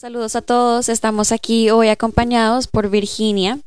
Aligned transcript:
Saludos 0.00 0.36
a 0.36 0.42
todos, 0.42 0.88
estamos 0.88 1.32
aquí 1.32 1.70
hoy 1.70 1.88
acompañados 1.88 2.68
por 2.68 2.88
Virginia. 2.88 3.58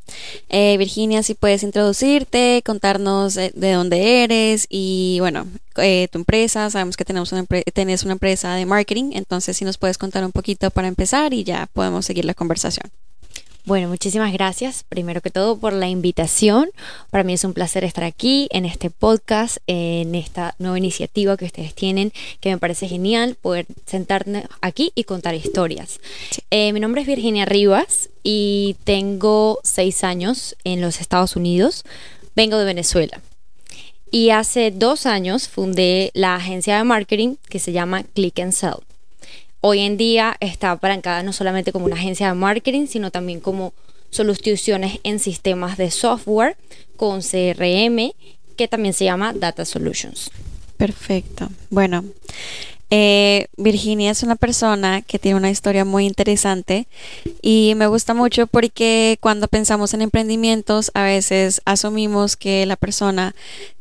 Eh, 0.48 0.78
Virginia, 0.78 1.24
si 1.24 1.34
puedes 1.34 1.62
introducirte, 1.62 2.64
contarnos 2.66 3.34
de, 3.34 3.52
dónde 3.54 4.24
eres 4.24 4.66
y 4.70 5.18
bueno, 5.20 5.46
eh, 5.76 6.08
tu 6.10 6.20
empresa, 6.20 6.70
sabemos 6.70 6.96
que 6.96 7.04
tenemos 7.04 7.34
una 7.34 7.46
tenés 7.74 8.04
una 8.04 8.14
empresa 8.14 8.56
de 8.56 8.66
marketing, 8.66 9.12
entonces 9.12 9.58
si 9.58 9.66
nos 9.66 9.78
puedes 9.78 9.98
contar 9.98 10.24
un 10.24 10.32
poquito 10.32 10.72
para 10.72 10.88
empezar 10.88 11.34
y 11.34 11.44
ya 11.44 11.68
podemos 11.74 12.06
seguir 12.06 12.24
la 12.24 12.34
conversación. 12.34 12.90
Bueno, 13.64 13.90
muchísimas 13.90 14.34
gracias, 14.34 14.84
primero 14.90 15.22
que 15.22 15.30
todo, 15.30 15.56
por 15.56 15.74
la 15.74 15.88
invitación. 15.88 16.72
Para 17.12 17.24
mí 17.24 17.34
es 17.34 17.44
un 17.44 17.54
placer 17.54 17.84
estar 17.84 18.04
aquí 18.04 18.48
en 18.50 18.66
este 18.66 18.90
podcast, 18.90 19.58
en 19.68 20.16
esta 20.16 20.56
nueva 20.58 20.80
iniciativa 20.80 21.38
que 21.38 21.46
ustedes 21.46 21.76
tienen, 21.76 22.12
que 22.40 22.50
me 22.50 22.58
parece 22.58 22.88
genial 22.88 23.38
poder 23.40 23.68
sentarme 23.86 24.48
aquí 24.62 24.92
y 24.96 25.04
contar 25.04 25.36
historias. 25.36 26.00
Eh, 26.50 26.74
mi 26.74 26.80
nombre 26.80 27.02
es 27.02 27.08
Virginia 27.08 27.46
Rivas 27.46 28.10
y 28.24 28.78
tengo 28.84 29.60
seis 29.64 30.04
años 30.04 30.56
en 30.64 30.82
los 30.82 31.00
Estados 31.00 31.36
Unidos. 31.36 31.84
Vengo 32.36 32.58
de 32.58 32.66
Venezuela. 32.66 33.22
Y 34.10 34.32
hace 34.32 34.72
dos 34.72 35.06
años 35.06 35.48
fundé 35.48 36.10
la 36.16 36.36
agencia 36.36 36.78
de 36.78 36.84
marketing 36.84 37.36
que 37.48 37.60
se 37.60 37.74
llama 37.74 38.04
Click 38.04 38.40
and 38.40 38.54
Sell 38.54 38.91
hoy 39.62 39.80
en 39.80 39.98
día 39.98 40.36
está 40.40 40.72
apalancada 40.72 41.24
no 41.24 41.34
solamente 41.34 41.72
como 41.72 41.86
una 41.86 41.96
agencia 41.96 42.28
de 42.28 42.34
marketing, 42.34 42.88
sino 42.88 43.12
también 43.12 43.40
como 43.40 43.74
soluciones 44.10 45.00
en 45.04 45.20
sistemas 45.20 45.78
de 45.78 45.90
software 45.90 46.58
con 46.98 47.22
CRM, 47.22 48.12
que 48.58 48.68
también 48.68 48.94
se 48.94 49.06
llama 49.06 49.34
Data 49.34 49.66
Solutions. 49.66 50.30
Perfecto. 50.78 51.50
Bueno, 51.70 52.04
eh, 52.94 53.48
Virginia 53.56 54.12
es 54.12 54.22
una 54.22 54.36
persona 54.36 55.02
que 55.02 55.18
tiene 55.18 55.38
una 55.38 55.50
historia 55.50 55.86
muy 55.86 56.06
interesante 56.06 56.88
y 57.42 57.72
me 57.78 57.88
gusta 57.88 58.14
mucho 58.14 58.48
porque 58.48 59.18
cuando 59.22 59.48
pensamos 59.48 59.94
en 59.94 60.02
emprendimientos 60.02 60.92
a 60.94 61.04
veces 61.04 61.62
asumimos 61.64 62.36
que 62.36 62.66
la 62.66 62.76
persona 62.76 63.34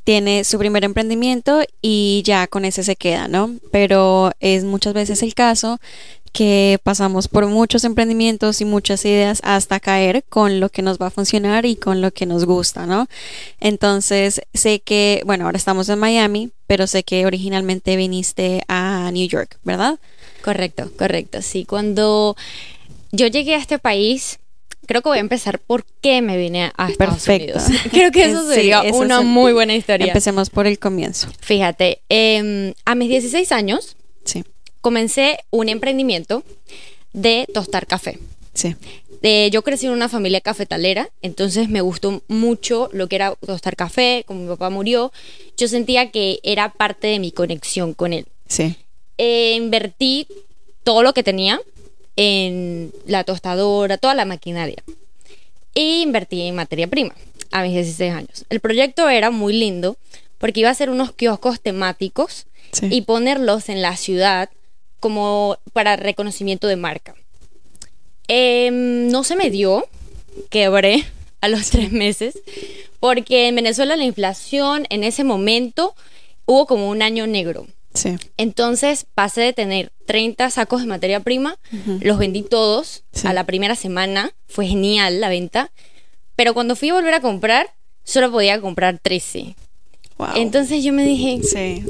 tiene 0.05 0.45
su 0.45 0.59
primer 0.59 0.85
emprendimiento 0.85 1.61
y 1.83 2.23
ya 2.25 2.47
con 2.47 2.65
ese 2.65 2.85
se 2.85 2.95
queda, 2.95 3.27
¿no? 3.27 3.57
Pero 3.73 4.31
es 4.39 4.63
muchas 4.63 4.95
veces 4.95 5.25
el 5.25 5.35
caso 5.35 5.81
que 6.33 6.79
pasamos 6.83 7.29
por 7.29 7.47
muchos 7.47 7.85
emprendimientos 7.85 8.61
y 8.61 8.65
muchas 8.65 9.05
ideas 9.05 9.41
hasta 9.43 9.81
caer 9.81 10.25
con 10.29 10.61
lo 10.61 10.69
que 10.69 10.83
nos 10.83 10.99
va 10.99 11.07
a 11.07 11.11
funcionar 11.11 11.67
y 11.67 11.77
con 11.77 12.01
lo 12.01 12.13
que 12.13 12.27
nos 12.27 12.45
gusta, 12.45 12.87
¿no? 12.87 13.09
Entonces, 13.59 14.41
sé 14.55 14.81
que, 14.81 15.23
bueno, 15.27 15.47
ahora 15.47 15.59
estamos 15.59 15.89
en 15.89 15.99
Miami, 15.99 16.51
pero 16.67 16.87
sé 16.87 17.03
que 17.03 17.27
originalmente 17.27 17.97
viniste 17.97 18.63
a 18.69 18.90
New 19.11 19.27
York, 19.29 19.59
¿verdad? 19.65 19.99
Correcto, 20.43 20.91
correcto. 20.97 21.43
Sí, 21.43 21.65
cuando 21.65 22.37
yo 23.13 23.27
llegué 23.27 23.55
a 23.55 23.59
este 23.59 23.79
país, 23.79 24.39
creo 24.87 25.03
que 25.03 25.09
voy 25.09 25.19
a 25.19 25.23
empezar 25.23 25.59
por 25.59 25.85
qué 26.01 26.23
me 26.23 26.37
vine 26.37 26.73
a 26.77 26.89
Estados 26.89 27.27
Unidos. 27.29 27.65
Creo 27.91 28.11
que 28.11 28.25
eso 28.31 28.47
sería 28.49 28.83
una 28.83 29.21
muy 29.21 29.53
buena 29.53 29.75
historia. 29.75 30.07
Empecemos 30.07 30.51
por 30.51 30.67
el 30.67 30.79
comienzo. 30.79 31.29
Fíjate, 31.41 32.01
em, 32.09 32.75
a 32.85 32.95
mis 32.95 33.09
16 33.09 33.53
años, 33.53 33.97
sí 34.25 34.45
comencé 34.81 35.39
un 35.51 35.69
emprendimiento 35.69 36.43
de 37.13 37.47
tostar 37.53 37.87
café. 37.87 38.19
Sí. 38.53 38.75
yo 39.51 39.63
crecí 39.63 39.87
en 39.87 39.93
una 39.93 40.09
familia 40.09 40.41
cafetalera, 40.41 41.09
entonces 41.23 41.69
me 41.69 41.81
gustó 41.81 42.23
mucho 42.29 42.91
lo 42.93 43.09
que 43.09 43.17
era 43.17 43.35
tostar 43.37 43.77
café, 43.77 44.25
como 44.27 44.41
mi 44.41 44.49
papá 44.49 44.71
murió, 44.71 45.13
yo 45.57 45.69
sentía 45.69 46.11
que 46.11 46.41
era 46.43 46.73
parte 46.73 47.07
de 47.07 47.19
mi 47.19 47.31
conexión 47.31 47.95
con 47.95 48.13
él. 48.13 48.27
Sí. 48.49 48.77
Eh, 49.23 49.53
invertí 49.55 50.27
todo 50.83 51.03
lo 51.03 51.13
que 51.13 51.23
tenía 51.23 51.61
en 52.17 52.91
la 53.05 53.23
tostadora, 53.23 53.99
toda 53.99 54.15
la 54.15 54.25
maquinaria. 54.25 54.83
E 55.75 56.01
invertí 56.01 56.41
en 56.41 56.55
materia 56.55 56.87
prima 56.87 57.15
a 57.51 57.63
mis 57.63 57.75
16 57.75 58.15
años. 58.15 58.47
El 58.49 58.61
proyecto 58.61 59.11
era 59.11 59.31
muy 59.31 59.53
lindo 59.53 59.99
porque 60.39 60.61
iba 60.61 60.71
a 60.71 60.75
ser 60.75 60.89
unos 60.89 61.13
kioscos 61.13 61.61
temáticos 61.61 62.47
y 62.81 63.03
ponerlos 63.03 63.69
en 63.69 63.83
la 63.83 63.95
ciudad 63.99 64.49
como 65.01 65.59
para 65.75 65.97
reconocimiento 65.97 66.67
de 66.67 66.77
marca. 66.77 67.15
Em, 68.27 69.09
no 69.09 69.23
se 69.23 69.37
me 69.37 69.51
dio, 69.51 69.87
quebré 70.49 71.05
a 71.43 71.49
los 71.49 71.69
tres 71.69 71.93
meses, 71.93 72.39
porque 73.01 73.49
en 73.49 73.57
Venezuela 73.57 73.97
la 73.97 74.05
inflación 74.05 74.87
en 74.89 75.05
ese 75.05 75.25
momento 75.25 75.95
hubo 76.47 76.65
como 76.65 76.89
un 76.89 77.03
año 77.03 77.27
negro. 77.27 77.67
Sí. 77.95 78.17
Entonces 78.37 79.07
pasé 79.15 79.41
de 79.41 79.53
tener 79.53 79.93
30 80.07 80.51
sacos 80.51 80.81
de 80.81 80.87
materia 80.87 81.21
prima, 81.21 81.57
los 82.01 82.19
vendí 82.19 82.43
todos 82.43 83.05
a 83.25 83.33
la 83.33 83.45
primera 83.45 83.75
semana, 83.75 84.33
fue 84.47 84.67
genial 84.67 85.21
la 85.21 85.29
venta, 85.29 85.71
pero 86.37 86.55
cuando 86.55 86.77
fui 86.77 86.91
a 86.91 86.95
volver 86.95 87.15
a 87.15 87.21
comprar, 87.21 87.71
solo 88.05 88.31
podía 88.31 88.61
comprar 88.61 88.99
13. 88.99 89.55
Entonces 90.37 90.85
yo 90.85 90.93
me 90.93 91.05
dije, 91.05 91.41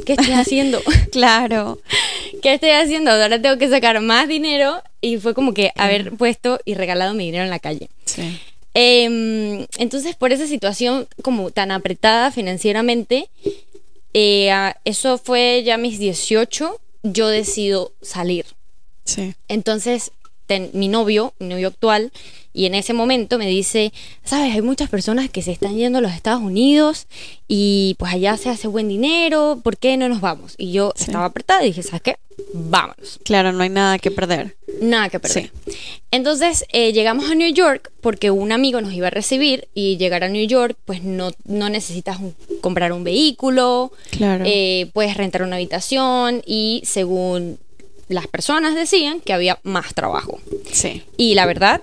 ¿qué 0.05 0.13
estoy 0.13 0.33
haciendo? 0.33 0.81
claro. 1.13 1.79
¿Qué 2.43 2.55
estoy 2.55 2.71
haciendo? 2.71 3.11
Ahora 3.11 3.41
tengo 3.41 3.59
que 3.59 3.69
sacar 3.69 4.01
más 4.01 4.29
dinero 4.29 4.83
y 5.01 5.19
fue 5.19 5.35
como 5.35 5.53
que 5.53 5.73
haber 5.77 6.13
puesto 6.13 6.61
y 6.65 6.75
regalado 6.75 7.15
mi 7.15 7.27
dinero 7.27 7.45
en 7.45 7.51
la 7.51 7.59
calle. 7.59 7.89
Sí. 8.05 8.41
Em, 8.75 9.67
entonces, 9.79 10.15
por 10.15 10.33
esa 10.33 10.47
situación 10.47 11.09
como 11.23 11.51
tan 11.51 11.73
apretada 11.73 12.31
financieramente, 12.31 13.29
eh, 14.15 14.73
eso 14.85 15.19
fue 15.19 15.63
ya 15.65 15.77
mis 15.77 15.99
18, 15.99 16.81
yo 17.03 17.29
decido 17.29 17.93
salir. 18.03 18.47
Sí. 19.05 19.35
Entonces, 19.49 20.13
mi 20.73 20.89
novio, 20.89 21.35
mi 21.39 21.47
novio 21.47 21.69
actual, 21.69 22.11
y 22.53 22.67
en 22.67 22.75
ese 22.75 22.93
momento 22.93 23.39
me 23.39 23.47
dice, 23.47 23.93
sabes, 24.25 24.53
hay 24.55 24.63
muchas 24.63 24.91
personas 24.91 25.31
que 25.31 25.41
se 25.41 25.53
están 25.53 25.77
yendo 25.77 25.99
a 25.99 26.01
los 26.01 26.13
Estados 26.13 26.43
Unidos 26.43 27.07
y 27.47 27.95
pues 27.99 28.13
allá 28.13 28.37
se 28.37 28.49
hace 28.49 28.67
buen 28.67 28.89
dinero, 28.89 29.61
¿por 29.63 29.77
qué 29.77 29.97
no 29.97 30.09
nos 30.09 30.21
vamos? 30.21 30.55
Y 30.59 30.73
yo 30.73 30.93
estaba 30.99 31.27
apretada 31.27 31.63
y 31.63 31.69
dije, 31.69 31.85
¿sabes 31.85 32.03
qué? 32.03 32.17
Vámonos. 32.53 33.21
Claro, 33.23 33.53
no 33.53 33.63
hay 33.63 33.69
nada 33.69 33.99
que 33.99 34.11
perder. 34.11 34.57
Nada 34.81 35.11
que 35.11 35.21
perder. 35.21 35.53
Entonces 36.11 36.65
eh, 36.73 36.93
llegamos 36.93 37.31
a 37.31 37.37
New 37.37 37.53
York 37.53 37.93
porque 38.01 38.33
un 38.33 38.51
amigo 38.51 38.81
nos 38.81 38.95
iba 38.95 39.07
a 39.07 39.11
recibir 39.11 39.69
y 39.73 39.97
llegar 39.99 40.25
a 40.25 40.29
New 40.29 40.47
York 40.47 40.77
pues 40.87 41.05
no, 41.05 41.31
no 41.45 41.69
necesitas 41.69 42.19
comprar 42.61 42.93
un 42.93 43.05
vehículo, 43.05 43.93
claro. 44.11 44.45
Eh, 44.47 44.91
puedes 44.93 45.17
rentar 45.17 45.43
una 45.43 45.57
habitación 45.57 46.43
y 46.47 46.83
según 46.85 47.59
las 48.11 48.27
personas 48.27 48.75
decían 48.75 49.21
que 49.21 49.33
había 49.33 49.59
más 49.63 49.95
trabajo. 49.95 50.41
Sí. 50.73 51.05
Y 51.17 51.35
la 51.35 51.47
verdad, 51.47 51.83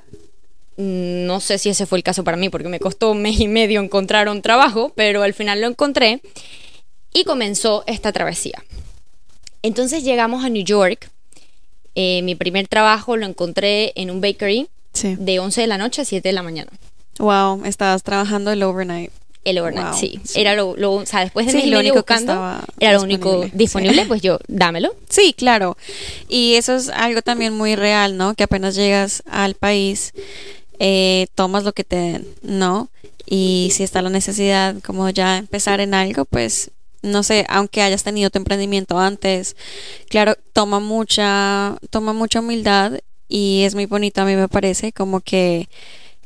no 0.76 1.40
sé 1.40 1.58
si 1.58 1.70
ese 1.70 1.86
fue 1.86 1.98
el 1.98 2.04
caso 2.04 2.24
para 2.24 2.38
mí, 2.38 2.50
porque 2.50 2.68
me 2.68 2.80
costó 2.80 3.12
un 3.12 3.22
mes 3.22 3.40
y 3.40 3.48
medio 3.48 3.82
encontrar 3.82 4.30
un 4.30 4.42
trabajo, 4.42 4.92
pero 4.96 5.24
al 5.24 5.34
final 5.34 5.62
lo 5.62 5.68
encontré 5.68 6.22
y 7.14 7.24
comenzó 7.24 7.84
esta 7.88 8.12
travesía. 8.12 8.64
Entonces 9.64 10.04
llegamos 10.04 10.44
a 10.44 10.50
New 10.50 10.64
York. 10.64 11.10
Eh, 11.96 12.22
mi 12.22 12.36
primer 12.36 12.68
trabajo 12.68 13.18
lo 13.18 13.26
encontré 13.26 13.94
en 13.96 14.12
un 14.12 14.22
bakery 14.22 14.68
de 15.02 15.40
11 15.40 15.62
de 15.62 15.68
la 15.68 15.78
noche 15.78 16.02
a 16.02 16.06
7 16.06 16.28
de 16.28 16.34
la 16.34 16.44
mañana. 16.44 16.72
Wow, 17.20 17.64
estabas 17.66 18.04
trabajando 18.04 18.52
el 18.52 18.62
overnight. 18.64 19.12
El 19.48 19.60
overnight, 19.60 19.94
sí. 19.94 20.20
Era 20.36 20.56
lo, 20.56 20.72
o 20.72 21.06
sea, 21.06 21.22
después 21.22 21.46
de 21.46 21.54
sí, 21.54 21.68
lo 21.68 21.80
único 21.80 21.96
buscando, 21.96 22.34
era 22.82 22.94
lo 22.94 23.02
único 23.02 23.46
disponible, 23.54 24.06
pues 24.06 24.22
yo, 24.22 24.40
dámelo. 24.50 24.94
Sí, 25.08 25.34
claro. 25.34 25.78
Y 26.28 26.56
eso 26.56 26.76
es 26.76 26.90
algo 26.90 27.22
también 27.22 27.54
muy 27.54 27.78
real, 27.78 28.18
¿no? 28.18 28.34
Que 28.36 28.44
apenas 28.44 28.76
llegas 28.76 29.24
al 29.26 29.56
país, 29.56 30.14
eh, 30.80 31.28
tomas 31.34 31.64
lo 31.64 31.72
que 31.72 31.86
te 31.86 31.96
den, 31.96 32.28
¿no? 32.42 32.90
Y 33.26 33.70
si 33.72 33.84
está 33.84 34.02
la 34.02 34.10
necesidad 34.10 34.76
como 34.86 35.10
ya 35.10 35.38
empezar 35.38 35.80
en 35.80 35.94
algo, 35.94 36.26
pues 36.26 36.72
no 37.02 37.24
sé, 37.24 37.46
aunque 37.48 37.82
hayas 37.82 38.04
tenido 38.04 38.30
tu 38.30 38.40
emprendimiento 38.40 39.00
antes, 39.00 39.56
claro, 40.10 40.36
toma 40.52 40.82
mucha, 40.82 41.78
toma 41.90 42.12
mucha 42.12 42.42
humildad 42.42 43.00
y 43.30 43.64
es 43.64 43.76
muy 43.76 43.86
bonito 43.86 44.22
a 44.22 44.26
mí 44.26 44.36
me 44.36 44.50
parece, 44.50 44.92
como 44.92 45.22
que 45.22 45.70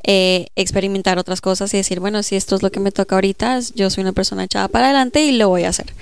eh, 0.03 0.47
experimentar 0.55 1.17
otras 1.17 1.41
cosas 1.41 1.73
y 1.73 1.77
decir, 1.77 1.99
bueno, 1.99 2.23
si 2.23 2.35
esto 2.35 2.55
es 2.55 2.63
lo 2.63 2.71
que 2.71 2.79
me 2.79 2.91
toca 2.91 3.15
ahorita, 3.15 3.59
yo 3.75 3.89
soy 3.89 4.01
una 4.01 4.13
persona 4.13 4.43
echada 4.43 4.67
para 4.67 4.85
adelante 4.85 5.23
y 5.23 5.31
lo 5.33 5.49
voy 5.49 5.63
a 5.63 5.69
hacer. 5.69 5.93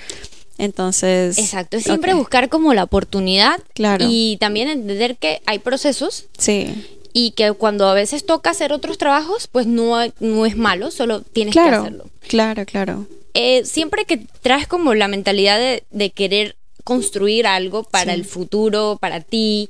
Entonces. 0.58 1.38
Exacto, 1.38 1.76
es 1.78 1.84
siempre 1.84 2.14
buscar 2.14 2.48
como 2.48 2.74
la 2.74 2.84
oportunidad. 2.84 3.60
Claro. 3.74 4.04
Y 4.08 4.36
también 4.38 4.68
entender 4.68 5.16
que 5.16 5.40
hay 5.46 5.58
procesos. 5.58 6.26
Sí. 6.38 6.86
Y 7.12 7.32
que 7.32 7.52
cuando 7.52 7.88
a 7.88 7.94
veces 7.94 8.24
toca 8.24 8.50
hacer 8.50 8.72
otros 8.72 8.98
trabajos, 8.98 9.48
pues 9.48 9.66
no, 9.66 9.96
no 10.20 10.46
es 10.46 10.56
malo, 10.56 10.90
solo 10.90 11.22
tienes 11.22 11.54
que 11.54 11.60
hacerlo. 11.60 12.04
Claro, 12.28 12.64
claro. 12.66 13.06
Eh, 13.34 13.64
siempre 13.64 14.04
que 14.04 14.18
traes 14.42 14.66
como 14.66 14.94
la 14.94 15.08
mentalidad 15.08 15.58
de, 15.58 16.10
querer 16.10 16.56
construir 16.84 17.46
algo 17.46 17.84
para 17.84 18.14
el 18.14 18.24
futuro, 18.24 18.98
para 19.00 19.20
ti, 19.20 19.68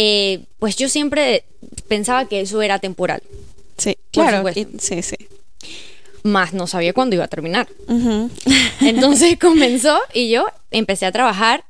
eh, 0.00 0.44
pues 0.60 0.76
yo 0.76 0.88
siempre 0.88 1.42
pensaba 1.88 2.26
que 2.26 2.40
eso 2.40 2.62
era 2.62 2.78
temporal. 2.78 3.20
Sí, 3.76 3.98
claro. 4.12 4.44
sí, 4.78 5.02
sí. 5.02 5.16
Más 6.22 6.54
no 6.54 6.68
sabía 6.68 6.92
cuándo 6.92 7.16
iba 7.16 7.24
a 7.24 7.28
terminar. 7.28 7.66
Entonces 8.80 9.36
comenzó 9.40 9.98
y 10.14 10.30
yo 10.30 10.46
empecé 10.70 11.04
a 11.04 11.10
trabajar 11.10 11.64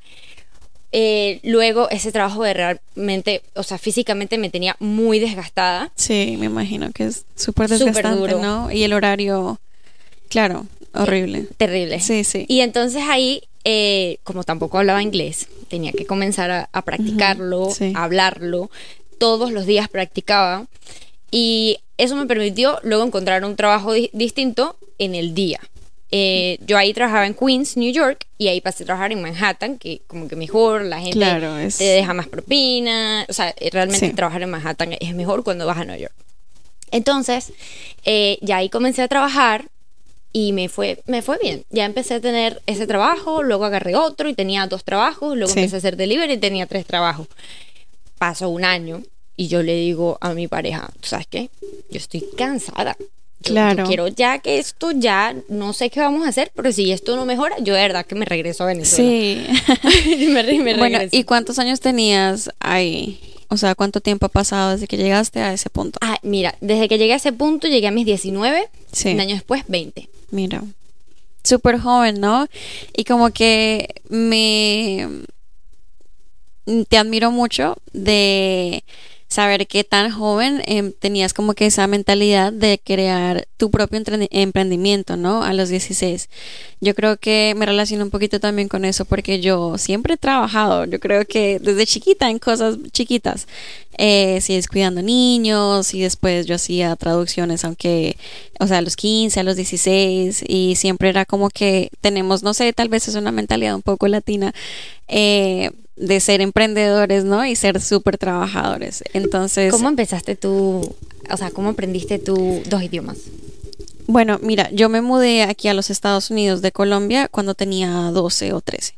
eh, 0.92 1.40
luego 1.42 1.88
ese 1.88 2.12
trabajo 2.12 2.42
de 2.44 2.52
realmente, 2.52 3.42
o 3.54 3.62
sea, 3.62 3.78
físicamente 3.78 4.36
me 4.36 4.50
tenía 4.50 4.76
muy 4.78 5.20
desgastada. 5.20 5.90
Sí, 5.94 6.36
me 6.38 6.46
imagino 6.46 6.92
que 6.92 7.04
es 7.04 7.24
súper 7.34 7.70
desgastante, 7.70 8.34
¿no? 8.34 8.70
Y 8.70 8.82
el 8.82 8.92
horario, 8.92 9.58
claro, 10.28 10.66
horrible. 10.92 11.46
terrible. 11.56 12.00
Sí, 12.00 12.24
sí. 12.24 12.44
Y 12.46 12.60
entonces 12.60 13.04
ahí, 13.08 13.47
eh, 13.64 14.18
como 14.24 14.44
tampoco 14.44 14.78
hablaba 14.78 15.02
inglés, 15.02 15.48
tenía 15.68 15.92
que 15.92 16.06
comenzar 16.06 16.68
a, 16.72 16.82
practicarlo, 16.82 17.68
a 17.94 18.04
hablarlo. 18.04 18.70
Todos 19.18 19.52
los 19.52 19.66
días 19.66 19.88
practicaba. 19.88 20.66
Y 21.30 21.78
eso 21.98 22.16
me 22.16 22.26
permitió 22.26 22.78
luego 22.82 23.04
encontrar 23.04 23.44
un 23.44 23.56
trabajo 23.56 23.92
distinto 24.12 24.76
en 24.98 25.14
el 25.14 25.34
día. 25.34 25.60
Eh, 26.10 26.58
yo 26.66 26.78
ahí 26.78 26.94
trabajaba 26.94 27.26
en 27.26 27.34
Queens, 27.34 27.76
New 27.76 27.92
York, 27.92 28.26
y 28.38 28.48
ahí 28.48 28.60
pasé 28.60 28.84
a 28.84 28.86
trabajar 28.86 29.12
en 29.12 29.20
Manhattan, 29.20 29.78
que 29.78 30.00
como 30.06 30.26
que 30.26 30.36
mejor, 30.36 30.82
la 30.82 31.00
gente 31.00 31.20
te 31.76 31.84
deja 31.84 32.14
más 32.14 32.28
propina, 32.28 33.26
o 33.28 33.32
sea, 33.32 33.54
eh, 33.58 33.68
realmente 33.70 34.10
trabajar 34.14 34.42
en 34.42 34.50
Manhattan 34.50 34.96
es 34.98 35.14
mejor 35.14 35.44
cuando 35.44 35.66
vas 35.66 35.76
a 35.76 35.84
New 35.84 35.98
York. 35.98 36.14
Entonces, 36.90 37.52
eh, 38.04 38.38
ya 38.40 38.56
ahí 38.56 38.70
comencé 38.70 39.02
a 39.02 39.08
trabajar 39.08 39.66
y 40.32 40.52
me 40.52 40.68
fue, 40.68 41.02
me 41.06 41.22
fue 41.22 41.38
bien. 41.42 41.64
Ya 41.70 41.84
empecé 41.84 42.14
a 42.14 42.20
tener 42.20 42.62
ese 42.66 42.86
trabajo, 42.86 43.42
luego 43.42 43.64
agarré 43.64 43.96
otro 43.96 44.28
y 44.28 44.34
tenía 44.34 44.66
dos 44.66 44.84
trabajos, 44.84 45.36
luego 45.36 45.52
empecé 45.52 45.76
a 45.76 45.78
hacer 45.78 45.96
delivery 45.96 46.34
y 46.34 46.38
tenía 46.38 46.66
tres 46.66 46.86
trabajos. 46.86 47.26
Pasó 48.18 48.48
un 48.48 48.64
año 48.64 49.02
y 49.36 49.48
yo 49.48 49.62
le 49.62 49.74
digo 49.74 50.18
a 50.20 50.34
mi 50.34 50.48
pareja, 50.48 50.90
¿sabes 51.02 51.26
qué? 51.28 51.50
Yo 51.90 51.98
estoy 51.98 52.24
cansada 52.36 52.96
claro. 53.42 53.84
quiero 53.84 54.08
ya 54.08 54.38
que 54.38 54.58
esto 54.58 54.90
ya 54.92 55.34
no 55.48 55.72
sé 55.72 55.90
qué 55.90 56.00
vamos 56.00 56.26
a 56.26 56.28
hacer, 56.28 56.50
pero 56.54 56.72
si 56.72 56.90
esto 56.92 57.16
no 57.16 57.24
mejora, 57.24 57.56
yo 57.60 57.74
de 57.74 57.82
verdad 57.82 58.06
que 58.06 58.14
me 58.14 58.24
regreso 58.24 58.64
a 58.64 58.68
Venezuela. 58.68 59.08
Sí. 59.08 60.28
me, 60.28 60.76
bueno, 60.76 60.98
¿y 61.10 61.24
cuántos 61.24 61.58
años 61.58 61.80
tenías 61.80 62.50
ahí? 62.60 63.20
O 63.48 63.56
sea, 63.56 63.74
¿cuánto 63.74 64.00
tiempo 64.00 64.26
ha 64.26 64.28
pasado 64.28 64.72
desde 64.72 64.86
que 64.86 64.96
llegaste 64.96 65.40
a 65.40 65.52
ese 65.52 65.70
punto? 65.70 65.98
Ah, 66.02 66.18
mira, 66.22 66.54
desde 66.60 66.88
que 66.88 66.98
llegué 66.98 67.14
a 67.14 67.16
ese 67.16 67.32
punto 67.32 67.66
llegué 67.66 67.88
a 67.88 67.90
mis 67.90 68.04
19, 68.04 68.68
sí. 68.92 69.10
un 69.12 69.20
año 69.20 69.34
después 69.34 69.64
20. 69.68 70.08
Mira, 70.30 70.62
súper 71.42 71.80
joven, 71.80 72.20
¿no? 72.20 72.46
Y 72.96 73.04
como 73.04 73.30
que 73.30 74.02
me... 74.08 75.08
Te 76.88 76.98
admiro 76.98 77.30
mucho 77.30 77.78
de 77.94 78.84
saber 79.28 79.66
que 79.66 79.84
tan 79.84 80.10
joven 80.10 80.62
em, 80.64 80.92
tenías 80.92 81.34
como 81.34 81.52
que 81.54 81.66
esa 81.66 81.86
mentalidad 81.86 82.50
de 82.52 82.80
crear 82.82 83.46
tu 83.58 83.70
propio 83.70 84.00
emprendimiento, 84.30 85.16
¿no? 85.16 85.42
A 85.42 85.52
los 85.52 85.68
16. 85.68 86.30
Yo 86.80 86.94
creo 86.94 87.18
que 87.18 87.54
me 87.56 87.66
relaciono 87.66 88.04
un 88.04 88.10
poquito 88.10 88.40
también 88.40 88.68
con 88.68 88.86
eso 88.86 89.04
porque 89.04 89.40
yo 89.40 89.76
siempre 89.76 90.14
he 90.14 90.16
trabajado, 90.16 90.86
yo 90.86 90.98
creo 90.98 91.26
que 91.26 91.58
desde 91.58 91.86
chiquita 91.86 92.30
en 92.30 92.38
cosas 92.38 92.78
chiquitas. 92.92 93.46
Eh, 94.00 94.40
si 94.40 94.54
es 94.54 94.68
cuidando 94.68 95.02
niños 95.02 95.92
y 95.92 96.00
después 96.00 96.46
yo 96.46 96.54
hacía 96.54 96.94
traducciones, 96.96 97.64
aunque, 97.64 98.16
o 98.60 98.66
sea, 98.66 98.78
a 98.78 98.82
los 98.82 98.96
15, 98.96 99.40
a 99.40 99.42
los 99.42 99.56
16 99.56 100.44
y 100.46 100.76
siempre 100.76 101.08
era 101.08 101.24
como 101.24 101.50
que 101.50 101.90
tenemos, 102.00 102.42
no 102.44 102.54
sé, 102.54 102.72
tal 102.72 102.88
vez 102.88 103.08
es 103.08 103.16
una 103.16 103.32
mentalidad 103.32 103.74
un 103.74 103.82
poco 103.82 104.06
latina. 104.08 104.54
Eh, 105.08 105.70
de 105.98 106.20
ser 106.20 106.40
emprendedores, 106.40 107.24
¿no? 107.24 107.44
Y 107.44 107.56
ser 107.56 107.80
súper 107.80 108.18
trabajadores. 108.18 109.02
Entonces... 109.12 109.72
¿Cómo 109.72 109.88
empezaste 109.88 110.36
tú, 110.36 110.94
o 111.30 111.36
sea, 111.36 111.50
cómo 111.50 111.70
aprendiste 111.70 112.18
tú 112.18 112.62
dos 112.68 112.82
idiomas? 112.82 113.18
Bueno, 114.06 114.38
mira, 114.42 114.70
yo 114.70 114.88
me 114.88 115.02
mudé 115.02 115.42
aquí 115.42 115.68
a 115.68 115.74
los 115.74 115.90
Estados 115.90 116.30
Unidos 116.30 116.62
de 116.62 116.72
Colombia 116.72 117.28
cuando 117.28 117.54
tenía 117.54 117.90
12 118.10 118.52
o 118.54 118.60
13. 118.60 118.94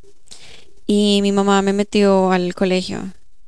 Y 0.87 1.21
mi 1.23 1.33
mamá 1.33 1.63
me 1.63 1.73
metió 1.73 2.31
al 2.31 2.55
colegio. 2.55 3.03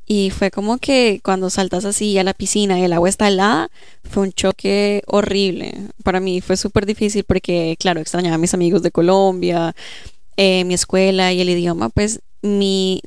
Y 0.07 0.31
fue 0.31 0.51
como 0.51 0.79
que 0.79 1.21
cuando 1.23 1.49
saltas 1.49 1.85
así 1.85 2.19
a 2.19 2.25
la 2.25 2.35
piscina 2.35 2.79
y 2.79 2.83
el 2.83 2.93
agua 2.93 3.09
está 3.09 3.29
helada, 3.29 3.71
fue 4.03 4.25
un 4.25 4.33
choque 4.33 5.03
horrible. 5.07 5.73
Para 6.03 6.19
mí 6.19 6.41
fue 6.41 6.57
súper 6.57 6.85
difícil 6.85 7.25
porque, 7.25 7.77
claro, 7.79 8.01
extrañaba 8.01 8.35
a 8.35 8.39
mis 8.39 8.55
amigos 8.55 8.83
de 8.83 8.91
Colombia, 8.91 9.75
eh, 10.37 10.65
mi 10.65 10.75
escuela 10.75 11.33
y 11.33 11.41
el 11.41 11.49
idioma, 11.49 11.89
pues 11.89 12.21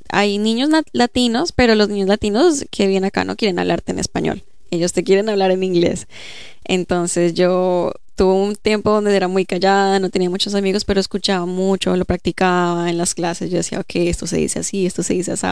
hay 0.10 0.38
niños 0.38 0.70
latinos, 0.94 1.52
pero 1.52 1.76
los 1.76 1.90
niños 1.90 2.08
latinos 2.08 2.66
que 2.72 2.88
vienen 2.88 3.08
acá 3.08 3.24
no 3.24 3.36
quieren 3.36 3.60
hablarte 3.60 3.92
en 3.92 4.00
español. 4.00 4.44
Ellos 4.72 4.94
te 4.94 5.04
quieren 5.04 5.30
hablar 5.30 5.52
en 5.52 5.64
inglés. 5.64 6.08
Entonces 6.64 7.34
yo 7.34 7.92
tuve 8.16 8.34
un 8.34 8.56
tiempo 8.56 8.92
donde 8.92 9.16
era 9.16 9.28
muy 9.28 9.46
callada, 9.46 10.00
no 10.00 10.10
tenía 10.10 10.30
muchos 10.30 10.56
amigos, 10.56 10.86
pero 10.86 11.00
escuchaba 11.00 11.46
mucho, 11.46 11.96
lo 11.96 12.06
practicaba 12.06 12.90
en 12.90 12.98
las 12.98 13.14
clases. 13.14 13.52
Yo 13.52 13.58
decía, 13.58 13.80
ok, 13.80 13.96
esto 13.96 14.26
se 14.26 14.38
dice 14.38 14.60
así, 14.60 14.86
esto 14.86 15.04
se 15.04 15.14
dice 15.14 15.34
así. 15.34 15.48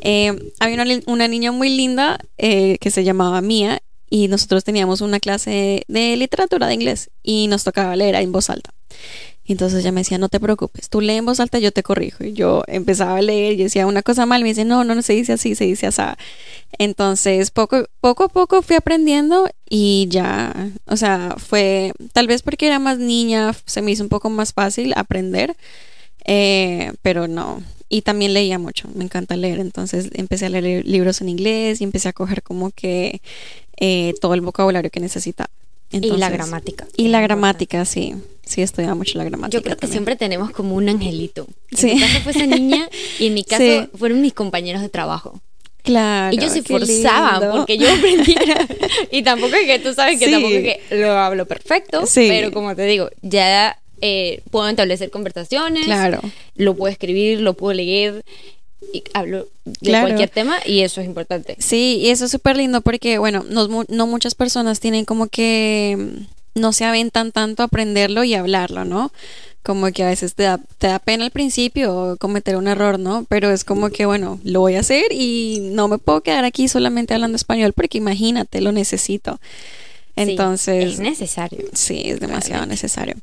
Eh, 0.00 0.52
había 0.58 0.84
una, 1.06 1.28
niña 1.28 1.52
muy 1.52 1.68
linda 1.70 2.18
eh, 2.36 2.78
que 2.80 2.90
se 2.90 3.04
llamaba 3.04 3.40
Mía 3.40 3.80
y 4.10 4.28
nosotros 4.28 4.64
teníamos 4.64 5.00
una 5.00 5.20
clase 5.20 5.84
de 5.88 6.16
literatura 6.16 6.66
de 6.66 6.74
inglés 6.74 7.10
y 7.22 7.46
nos 7.46 7.64
tocaba 7.64 7.96
leer 7.96 8.16
en 8.16 8.32
voz 8.32 8.50
alta. 8.50 8.74
Y 9.46 9.52
entonces 9.52 9.80
ella 9.80 9.92
me 9.92 10.00
decía, 10.00 10.16
no 10.16 10.30
te 10.30 10.40
preocupes, 10.40 10.88
tú 10.88 11.02
lee 11.02 11.14
en 11.14 11.26
voz 11.26 11.38
alta, 11.38 11.58
yo 11.58 11.70
te 11.70 11.82
corrijo. 11.82 12.24
Y 12.24 12.32
yo 12.32 12.64
empezaba 12.66 13.16
a 13.18 13.22
leer 13.22 13.54
y 13.54 13.64
decía 13.64 13.86
una 13.86 14.02
cosa 14.02 14.24
mal, 14.24 14.42
me 14.42 14.48
dice, 14.48 14.64
no, 14.64 14.84
no, 14.84 14.94
no 14.94 15.02
se 15.02 15.12
dice 15.12 15.34
así, 15.34 15.54
se 15.54 15.64
dice 15.64 15.86
así. 15.86 16.02
Entonces, 16.78 17.50
poco, 17.50 17.84
poco 18.00 18.24
a 18.24 18.28
poco 18.28 18.62
fui 18.62 18.76
aprendiendo 18.76 19.48
y 19.68 20.06
ya, 20.10 20.70
o 20.86 20.96
sea, 20.96 21.34
fue, 21.36 21.92
tal 22.12 22.26
vez 22.26 22.42
porque 22.42 22.66
era 22.66 22.78
más 22.78 22.98
niña, 22.98 23.54
se 23.66 23.82
me 23.82 23.90
hizo 23.90 24.02
un 24.02 24.08
poco 24.08 24.30
más 24.30 24.52
fácil 24.54 24.94
aprender, 24.96 25.54
eh, 26.24 26.92
pero 27.02 27.28
no. 27.28 27.62
Y 27.88 28.02
también 28.02 28.34
leía 28.34 28.58
mucho, 28.58 28.88
me 28.94 29.04
encanta 29.04 29.36
leer, 29.36 29.60
entonces 29.60 30.10
empecé 30.14 30.46
a 30.46 30.48
leer 30.48 30.86
libros 30.86 31.20
en 31.20 31.28
inglés 31.28 31.80
y 31.80 31.84
empecé 31.84 32.08
a 32.08 32.12
coger 32.12 32.42
como 32.42 32.70
que 32.70 33.20
eh, 33.76 34.14
todo 34.20 34.34
el 34.34 34.40
vocabulario 34.40 34.90
que 34.90 35.00
necesitaba 35.00 35.50
y 36.02 36.16
la 36.16 36.30
gramática. 36.30 36.86
Y 36.96 37.08
la 37.08 37.20
gramática, 37.20 37.84
sí. 37.84 38.14
Sí, 38.46 38.62
estudiaba 38.62 38.94
mucho 38.94 39.16
la 39.18 39.24
gramática. 39.24 39.58
Yo 39.58 39.62
creo 39.62 39.76
que 39.76 39.86
siempre 39.86 40.16
tenemos 40.16 40.50
como 40.50 40.74
un 40.74 40.88
angelito. 40.88 41.46
En 41.70 41.94
mi 41.94 42.00
caso 42.00 42.20
fue 42.20 42.32
esa 42.32 42.46
niña 42.46 42.88
y 43.18 43.28
en 43.28 43.34
mi 43.34 43.44
caso 43.44 43.88
fueron 43.96 44.20
mis 44.20 44.34
compañeros 44.34 44.82
de 44.82 44.88
trabajo. 44.88 45.40
Claro. 45.82 46.34
Ellos 46.34 46.52
se 46.52 46.62
forzaban 46.62 47.52
porque 47.52 47.76
yo 47.76 47.90
aprendía. 47.92 48.66
y 49.10 49.22
tampoco 49.22 49.54
es 49.54 49.66
que 49.66 49.78
tú 49.78 49.92
sabes 49.92 50.18
que 50.18 50.30
tampoco 50.30 50.54
es 50.54 50.62
que 50.62 50.96
lo 50.96 51.12
hablo 51.12 51.46
perfecto. 51.46 52.06
Sí. 52.06 52.26
Pero 52.28 52.52
como 52.52 52.74
te 52.74 52.84
digo, 52.86 53.10
ya 53.20 53.78
eh, 54.00 54.42
puedo 54.50 54.68
establecer 54.68 55.10
conversaciones. 55.10 55.84
Claro. 55.84 56.20
Lo 56.54 56.74
puedo 56.74 56.90
escribir, 56.90 57.40
lo 57.40 57.54
puedo 57.54 57.74
leer 57.74 58.24
y 58.92 59.04
hablo 59.12 59.48
de 59.64 60.00
cualquier 60.00 60.30
tema 60.30 60.58
y 60.64 60.80
eso 60.80 61.00
es 61.00 61.06
importante. 61.06 61.56
Sí, 61.58 61.98
y 62.02 62.10
eso 62.10 62.26
es 62.26 62.30
súper 62.30 62.56
lindo 62.56 62.80
porque, 62.80 63.18
bueno, 63.18 63.44
no, 63.48 63.84
no 63.88 64.06
muchas 64.06 64.34
personas 64.34 64.80
tienen 64.80 65.04
como 65.04 65.28
que 65.28 65.96
mm, 65.98 66.60
no 66.60 66.72
se 66.72 66.84
aventan 66.84 67.32
tanto 67.32 67.62
a 67.62 67.66
aprenderlo 67.66 68.24
y 68.24 68.34
hablarlo, 68.34 68.84
¿no? 68.84 69.12
Como 69.62 69.90
que 69.92 70.04
a 70.04 70.08
veces 70.08 70.34
te 70.34 70.42
da, 70.42 70.60
te 70.78 70.88
da 70.88 70.98
pena 70.98 71.24
al 71.24 71.30
principio 71.30 72.16
cometer 72.20 72.56
un 72.56 72.68
error, 72.68 72.98
¿no? 72.98 73.24
Pero 73.28 73.50
es 73.50 73.64
como 73.64 73.88
que, 73.88 74.06
bueno, 74.06 74.38
lo 74.44 74.60
voy 74.60 74.74
a 74.74 74.80
hacer 74.80 75.06
y 75.10 75.60
no 75.72 75.88
me 75.88 75.98
puedo 75.98 76.20
quedar 76.20 76.44
aquí 76.44 76.68
solamente 76.68 77.14
hablando 77.14 77.36
español 77.36 77.72
porque 77.72 77.98
imagínate, 77.98 78.60
lo 78.60 78.72
necesito. 78.72 79.40
Entonces... 80.16 80.94
es 80.94 80.98
necesario. 81.00 81.64
Sí, 81.72 82.02
es 82.06 82.20
demasiado 82.20 82.66
necesario. 82.66 83.16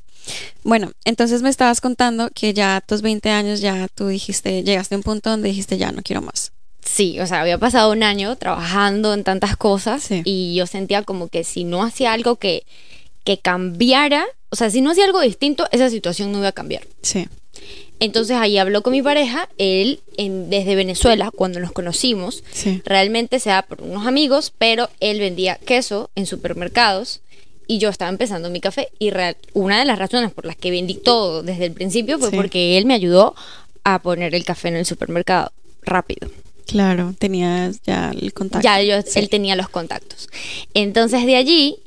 Bueno, 0.64 0.92
entonces 1.06 1.42
me 1.42 1.50
estabas 1.50 1.82
contando 1.82 2.30
que 2.34 2.54
ya 2.54 2.78
a 2.78 2.82
tus 2.82 3.02
20 3.02 3.30
años 3.30 3.62
ya 3.62 3.88
tú 3.88 4.08
dijiste, 4.08 4.64
llegaste 4.64 4.96
a 4.96 4.98
un 4.98 5.04
punto 5.04 5.30
donde 5.30 5.50
dijiste 5.50 5.78
ya 5.78 5.92
no 5.92 6.02
quiero 6.02 6.22
más. 6.22 6.52
Sí, 6.84 7.20
o 7.20 7.28
sea, 7.28 7.42
había 7.42 7.58
pasado 7.58 7.92
un 7.92 8.04
año 8.04 8.36
trabajando 8.36 9.14
en 9.14 9.24
tantas 9.24 9.56
cosas 9.56 10.10
y 10.24 10.56
yo 10.56 10.68
sentía 10.68 11.04
como 11.04 11.28
que 11.28 11.44
si 11.44 11.64
no 11.64 11.84
hacía 11.84 12.12
algo 12.12 12.36
que, 12.36 12.66
que 13.24 13.38
cambiara, 13.38 14.26
o 14.50 14.56
sea, 14.56 14.70
si 14.70 14.82
no 14.82 14.92
hacía 14.92 15.06
algo 15.06 15.22
distinto, 15.22 15.68
esa 15.72 15.90
situación 15.90 16.32
no 16.32 16.40
iba 16.40 16.50
a 16.50 16.54
cambiar. 16.54 16.84
Sí. 17.02 17.28
Entonces 18.02 18.36
ahí 18.36 18.58
habló 18.58 18.82
con 18.82 18.94
mi 18.94 19.04
pareja, 19.04 19.48
él 19.60 20.00
en, 20.18 20.50
desde 20.50 20.74
Venezuela, 20.76 21.30
cuando 21.30 21.60
nos 21.60 21.72
conocimos, 21.72 22.44
realmente 22.84 23.40
se 23.40 23.52
da 23.52 23.62
por 23.62 23.84
unos 23.84 24.08
amigos, 24.08 24.52
pero 24.58 24.90
él 25.00 25.20
vendía 25.20 25.58
queso 25.58 26.10
en 26.16 26.26
supermercados 26.26 27.22
y 27.68 27.78
yo 27.78 27.90
estaba 27.90 28.10
empezando 28.10 28.50
mi 28.50 28.60
café 28.60 28.90
y 28.98 29.12
una 29.54 29.78
de 29.78 29.86
las 29.86 30.00
razones 30.00 30.32
por 30.32 30.48
las 30.48 30.56
que 30.56 30.72
vendí 30.72 30.96
todo 30.96 31.44
desde 31.44 31.68
el 31.68 31.74
principio 31.74 32.18
fue 32.18 32.32
porque 32.32 32.80
él 32.80 32.88
me 32.88 32.96
ayudó 32.96 33.36
a 33.84 34.02
poner 34.02 34.34
el 34.34 34.46
café 34.46 34.70
en 34.70 34.78
el 34.78 34.86
supermercado 34.88 35.52
rápido. 35.84 36.28
Claro, 36.66 37.14
tenías 37.20 37.84
ya 37.84 38.10
el 38.20 38.34
contacto. 38.34 38.64
Ya 38.64 38.82
yo, 38.82 38.96
él 38.96 39.30
tenía 39.30 39.56
los 39.56 39.70
contactos. 39.70 40.28
Entonces 40.74 41.24
de 41.28 41.36
allí, 41.36 41.78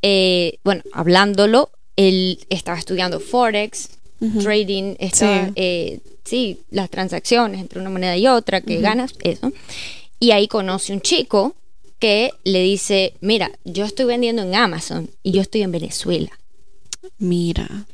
eh, 0.00 0.58
bueno, 0.62 0.84
hablándolo, 0.92 1.70
él 1.96 2.38
estaba 2.50 2.78
estudiando 2.78 3.18
Forex, 3.18 3.95
trading, 4.42 4.96
estaba, 4.98 5.50
eh, 5.56 6.00
sí. 6.24 6.60
las 6.70 6.90
transacciones 6.90 7.60
entre 7.60 7.80
una 7.80 7.90
moneda 7.90 8.16
y 8.16 8.26
otra, 8.26 8.60
que 8.60 8.80
ganas, 8.80 9.14
eso. 9.22 9.52
Y 10.18 10.30
ahí 10.30 10.48
conoce 10.48 10.92
un 10.92 11.00
chico 11.00 11.54
que 11.98 12.32
le 12.44 12.62
dice, 12.62 13.14
mira, 13.20 13.50
yo 13.64 13.84
estoy 13.84 14.06
vendiendo 14.06 14.42
en 14.42 14.54
Amazon 14.54 15.10
y 15.22 15.32
yo 15.32 15.40
estoy 15.40 15.62
en 15.62 15.72
Venezuela. 15.72 16.30
Mira. 17.18 17.86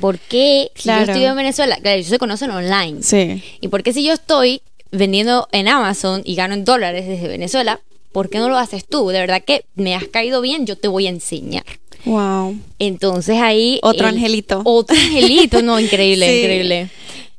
¿Por 0.00 0.18
qué 0.18 0.70
si 0.76 0.88
yo 0.88 0.98
estoy 0.98 1.24
en 1.24 1.36
Venezuela? 1.36 1.76
Claro, 1.80 1.96
ellos 1.96 2.08
se 2.08 2.18
conocen 2.18 2.50
online. 2.50 3.02
Sí. 3.02 3.42
¿Y 3.60 3.68
por 3.68 3.82
qué 3.82 3.92
si 3.92 4.04
yo 4.04 4.12
estoy 4.12 4.62
vendiendo 4.90 5.48
en 5.52 5.68
Amazon 5.68 6.22
y 6.24 6.34
gano 6.34 6.54
en 6.54 6.64
dólares 6.64 7.06
desde 7.06 7.28
Venezuela, 7.28 7.80
¿por 8.12 8.30
qué 8.30 8.38
no 8.38 8.48
lo 8.48 8.56
haces 8.56 8.86
tú? 8.86 9.08
De 9.08 9.20
verdad 9.20 9.42
que 9.44 9.64
me 9.74 9.94
has 9.94 10.08
caído 10.08 10.40
bien, 10.40 10.66
yo 10.66 10.76
te 10.76 10.88
voy 10.88 11.06
a 11.06 11.10
enseñar. 11.10 11.64
Wow. 12.06 12.56
Entonces 12.78 13.36
ahí... 13.40 13.78
Otro 13.82 14.06
angelito. 14.06 14.62
Otro 14.64 14.96
angelito, 14.96 15.60
no, 15.60 15.78
increíble, 15.80 16.40
increíble. 16.40 16.90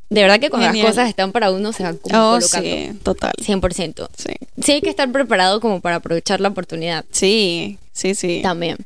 De 0.10 0.22
verdad 0.22 0.40
que 0.40 0.50
cuando 0.50 0.72
las 0.72 0.86
cosas 0.86 1.10
están 1.10 1.32
para 1.32 1.52
uno 1.52 1.74
se 1.74 1.84
van 1.84 1.98
como 1.98 2.16
oh, 2.16 2.34
colocando. 2.36 2.70
Sí, 2.70 2.90
total. 3.04 3.34
100%. 3.38 4.08
Sí. 4.16 4.34
Sí 4.62 4.72
hay 4.74 4.82
que 4.82 4.90
estar 4.90 5.12
preparado 5.12 5.60
como 5.60 5.82
para 5.82 5.98
aprovechar 5.98 6.40
la 6.40 6.50
oportunidad. 6.50 7.04
Sí, 7.12 7.78
sí, 7.92 8.16
sí. 8.16 8.40
También. 8.42 8.78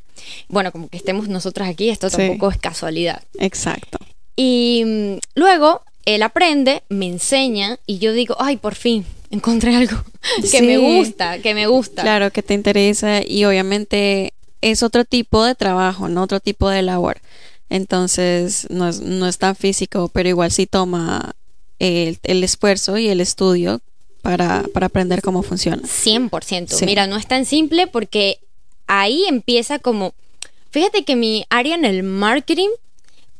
Bueno, 0.48 0.72
como 0.72 0.88
que 0.88 0.96
estemos 0.96 1.28
nosotras 1.28 1.68
aquí, 1.68 1.90
esto 1.90 2.10
tampoco 2.10 2.50
es 2.50 2.58
casualidad. 2.58 3.22
Exacto. 3.38 3.98
Y 4.36 4.82
mm, 4.84 5.18
luego 5.34 5.82
él 6.06 6.22
aprende, 6.22 6.82
me 6.88 7.06
enseña 7.06 7.78
y 7.86 7.98
yo 7.98 8.12
digo, 8.12 8.36
ay, 8.40 8.56
por 8.56 8.74
fin, 8.74 9.04
encontré 9.30 9.76
algo 9.76 10.02
que 10.50 10.62
me 10.62 10.76
gusta, 10.78 11.38
que 11.38 11.54
me 11.54 11.66
gusta. 11.66 12.02
Claro, 12.02 12.30
que 12.32 12.42
te 12.42 12.54
interesa 12.54 13.22
y 13.24 13.44
obviamente 13.44 14.32
es 14.62 14.82
otro 14.82 15.04
tipo 15.04 15.44
de 15.44 15.54
trabajo, 15.54 16.08
no 16.08 16.22
otro 16.22 16.40
tipo 16.40 16.70
de 16.70 16.82
labor. 16.82 17.20
Entonces 17.68 18.66
no 18.70 18.88
es, 18.88 19.00
no 19.00 19.26
es 19.26 19.38
tan 19.38 19.56
físico, 19.56 20.08
pero 20.08 20.28
igual 20.28 20.50
sí 20.50 20.66
toma 20.66 21.34
el, 21.78 22.44
esfuerzo 22.44 22.96
y 22.96 23.08
el 23.08 23.20
estudio 23.20 23.80
para, 24.22 24.64
aprender 24.74 25.20
cómo 25.20 25.42
funciona. 25.42 25.82
100%. 25.82 26.86
Mira, 26.86 27.06
no 27.06 27.16
es 27.16 27.26
tan 27.26 27.44
simple 27.44 27.86
porque 27.86 28.38
ahí 28.86 29.24
empieza 29.28 29.78
como, 29.78 30.14
fíjate 30.70 31.04
que 31.04 31.16
mi 31.16 31.44
área 31.50 31.74
en 31.74 31.84
el 31.84 32.02
marketing 32.02 32.68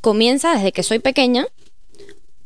comienza 0.00 0.55
desde 0.55 0.73
que 0.73 0.83
soy 0.83 0.99
pequeña 0.99 1.47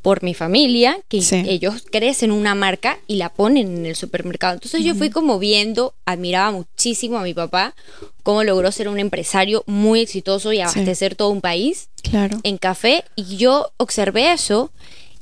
por 0.07 0.23
mi 0.23 0.35
familia, 0.35 1.01
que 1.09 1.19
ellos 1.49 1.83
crecen 1.91 2.31
una 2.31 2.55
marca 2.55 3.01
y 3.09 3.17
la 3.17 3.29
ponen 3.29 3.79
en 3.79 3.87
el 3.87 3.97
supermercado. 3.97 4.55
Entonces 4.55 4.85
yo 4.85 4.95
fui 4.95 5.11
como 5.11 5.41
viendo, 5.41 5.95
admiraba 6.05 6.53
muchísimo 6.53 7.19
a 7.19 7.25
mi 7.25 7.35
papá, 7.35 7.75
cómo 8.23 8.45
logró 8.45 8.71
ser 8.71 8.87
un 8.87 9.01
empresario 9.01 9.65
muy 9.67 9.99
exitoso 9.99 10.53
y 10.53 10.61
abastecer 10.61 11.17
todo 11.17 11.31
un 11.31 11.41
país 11.41 11.89
claro. 12.05 12.39
en 12.45 12.57
café. 12.57 13.03
Y 13.17 13.37
yo 13.37 13.73
observé 13.79 14.33
eso 14.33 14.71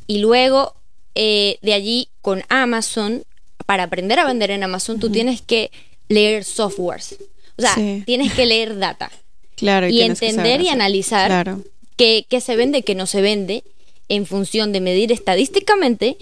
y 0.07 0.19
luego 0.19 0.75
eh, 1.15 1.57
de 1.63 1.73
allí 1.73 2.09
con 2.21 2.43
Amazon, 2.51 3.25
para 3.65 3.85
aprender 3.85 4.19
a 4.19 4.27
vender 4.27 4.51
en 4.51 4.65
Amazon, 4.65 5.01
tú 5.01 5.11
tienes 5.11 5.41
que 5.41 5.71
leer 6.11 6.45
softwares. 6.45 7.17
O 7.57 7.63
sea, 7.63 7.75
tienes 8.05 8.35
que 8.35 8.45
leer 8.45 8.79
data. 8.79 9.11
Claro, 9.57 9.89
y, 9.89 10.03
entender 10.03 10.61
y 10.61 10.69
analizar 10.69 11.57
qué, 11.97 12.27
qué 12.29 12.41
se 12.41 12.57
vende, 12.57 12.83
qué 12.83 12.97
no 12.97 13.07
se 13.07 13.21
vende 13.21 13.63
en 14.09 14.27
función 14.27 14.73
de 14.73 14.81
medir 14.81 15.13
estadísticamente 15.13 16.17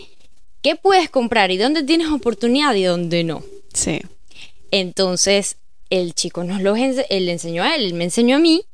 qué 0.63 0.77
puedes 0.77 1.11
comprar 1.11 1.51
y 1.51 1.59
dónde 1.59 1.83
tienes 1.83 2.09
oportunidad 2.09 2.75
y 2.75 2.85
dónde 2.85 3.25
no. 3.25 3.43
Sí. 3.73 4.01
Entonces, 4.71 5.57
el 5.91 6.15
chico 6.15 6.45
nos 6.45 6.63
lo 6.63 6.75
él 6.75 6.97
le 7.09 7.33
enseñó 7.33 7.63
a 7.63 7.75
él, 7.75 7.85
él 7.85 7.95
me 7.95 8.05
enseñó 8.05 8.37
a 8.37 8.39
mí 8.39 8.65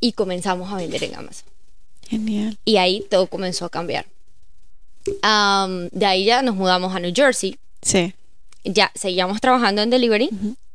y 0.00 0.12
comenzamos 0.12 0.72
a 0.72 0.76
vender 0.76 1.04
en 1.04 1.14
Amazon. 1.14 1.48
Genial. 2.08 2.58
Y 2.64 2.76
ahí 2.76 3.06
todo 3.08 3.28
comenzó 3.28 3.64
a 3.64 3.70
cambiar. 3.70 4.06
de 5.04 6.06
ahí 6.06 6.24
ya 6.24 6.42
nos 6.42 6.56
mudamos 6.56 6.94
a 6.94 7.00
New 7.00 7.12
Jersey. 7.14 7.56
Sí. 7.82 8.12
Ya 8.64 8.90
seguíamos 8.94 9.40
trabajando 9.40 9.80
en 9.80 9.90
delivery 9.90 10.28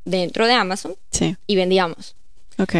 dentro 0.05 0.47
de 0.47 0.53
Amazon. 0.53 0.95
Sí. 1.11 1.35
Y 1.45 1.55
vendíamos. 1.55 2.15
Ok. 2.57 2.75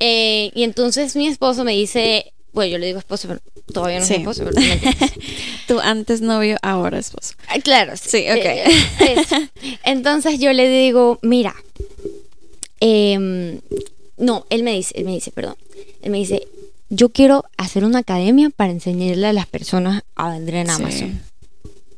Eh, 0.00 0.50
y 0.54 0.62
entonces 0.62 1.16
mi 1.16 1.26
esposo 1.26 1.64
me 1.64 1.72
dice, 1.72 2.32
bueno, 2.52 2.72
yo 2.72 2.78
le 2.78 2.86
digo 2.86 2.98
esposo, 2.98 3.28
pero 3.28 3.40
todavía 3.72 3.98
no 3.98 4.04
es 4.04 4.10
esposo. 4.10 4.44
Pero 4.44 4.56
tu 5.66 5.80
antes 5.80 6.20
novio, 6.20 6.56
ahora 6.62 6.98
esposo. 6.98 7.34
Ah, 7.48 7.58
claro. 7.60 7.92
Sí, 7.96 8.26
ok. 8.30 8.44
Eh, 8.44 9.48
Entonces 9.84 10.38
yo 10.38 10.52
le 10.52 10.68
digo, 10.68 11.18
mira, 11.22 11.54
em, 12.80 13.60
no, 14.16 14.46
él 14.50 14.62
me 14.62 14.72
dice, 14.74 14.94
él 14.96 15.04
me 15.04 15.12
dice, 15.12 15.30
perdón, 15.30 15.56
él 16.02 16.10
me 16.10 16.18
dice, 16.18 16.46
yo 16.88 17.10
quiero 17.10 17.44
hacer 17.56 17.84
una 17.84 18.00
academia 18.00 18.50
para 18.50 18.72
enseñarle 18.72 19.26
a 19.26 19.32
las 19.32 19.46
personas 19.46 20.02
a 20.16 20.30
vender 20.30 20.56
en 20.56 20.70
Amazon. 20.70 21.20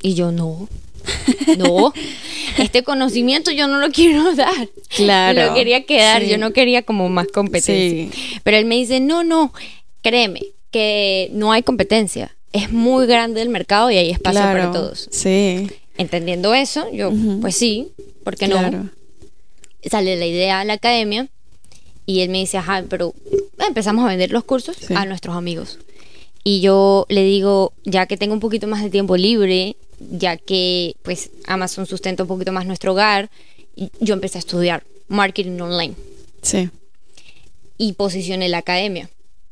Y 0.03 0.15
yo 0.15 0.33
no. 0.33 0.69
No, 1.57 1.93
este 2.59 2.83
conocimiento 2.83 3.51
yo 3.51 3.67
no 3.67 3.79
lo 3.79 3.91
quiero 3.91 4.35
dar. 4.35 4.69
Claro. 4.95 5.47
Lo 5.47 5.55
quería 5.55 5.87
quedar, 5.87 6.23
yo 6.25 6.37
no 6.39 6.53
quería 6.53 6.83
como 6.83 7.09
más 7.09 7.27
competencia. 7.29 8.11
Pero 8.43 8.57
él 8.57 8.67
me 8.67 8.77
dice, 8.77 9.01
no, 9.01 9.25
no, 9.25 9.53
créeme 10.03 10.43
que 10.71 11.31
no 11.33 11.53
hay 11.53 11.63
competencia. 11.63 12.37
Es 12.53 12.73
muy 12.73 13.07
grande 13.07 13.43
el 13.43 13.49
mercado 13.49 13.91
y 13.91 13.97
hay 13.97 14.11
espacio 14.11 14.41
para 14.41 14.73
todos. 14.73 15.09
Sí. 15.11 15.71
Entendiendo 15.97 16.55
eso, 16.55 16.91
yo, 16.93 17.13
pues 17.41 17.57
sí, 17.57 17.93
¿por 18.25 18.37
qué 18.37 18.49
no? 18.49 18.91
Sale 19.85 20.17
la 20.17 20.27
idea 20.27 20.61
a 20.61 20.65
la 20.65 20.75
academia 20.75 21.29
y 22.07 22.21
él 22.21 22.31
me 22.31 22.39
dice, 22.39 22.59
ajá, 22.59 22.85
pero 22.89 23.15
empezamos 23.59 24.05
a 24.05 24.09
vender 24.09 24.31
los 24.33 24.45
cursos 24.45 24.77
a 24.91 25.05
nuestros 25.07 25.37
amigos. 25.37 25.79
Y 26.43 26.61
yo 26.61 27.07
le 27.09 27.23
digo, 27.23 27.73
ya 27.85 28.07
que 28.07 28.17
tengo 28.17 28.33
un 28.33 28.41
poquito 28.41 28.67
más 28.67 28.83
de 28.83 28.91
tiempo 28.91 29.17
libre, 29.17 29.77
ya 29.99 30.37
que 30.37 30.97
pues 31.03 31.31
Amazon 31.47 31.87
sustenta 31.87 32.25
un 32.25 32.29
poquito 32.29 32.51
más 32.51 32.67
nuestro 32.67 32.93
hogar, 32.93 33.31
yo 34.01 34.15
empecé 34.15 34.39
a 34.39 34.41
estudiar 34.41 34.85
marketing 35.09 35.61
online. 35.61 35.95
Sí. 36.43 36.71
Y 37.77 37.93
posicioné 37.93 38.49
la 38.49 38.59
academia 38.59 39.11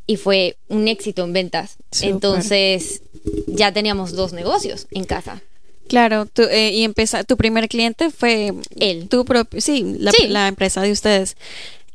y 0.08 0.16
fue 0.16 0.56
un 0.68 0.88
éxito 0.88 1.22
en 1.22 1.32
ventas. 1.32 1.76
Entonces 2.00 3.02
ya 3.46 3.72
teníamos 3.72 4.12
dos 4.12 4.32
negocios 4.32 4.88
en 4.90 5.04
casa. 5.04 5.42
Claro, 5.86 6.26
eh, 6.50 6.72
y 6.74 6.82
empieza, 6.82 7.24
tu 7.24 7.36
primer 7.36 7.68
cliente 7.68 8.10
fue 8.10 8.54
él. 8.80 9.08
Tu 9.08 9.24
propio, 9.24 9.60
sí 9.60 9.96
la, 9.98 10.10
la 10.28 10.48
empresa 10.48 10.80
de 10.82 10.92
ustedes. 10.92 11.36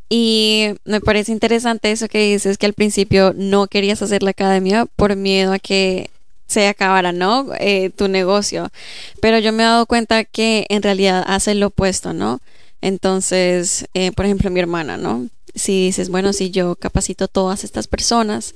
Y 0.09 0.67
me 0.85 1.01
parece 1.01 1.31
interesante 1.31 1.91
eso 1.91 2.07
que 2.07 2.33
dices, 2.33 2.59
que 2.59 2.67
al 2.67 2.73
principio 2.73 3.33
no 3.35 3.65
querías 3.67 4.01
hacer 4.03 4.21
la 4.21 4.29
academia 4.29 4.85
por 4.85 5.15
miedo 5.15 5.51
a 5.51 5.59
que 5.59 6.11
se 6.45 6.67
acabara, 6.67 7.11
¿no? 7.11 7.47
Eh, 7.59 7.89
tu 7.89 8.07
negocio. 8.07 8.69
Pero 9.21 9.39
yo 9.39 9.51
me 9.51 9.63
he 9.63 9.65
dado 9.65 9.87
cuenta 9.87 10.23
que 10.23 10.67
en 10.69 10.83
realidad 10.83 11.23
hace 11.25 11.55
lo 11.55 11.67
opuesto, 11.67 12.13
¿no? 12.13 12.41
Entonces, 12.79 13.87
eh, 13.95 14.11
por 14.11 14.25
ejemplo, 14.25 14.51
mi 14.51 14.59
hermana, 14.59 14.97
¿no? 14.97 15.29
Si 15.55 15.85
dices, 15.85 16.09
bueno, 16.09 16.33
si 16.33 16.51
yo 16.51 16.75
capacito 16.75 17.25
a 17.25 17.27
todas 17.27 17.63
estas 17.63 17.87
personas, 17.87 18.55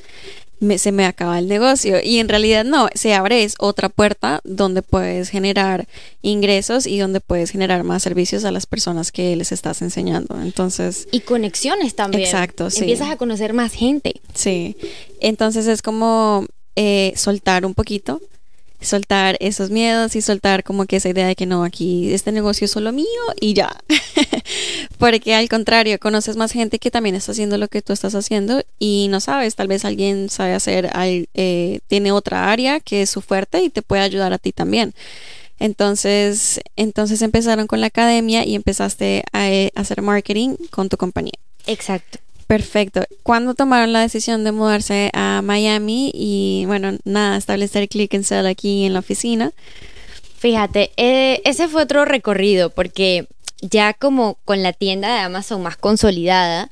se 0.78 0.92
me 0.92 1.06
acaba 1.06 1.38
el 1.38 1.48
negocio. 1.48 1.98
Y 2.04 2.20
en 2.20 2.30
realidad 2.30 2.66
no, 2.66 2.90
se 2.96 3.14
abre 3.14 3.44
es 3.44 3.56
otra 3.60 3.90
puerta 3.90 4.42
donde 4.44 4.82
puedes 4.82 5.30
generar 5.30 5.88
ingresos 6.22 6.88
y 6.88 6.98
donde 6.98 7.20
puedes 7.20 7.52
generar 7.52 7.84
más 7.84 8.04
servicios 8.04 8.44
a 8.44 8.52
las 8.52 8.66
personas 8.66 9.12
que 9.12 9.36
les 9.36 9.52
estás 9.52 9.82
enseñando. 9.82 10.42
Entonces... 10.42 11.08
Y 11.12 11.22
conexiones 11.22 11.96
también. 11.96 12.24
Exacto, 12.24 12.70
sí. 12.70 12.80
Empiezas 12.80 13.10
a 13.10 13.18
conocer 13.18 13.54
más 13.54 13.74
gente. 13.74 14.22
Sí. 14.34 14.76
Entonces 15.20 15.68
es 15.68 15.82
como 15.82 16.46
eh, 16.76 17.14
soltar 17.16 17.66
un 17.66 17.74
poquito 17.74 18.22
soltar 18.82 19.38
esos 19.40 19.70
miedos 19.70 20.16
y 20.16 20.22
soltar 20.22 20.64
como 20.64 20.86
que 20.86 20.98
esa 20.98 21.10
idea 21.10 21.28
de 21.28 21.36
que 21.36 21.46
no, 21.46 21.64
aquí 21.64 22.14
este 22.14 22.32
negocio 22.32 22.66
es 22.66 22.72
solo 22.72 22.92
mío 22.92 23.06
y 23.40 23.54
ya. 23.54 23.76
Porque 24.98 25.34
al 25.36 25.50
contrario, 25.50 26.00
conoces 26.00 26.38
más 26.38 26.52
gente 26.52 26.80
que 26.80 26.92
también 26.92 27.16
está 27.16 27.32
haciendo 27.32 27.58
lo 27.58 27.68
que 27.68 27.82
tú 27.82 27.94
estás 27.94 28.16
haciendo 28.16 28.64
y 28.80 29.08
no 29.10 29.20
sabes, 29.20 29.56
tal 29.56 29.68
vez 29.68 29.86
alguien 29.86 30.30
sabe 30.30 30.54
hacer, 30.54 30.90
eh, 30.96 31.80
tiene 31.88 32.12
otra 32.12 32.52
área 32.52 32.80
que 32.80 33.02
es 33.02 33.10
su 33.10 33.22
fuerte 33.22 33.62
y 33.62 33.70
te 33.70 33.82
puede 33.82 34.04
ayudar 34.04 34.34
a 34.34 34.38
ti 34.38 34.52
también. 34.52 34.94
Entonces, 35.60 36.62
entonces 36.76 37.22
empezaron 37.24 37.66
con 37.66 37.82
la 37.82 37.88
academia 37.88 38.46
y 38.46 38.54
empezaste 38.54 39.24
a 39.32 39.50
eh, 39.50 39.72
hacer 39.76 40.04
marketing 40.04 40.56
con 40.70 40.88
tu 40.88 40.98
compañía. 40.98 41.34
Exacto. 41.66 42.20
Perfecto. 42.48 43.04
¿Cuándo 43.24 43.54
tomaron 43.54 43.94
la 43.94 44.02
decisión 44.02 44.44
de 44.44 44.54
mudarse 44.54 45.12
a 45.14 45.42
Miami 45.44 46.12
y, 46.14 46.64
bueno, 46.66 46.98
nada, 47.04 47.38
establecer 47.38 47.90
Click 47.90 48.14
and 48.16 48.24
Sell 48.24 48.48
aquí 48.48 48.86
en 48.86 48.94
la 48.94 49.00
oficina? 49.00 49.52
Fíjate, 50.40 50.92
eh, 50.98 51.42
ese 51.44 51.68
fue 51.68 51.84
otro 51.84 52.06
recorrido 52.06 52.70
porque 52.70 53.28
ya 53.62 53.94
como 53.94 54.38
con 54.46 54.64
la 54.64 54.72
tienda 54.72 55.14
de 55.14 55.20
Amazon 55.22 55.62
más 55.62 55.78
consolidada, 55.78 56.70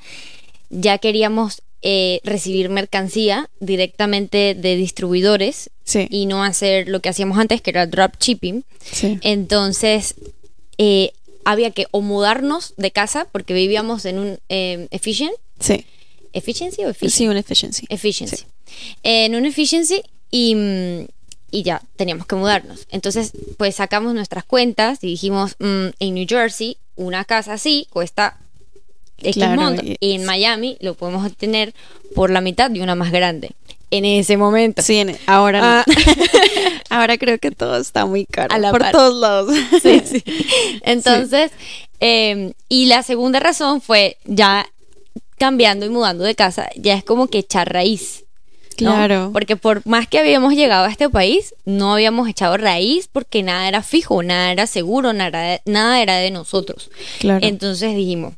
ya 0.70 0.98
queríamos 0.98 1.62
eh, 1.82 2.20
recibir 2.24 2.70
mercancía 2.70 3.50
directamente 3.60 4.56
de 4.56 4.76
distribuidores 4.76 5.70
y 6.10 6.26
no 6.26 6.44
hacer 6.44 6.90
lo 6.90 7.00
que 7.00 7.10
hacíamos 7.10 7.38
antes, 7.38 7.62
que 7.62 7.70
era 7.70 7.86
dropshipping. 7.86 8.64
Sí. 8.80 9.20
Entonces, 9.22 10.16
eh, 10.78 11.12
había 11.44 11.72
que 11.72 11.86
o 11.92 12.02
mudarnos 12.02 12.74
de 12.78 12.92
casa 12.92 13.28
porque 13.32 13.54
vivíamos 13.54 14.06
en 14.06 14.20
un 14.20 14.40
eh, 14.50 14.88
Efficient. 14.92 15.34
Sí. 15.60 15.86
¿Efficiency 16.34 16.84
o 16.84 16.90
efficiency? 16.90 17.18
Sí, 17.18 17.28
un 17.28 17.38
efficiency. 17.38 17.86
Efficiency. 17.90 18.46
En 19.04 19.36
un 19.36 19.46
efficiency 19.46 20.02
y, 20.32 21.08
y, 21.52 21.64
ya 21.64 21.82
teníamos 21.96 22.26
que 22.28 22.36
mudarnos. 22.36 22.88
Entonces, 22.92 23.32
pues 23.58 23.76
sacamos 23.76 24.14
nuestras 24.14 24.44
cuentas 24.44 25.00
y 25.02 25.08
dijimos, 25.08 25.56
mm, 25.60 25.88
en 26.00 26.14
New 26.14 26.26
Jersey, 26.28 26.78
una 26.96 27.24
casa 27.24 27.54
así 27.54 27.88
cuesta 27.90 28.38
X 29.20 29.48
monto. 29.56 29.84
Y 30.00 30.14
en 30.14 30.26
Miami 30.26 30.78
lo 30.82 30.96
podemos 30.96 31.26
obtener 31.26 31.74
por 32.14 32.30
la 32.30 32.42
mitad 32.42 32.70
de 32.70 32.82
una 32.82 32.96
más 32.96 33.12
grande. 33.12 33.52
en 33.92 34.04
ese 34.04 34.36
momento. 34.36 34.82
Sí, 34.82 35.06
ahora 35.26 35.62
no. 35.62 35.68
Ah. 35.68 35.86
ahora 36.90 37.18
creo 37.18 37.38
que 37.40 37.52
todo 37.52 37.78
está 37.78 38.06
muy 38.06 38.26
caro. 38.26 38.54
por 38.72 38.92
todos 38.92 39.16
lados. 39.16 39.56
Sí, 39.82 40.02
sí. 40.06 40.24
Entonces, 40.82 41.52
em, 42.00 42.54
y 42.68 42.88
la 42.88 43.04
segunda 43.04 43.40
razón 43.40 43.80
fue 43.80 44.18
ya 44.26 44.68
cambiando 45.38 45.86
y 45.86 45.90
mudando 45.90 46.24
de 46.24 46.36
casa, 46.36 46.70
ya 46.76 46.96
es 46.96 47.04
como 47.04 47.28
que 47.28 47.40
echar 47.40 47.72
raíz. 47.72 48.26
Claro. 48.76 49.30
Porque 49.32 49.56
por 49.56 49.86
más 49.88 50.08
que 50.08 50.20
habíamos 50.20 50.54
llegado 50.54 50.86
a 50.86 50.92
este 50.92 51.10
país, 51.10 51.56
no 51.64 51.94
habíamos 51.94 52.28
echado 52.28 52.58
raíz 52.58 53.08
porque 53.12 53.42
nada 53.42 53.68
era 53.68 53.82
fijo, 53.82 54.22
nada 54.22 54.52
era 54.52 54.68
seguro, 54.68 55.14
nada, 55.14 55.62
nada 55.66 56.02
era 56.02 56.18
de 56.18 56.32
nosotros. 56.32 56.90
Claro. 57.20 57.46
Entonces 57.46 57.96
dijimos, 57.96 58.34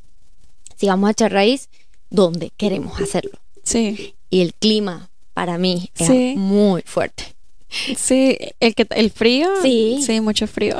si 0.75 0.87
vamos 0.87 1.07
a 1.07 1.11
echar 1.11 1.31
raíz, 1.31 1.69
¿dónde 2.09 2.51
queremos 2.55 2.99
hacerlo? 3.01 3.39
Sí. 3.63 4.15
Y 4.29 4.41
el 4.41 4.53
clima 4.53 5.09
para 5.33 5.57
mí 5.57 5.91
es 5.97 6.09
muy 6.37 6.83
fuerte. 6.83 7.36
Sí, 7.69 8.37
el 8.59 8.75
que 8.75 8.87
el 8.91 9.11
frío. 9.11 9.49
Sí. 9.61 9.99
Sí, 10.05 10.21
mucho 10.21 10.47
frío. 10.47 10.77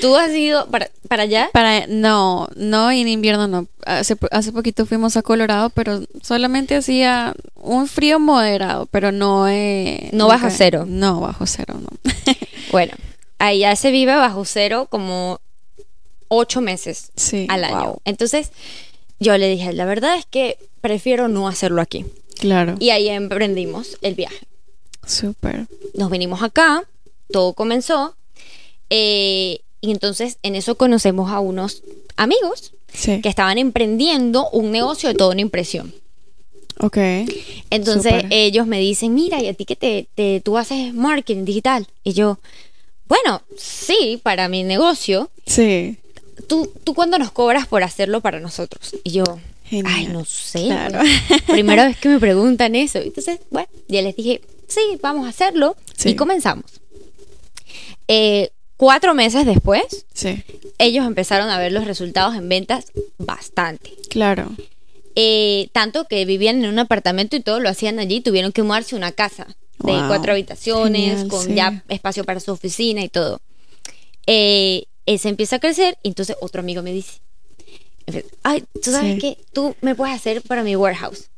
¿Tú 0.00 0.16
has 0.16 0.30
ido 0.30 0.68
para, 0.68 0.90
para 1.08 1.24
allá? 1.24 1.50
Para 1.52 1.86
no, 1.88 2.48
no 2.54 2.90
en 2.90 3.08
invierno 3.08 3.48
no. 3.48 3.66
Hace, 3.84 4.16
hace 4.30 4.52
poquito 4.52 4.86
fuimos 4.86 5.16
a 5.16 5.22
Colorado, 5.22 5.70
pero 5.70 6.02
solamente 6.22 6.76
hacía 6.76 7.34
un 7.56 7.88
frío 7.88 8.20
moderado, 8.20 8.86
pero 8.86 9.10
no 9.10 9.48
eh, 9.48 10.08
no 10.12 10.28
bajo 10.28 10.50
cero. 10.50 10.84
No, 10.86 11.20
bajo 11.20 11.46
cero, 11.46 11.74
no. 11.80 12.12
bueno, 12.70 12.92
allá 13.38 13.74
se 13.74 13.90
vive 13.90 14.14
bajo 14.14 14.44
cero 14.44 14.86
como 14.88 15.40
ocho 16.28 16.60
meses 16.60 17.10
al 17.48 17.64
año. 17.64 17.96
Entonces, 18.04 18.52
yo 19.18 19.36
le 19.36 19.48
dije, 19.48 19.72
la 19.72 19.84
verdad 19.84 20.16
es 20.16 20.26
que 20.26 20.58
prefiero 20.80 21.28
no 21.28 21.48
hacerlo 21.48 21.82
aquí. 21.82 22.06
Claro. 22.38 22.76
Y 22.78 22.90
ahí 22.90 23.08
emprendimos 23.08 23.98
el 24.02 24.14
viaje. 24.14 24.46
Súper. 25.06 25.66
Nos 25.94 26.10
venimos 26.10 26.42
acá, 26.42 26.84
todo 27.30 27.52
comenzó. 27.52 28.14
Eh, 28.90 29.60
y 29.80 29.90
entonces 29.90 30.38
en 30.42 30.54
eso 30.54 30.76
conocemos 30.76 31.30
a 31.30 31.40
unos 31.40 31.82
amigos 32.16 32.72
que 33.04 33.28
estaban 33.28 33.58
emprendiendo 33.58 34.48
un 34.50 34.70
negocio 34.70 35.08
de 35.08 35.14
toda 35.14 35.32
una 35.32 35.40
impresión. 35.40 35.94
Ok. 36.78 36.98
Entonces 37.70 38.24
ellos 38.30 38.66
me 38.66 38.78
dicen, 38.78 39.14
mira, 39.14 39.42
¿y 39.42 39.48
a 39.48 39.54
ti 39.54 39.64
que 39.64 39.76
te, 39.76 40.40
tú 40.40 40.58
haces 40.58 40.92
marketing 40.94 41.44
digital? 41.44 41.86
Y 42.04 42.12
yo, 42.12 42.38
bueno, 43.08 43.42
sí, 43.56 44.20
para 44.22 44.48
mi 44.48 44.62
negocio. 44.62 45.30
Sí. 45.46 45.98
¿Tú, 46.48 46.72
¿Tú 46.84 46.94
cuándo 46.94 47.18
nos 47.18 47.30
cobras 47.30 47.66
por 47.66 47.82
hacerlo 47.82 48.20
para 48.20 48.40
nosotros? 48.40 48.94
Y 49.04 49.12
yo, 49.12 49.24
ay, 49.84 50.06
no 50.08 50.24
sé. 50.24 50.66
Claro. 50.66 51.00
Primera 51.46 51.86
vez 51.86 51.96
que 51.96 52.08
me 52.08 52.18
preguntan 52.18 52.74
eso. 52.74 52.98
Entonces, 52.98 53.40
bueno, 53.50 53.68
ya 53.88 54.02
les 54.02 54.16
dije, 54.16 54.42
sí, 54.72 54.98
vamos 55.00 55.26
a 55.26 55.30
hacerlo. 55.30 55.76
Y 56.04 56.14
comenzamos. 56.14 56.64
Eh, 58.08 58.50
cuatro 58.76 59.14
meses 59.14 59.46
después, 59.46 60.06
ellos 60.78 61.06
empezaron 61.06 61.48
a 61.50 61.58
ver 61.58 61.72
los 61.72 61.84
resultados 61.84 62.34
en 62.34 62.48
ventas 62.48 62.92
bastante. 63.18 63.94
Claro. 64.08 64.50
Eh, 65.14 65.68
tanto 65.72 66.06
que 66.06 66.24
vivían 66.24 66.64
en 66.64 66.70
un 66.70 66.78
apartamento 66.78 67.36
y 67.36 67.40
todo 67.40 67.60
lo 67.60 67.68
hacían 67.68 67.98
allí, 67.98 68.20
tuvieron 68.20 68.52
que 68.52 68.62
mudarse 68.62 68.94
a 68.94 68.98
una 68.98 69.12
casa 69.12 69.46
de 69.78 69.92
cuatro 70.06 70.32
habitaciones, 70.32 71.24
con 71.24 71.54
ya 71.54 71.82
espacio 71.88 72.24
para 72.24 72.40
su 72.40 72.52
oficina 72.52 73.02
y 73.02 73.08
todo. 73.08 73.40
Eh, 74.26 74.84
empieza 75.06 75.56
a 75.56 75.58
crecer 75.58 75.98
y 76.02 76.08
entonces 76.08 76.36
otro 76.40 76.60
amigo 76.60 76.82
me 76.82 76.92
dice, 76.92 77.20
ay, 78.42 78.64
tú 78.82 78.90
sabes 78.90 79.20
que 79.20 79.38
tú 79.52 79.74
me 79.80 79.94
puedes 79.94 80.14
hacer 80.14 80.42
para 80.42 80.62
mi 80.62 80.76
warehouse. 80.76 81.30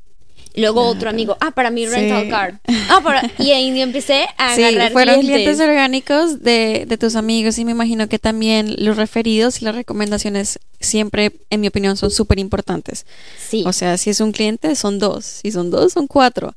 Luego 0.57 0.87
otro 0.87 1.11
amigo, 1.11 1.37
ah, 1.41 1.51
para 1.51 1.71
mi 1.71 1.87
rental 1.87 2.29
car. 2.29 2.61
Ah, 2.89 3.01
para... 3.03 3.29
Y 3.39 3.51
ahí 3.51 3.81
empecé 3.81 4.27
a 4.37 4.55
agarrar 4.55 4.93
fueron 4.93 5.21
clientes, 5.21 5.59
orgánicos 5.59 6.43
de, 6.43 6.85
de, 6.87 6.99
tus 6.99 7.17
amigos 7.17 7.59
y 7.59 7.65
me 7.65 7.73
imagino 7.73 8.09
que 8.09 8.19
también 8.19 8.77
los 8.79 8.97
referidos 8.97 9.61
y 9.61 9.65
las 9.65 9.75
recomendaciones 9.75 10.61
siempre, 10.81 11.33
en 11.51 11.61
mi 11.61 11.67
opinión, 11.67 11.97
son 11.97 12.11
súper 12.11 12.39
importantes. 12.39 13.05
Sí. 13.39 13.65
O 13.67 13.73
sea, 13.73 13.99
si 13.99 14.11
es 14.11 14.21
un 14.21 14.33
cliente, 14.33 14.77
son 14.77 14.99
dos. 14.99 15.25
Si 15.25 15.51
son 15.51 15.71
dos, 15.71 15.93
son 15.93 16.07
cuatro. 16.07 16.55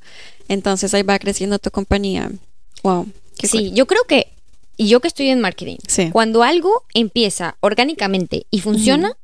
Entonces 0.48 0.94
ahí 0.94 1.02
va 1.02 1.18
creciendo 1.18 1.58
tu 1.58 1.70
compañía. 1.70 2.30
Wow. 2.82 3.08
sí, 3.42 3.72
yo 3.72 3.86
creo 3.86 4.04
que, 4.04 4.28
y 4.76 4.88
yo 4.88 5.00
que 5.00 5.08
estoy 5.08 5.28
en 5.28 5.40
marketing, 5.40 5.76
cuando 6.12 6.42
algo 6.42 6.84
empieza 6.94 7.56
orgánicamente 7.60 8.46
y 8.50 8.60
funciona, 8.60 9.16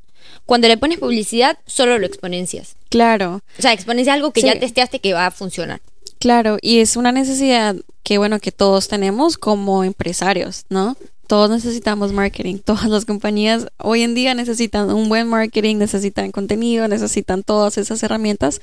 cuando 0.47 0.69
le 0.69 0.77
pones 0.77 0.99
publicidad, 0.99 1.59
solo 1.67 1.99
lo 1.99 2.07
exponencias. 2.07 2.77
Claro. 2.91 3.41
O 3.59 3.63
sea, 3.63 3.73
exponencia 3.73 4.13
algo 4.13 4.33
que 4.33 4.43
ya 4.43 4.59
testeaste 4.59 5.01
que 5.01 5.15
va 5.15 5.27
a 5.27 5.31
funcionar. 5.31 5.81
Claro, 6.19 6.59
y 6.61 6.79
es 6.79 6.97
una 6.97 7.13
necesidad 7.13 7.77
que, 8.03 8.19
bueno, 8.19 8.39
que 8.39 8.53
todos 8.53 8.89
tenemos 8.89 9.37
como 9.37 9.85
empresarios, 9.85 10.65
¿no? 10.69 10.97
Todos 11.27 11.51
necesitamos 11.51 12.13
marketing. 12.13 12.59
Todas 12.65 12.87
las 12.87 13.05
compañías 13.05 13.67
hoy 13.79 14.03
en 14.03 14.15
día 14.15 14.35
necesitan 14.35 14.91
un 14.91 15.09
buen 15.09 15.27
marketing, 15.27 15.77
necesitan 15.77 16.31
contenido, 16.31 16.89
necesitan 16.89 17.43
todas 17.43 17.79
esas 17.79 18.03
herramientas 18.03 18.61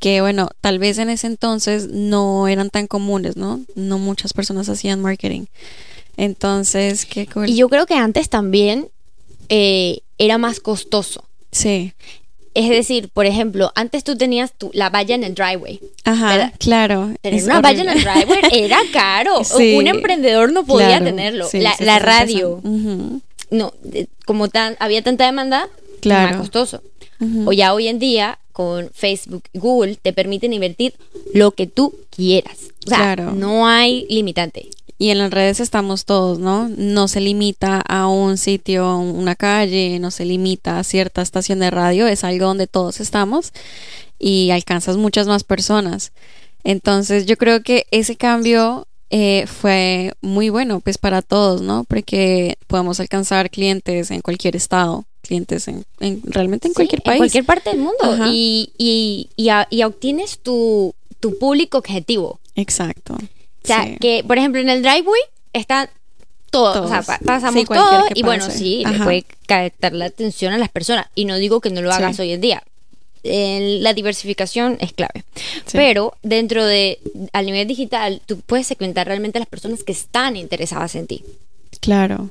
que, 0.00 0.20
bueno, 0.20 0.48
tal 0.60 0.78
vez 0.78 0.98
en 0.98 1.10
ese 1.10 1.26
entonces 1.26 1.88
no 1.88 2.48
eran 2.48 2.70
tan 2.70 2.86
comunes, 2.86 3.36
¿no? 3.36 3.60
No 3.74 3.98
muchas 3.98 4.32
personas 4.32 4.68
hacían 4.68 5.00
marketing. 5.00 5.46
Entonces, 6.16 7.06
qué 7.06 7.26
cool. 7.26 7.48
Y 7.48 7.56
yo 7.56 7.68
creo 7.68 7.86
que 7.86 7.94
antes 7.94 8.28
también 8.28 8.88
eh, 9.54 10.00
era 10.16 10.38
más 10.38 10.60
costoso. 10.60 11.24
Sí. 11.50 11.92
Es 12.54 12.70
decir, 12.70 13.10
por 13.10 13.26
ejemplo, 13.26 13.70
antes 13.74 14.02
tú 14.02 14.16
tenías 14.16 14.52
tu, 14.56 14.70
la 14.72 14.88
valla 14.88 15.14
en 15.14 15.24
el 15.24 15.34
driveway. 15.34 15.78
Ajá, 16.04 16.52
claro. 16.58 17.14
Tener 17.20 17.44
una 17.44 17.60
valla 17.60 17.82
en 17.82 17.88
el 17.90 18.02
driveway 18.02 18.40
era 18.50 18.78
caro. 18.92 19.42
Un 19.56 19.86
emprendedor 19.86 20.52
no 20.52 20.64
podía 20.64 21.04
tenerlo. 21.04 21.48
la, 21.80 21.98
radio. 21.98 22.62
No, 23.50 23.74
como 24.24 24.48
tan, 24.48 24.76
había 24.80 25.02
tanta 25.02 25.26
demanda, 25.26 25.68
claro. 26.00 26.30
más 26.30 26.38
costoso. 26.38 26.82
O 27.44 27.52
ya 27.52 27.74
hoy 27.74 27.88
en 27.88 27.98
día, 27.98 28.38
con 28.52 28.90
Facebook 28.92 29.44
Google, 29.54 29.96
te 29.96 30.12
permiten 30.12 30.52
invertir 30.52 30.94
lo 31.34 31.52
que 31.52 31.66
tú 31.66 31.94
quieras. 32.10 32.58
O 32.86 32.90
sea, 32.90 33.16
no 33.16 33.66
hay 33.66 34.06
limitante. 34.08 34.68
Y 34.98 35.10
en 35.10 35.18
las 35.18 35.32
redes 35.32 35.58
estamos 35.58 36.04
todos, 36.04 36.38
¿no? 36.38 36.68
No 36.76 37.08
se 37.08 37.20
limita 37.20 37.80
a 37.80 38.06
un 38.06 38.38
sitio, 38.38 38.98
una 38.98 39.34
calle, 39.34 39.98
no 39.98 40.12
se 40.12 40.24
limita 40.24 40.78
a 40.78 40.84
cierta 40.84 41.22
estación 41.22 41.58
de 41.58 41.70
radio, 41.70 42.06
es 42.06 42.22
algo 42.22 42.46
donde 42.46 42.68
todos 42.68 43.00
estamos 43.00 43.52
y 44.18 44.50
alcanzas 44.50 44.96
muchas 44.96 45.26
más 45.26 45.42
personas. 45.42 46.12
Entonces 46.62 47.26
yo 47.26 47.36
creo 47.36 47.62
que 47.62 47.86
ese 47.90 48.14
cambio 48.14 48.86
eh, 49.14 49.46
fue 49.46 50.14
muy 50.22 50.48
bueno 50.48 50.80
pues 50.80 50.96
para 50.96 51.20
todos, 51.20 51.60
¿no? 51.60 51.84
Porque 51.84 52.56
podemos 52.66 52.98
alcanzar 52.98 53.50
clientes 53.50 54.10
en 54.10 54.22
cualquier 54.22 54.56
estado, 54.56 55.04
clientes 55.20 55.68
en, 55.68 55.84
realmente 56.24 56.68
en 56.68 56.72
cualquier 56.72 57.02
país. 57.02 57.16
En 57.16 57.18
cualquier 57.18 57.44
parte 57.44 57.70
del 57.70 57.80
mundo. 57.80 58.26
Y, 58.32 58.72
y, 58.78 59.28
y, 59.36 59.82
obtienes 59.82 60.38
tu, 60.38 60.94
tu 61.20 61.38
público 61.38 61.76
objetivo. 61.76 62.40
Exacto. 62.56 63.12
O 63.14 63.66
sea, 63.66 63.96
que 63.98 64.24
por 64.26 64.38
ejemplo 64.38 64.62
en 64.62 64.70
el 64.70 64.82
driveway 64.82 65.20
está 65.52 65.90
todo, 66.50 66.84
o 66.84 66.88
sea, 66.88 67.02
pasamos 67.02 67.64
todo 67.66 68.04
y 68.14 68.22
bueno, 68.22 68.48
sí, 68.50 68.82
le 68.86 68.98
puede 68.98 69.26
captar 69.46 69.92
la 69.92 70.06
atención 70.06 70.54
a 70.54 70.58
las 70.58 70.70
personas. 70.70 71.08
Y 71.14 71.26
no 71.26 71.36
digo 71.36 71.60
que 71.60 71.68
no 71.68 71.82
lo 71.82 71.92
hagas 71.92 72.18
hoy 72.18 72.32
en 72.32 72.40
día. 72.40 72.62
La 73.22 73.94
diversificación 73.94 74.78
es 74.80 74.92
clave. 74.92 75.24
Pero 75.72 76.16
dentro 76.22 76.64
de, 76.64 76.98
al 77.32 77.46
nivel 77.46 77.68
digital, 77.68 78.20
tú 78.26 78.40
puedes 78.40 78.66
segmentar 78.66 79.06
realmente 79.06 79.38
a 79.38 79.40
las 79.40 79.48
personas 79.48 79.84
que 79.84 79.92
están 79.92 80.36
interesadas 80.36 80.94
en 80.94 81.06
ti. 81.06 81.24
Claro. 81.80 82.30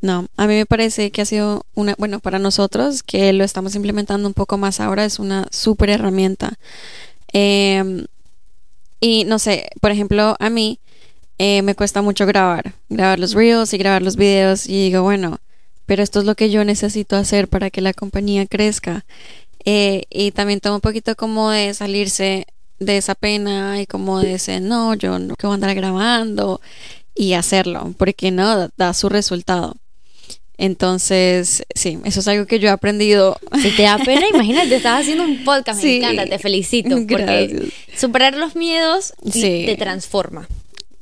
No, 0.00 0.26
a 0.36 0.46
mí 0.46 0.54
me 0.54 0.66
parece 0.66 1.12
que 1.12 1.22
ha 1.22 1.26
sido 1.26 1.64
una, 1.74 1.94
bueno, 1.96 2.18
para 2.18 2.38
nosotros, 2.38 3.02
que 3.02 3.32
lo 3.32 3.44
estamos 3.44 3.74
implementando 3.76 4.26
un 4.26 4.34
poco 4.34 4.58
más 4.58 4.80
ahora, 4.80 5.04
es 5.04 5.18
una 5.18 5.46
súper 5.50 5.90
herramienta. 5.90 6.58
Eh, 7.32 8.04
y 9.00 9.24
no 9.24 9.38
sé, 9.38 9.68
por 9.80 9.90
ejemplo, 9.90 10.36
a 10.38 10.50
mí 10.50 10.78
eh, 11.38 11.62
me 11.62 11.74
cuesta 11.74 12.02
mucho 12.02 12.24
grabar, 12.24 12.74
grabar 12.88 13.18
los 13.18 13.34
reels 13.34 13.72
y 13.72 13.78
grabar 13.78 14.00
los 14.00 14.14
videos 14.14 14.68
y 14.68 14.84
digo, 14.84 15.02
bueno, 15.02 15.40
pero 15.86 16.04
esto 16.04 16.20
es 16.20 16.24
lo 16.24 16.36
que 16.36 16.50
yo 16.50 16.64
necesito 16.64 17.16
hacer 17.16 17.48
para 17.48 17.70
que 17.70 17.80
la 17.80 17.92
compañía 17.92 18.46
crezca. 18.46 19.04
Eh, 19.64 20.04
y 20.10 20.32
también 20.32 20.60
tomo 20.60 20.76
un 20.76 20.80
poquito 20.80 21.14
como 21.14 21.50
de 21.50 21.72
salirse 21.74 22.46
de 22.78 22.96
esa 22.96 23.14
pena 23.14 23.80
y 23.80 23.86
como 23.86 24.20
de 24.20 24.34
ese, 24.34 24.60
no, 24.60 24.94
yo 24.94 25.18
no 25.18 25.34
quiero 25.36 25.52
andar 25.52 25.74
grabando 25.74 26.60
y 27.14 27.34
hacerlo, 27.34 27.94
porque 27.96 28.30
no, 28.30 28.68
da 28.76 28.94
su 28.94 29.08
resultado. 29.08 29.76
Entonces, 30.58 31.64
sí, 31.74 31.98
eso 32.04 32.20
es 32.20 32.28
algo 32.28 32.46
que 32.46 32.58
yo 32.58 32.68
he 32.68 32.70
aprendido. 32.70 33.36
Si 33.60 33.70
te 33.70 33.82
da 33.82 33.98
pena, 33.98 34.28
imagínate, 34.32 34.76
estás 34.76 35.00
haciendo 35.00 35.24
un 35.24 35.44
podcast, 35.44 35.82
me 35.82 35.96
encanta, 35.96 36.26
te 36.26 36.38
felicito. 36.38 36.96
Porque 37.08 37.72
superar 37.96 38.36
los 38.36 38.54
miedos 38.54 39.14
te 39.32 39.76
transforma. 39.76 40.46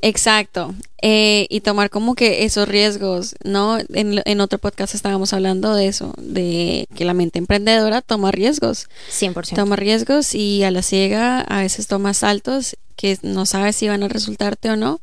Exacto. 0.02 0.74
Eh, 1.02 1.46
y 1.50 1.60
tomar 1.60 1.90
como 1.90 2.14
que 2.14 2.44
esos 2.44 2.68
riesgos, 2.68 3.34
¿no? 3.44 3.78
En, 3.78 4.22
en, 4.24 4.40
otro 4.40 4.58
podcast 4.58 4.94
estábamos 4.94 5.32
hablando 5.32 5.74
de 5.74 5.86
eso, 5.86 6.14
de 6.18 6.86
que 6.94 7.04
la 7.04 7.14
mente 7.14 7.38
emprendedora 7.38 8.02
toma 8.02 8.30
riesgos. 8.30 8.88
100%. 9.10 9.54
Toma 9.54 9.76
riesgos 9.76 10.34
y 10.34 10.62
a 10.62 10.70
la 10.70 10.82
ciega 10.82 11.40
a 11.40 11.60
veces 11.60 11.86
toma 11.86 12.14
saltos 12.14 12.76
que 12.96 13.18
no 13.22 13.46
sabes 13.46 13.76
si 13.76 13.88
van 13.88 14.02
a 14.02 14.08
resultarte 14.08 14.70
o 14.70 14.76
no, 14.76 15.00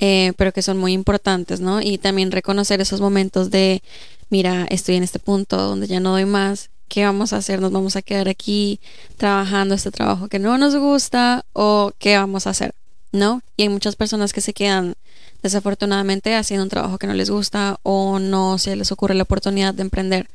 eh, 0.00 0.32
pero 0.36 0.52
que 0.52 0.60
son 0.60 0.78
muy 0.78 0.92
importantes, 0.92 1.60
¿no? 1.60 1.80
Y 1.80 1.98
también 1.98 2.30
reconocer 2.30 2.80
esos 2.80 3.00
momentos 3.00 3.50
de, 3.50 3.82
mira, 4.28 4.66
estoy 4.68 4.96
en 4.96 5.02
este 5.02 5.18
punto 5.18 5.56
donde 5.56 5.86
ya 5.86 6.00
no 6.00 6.10
doy 6.10 6.26
más, 6.26 6.70
¿qué 6.88 7.04
vamos 7.04 7.32
a 7.32 7.38
hacer? 7.38 7.60
¿Nos 7.60 7.72
vamos 7.72 7.96
a 7.96 8.02
quedar 8.02 8.28
aquí 8.28 8.80
trabajando 9.16 9.74
este 9.74 9.90
trabajo 9.90 10.28
que 10.28 10.38
no 10.38 10.58
nos 10.58 10.76
gusta 10.76 11.46
o 11.54 11.92
qué 11.98 12.18
vamos 12.18 12.46
a 12.46 12.50
hacer? 12.50 12.74
¿No? 13.12 13.42
Y 13.56 13.62
hay 13.64 13.68
muchas 13.68 13.94
personas 13.94 14.32
que 14.32 14.40
se 14.40 14.54
quedan 14.54 14.94
desafortunadamente 15.42 16.34
haciendo 16.34 16.62
un 16.62 16.70
trabajo 16.70 16.98
que 16.98 17.06
no 17.06 17.14
les 17.14 17.30
gusta 17.30 17.78
o 17.82 18.18
no 18.18 18.58
se 18.58 18.76
les 18.76 18.90
ocurre 18.92 19.14
la 19.14 19.24
oportunidad 19.24 19.74
de 19.74 19.82
emprender. 19.82 20.28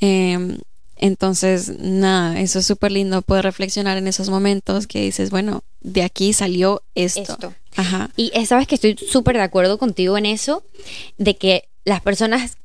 Em, 0.00 0.58
entonces, 0.96 1.78
nada, 1.78 2.40
eso 2.40 2.58
es 2.58 2.66
súper 2.66 2.92
lindo 2.92 3.22
poder 3.22 3.44
reflexionar 3.44 3.98
en 3.98 4.06
esos 4.06 4.30
momentos 4.30 4.86
que 4.86 5.02
dices, 5.02 5.30
bueno, 5.30 5.62
de 5.80 6.02
aquí 6.02 6.32
salió 6.32 6.82
esto. 6.94 7.54
Ajá. 7.76 8.10
Y 8.16 8.30
sabes 8.46 8.66
que 8.66 8.76
estoy 8.76 8.96
súper 8.96 9.36
de 9.36 9.42
acuerdo 9.42 9.78
contigo 9.78 10.16
en 10.16 10.26
eso, 10.26 10.62
de 11.18 11.36
que 11.36 11.68
las 11.84 12.00
personas 12.00 12.56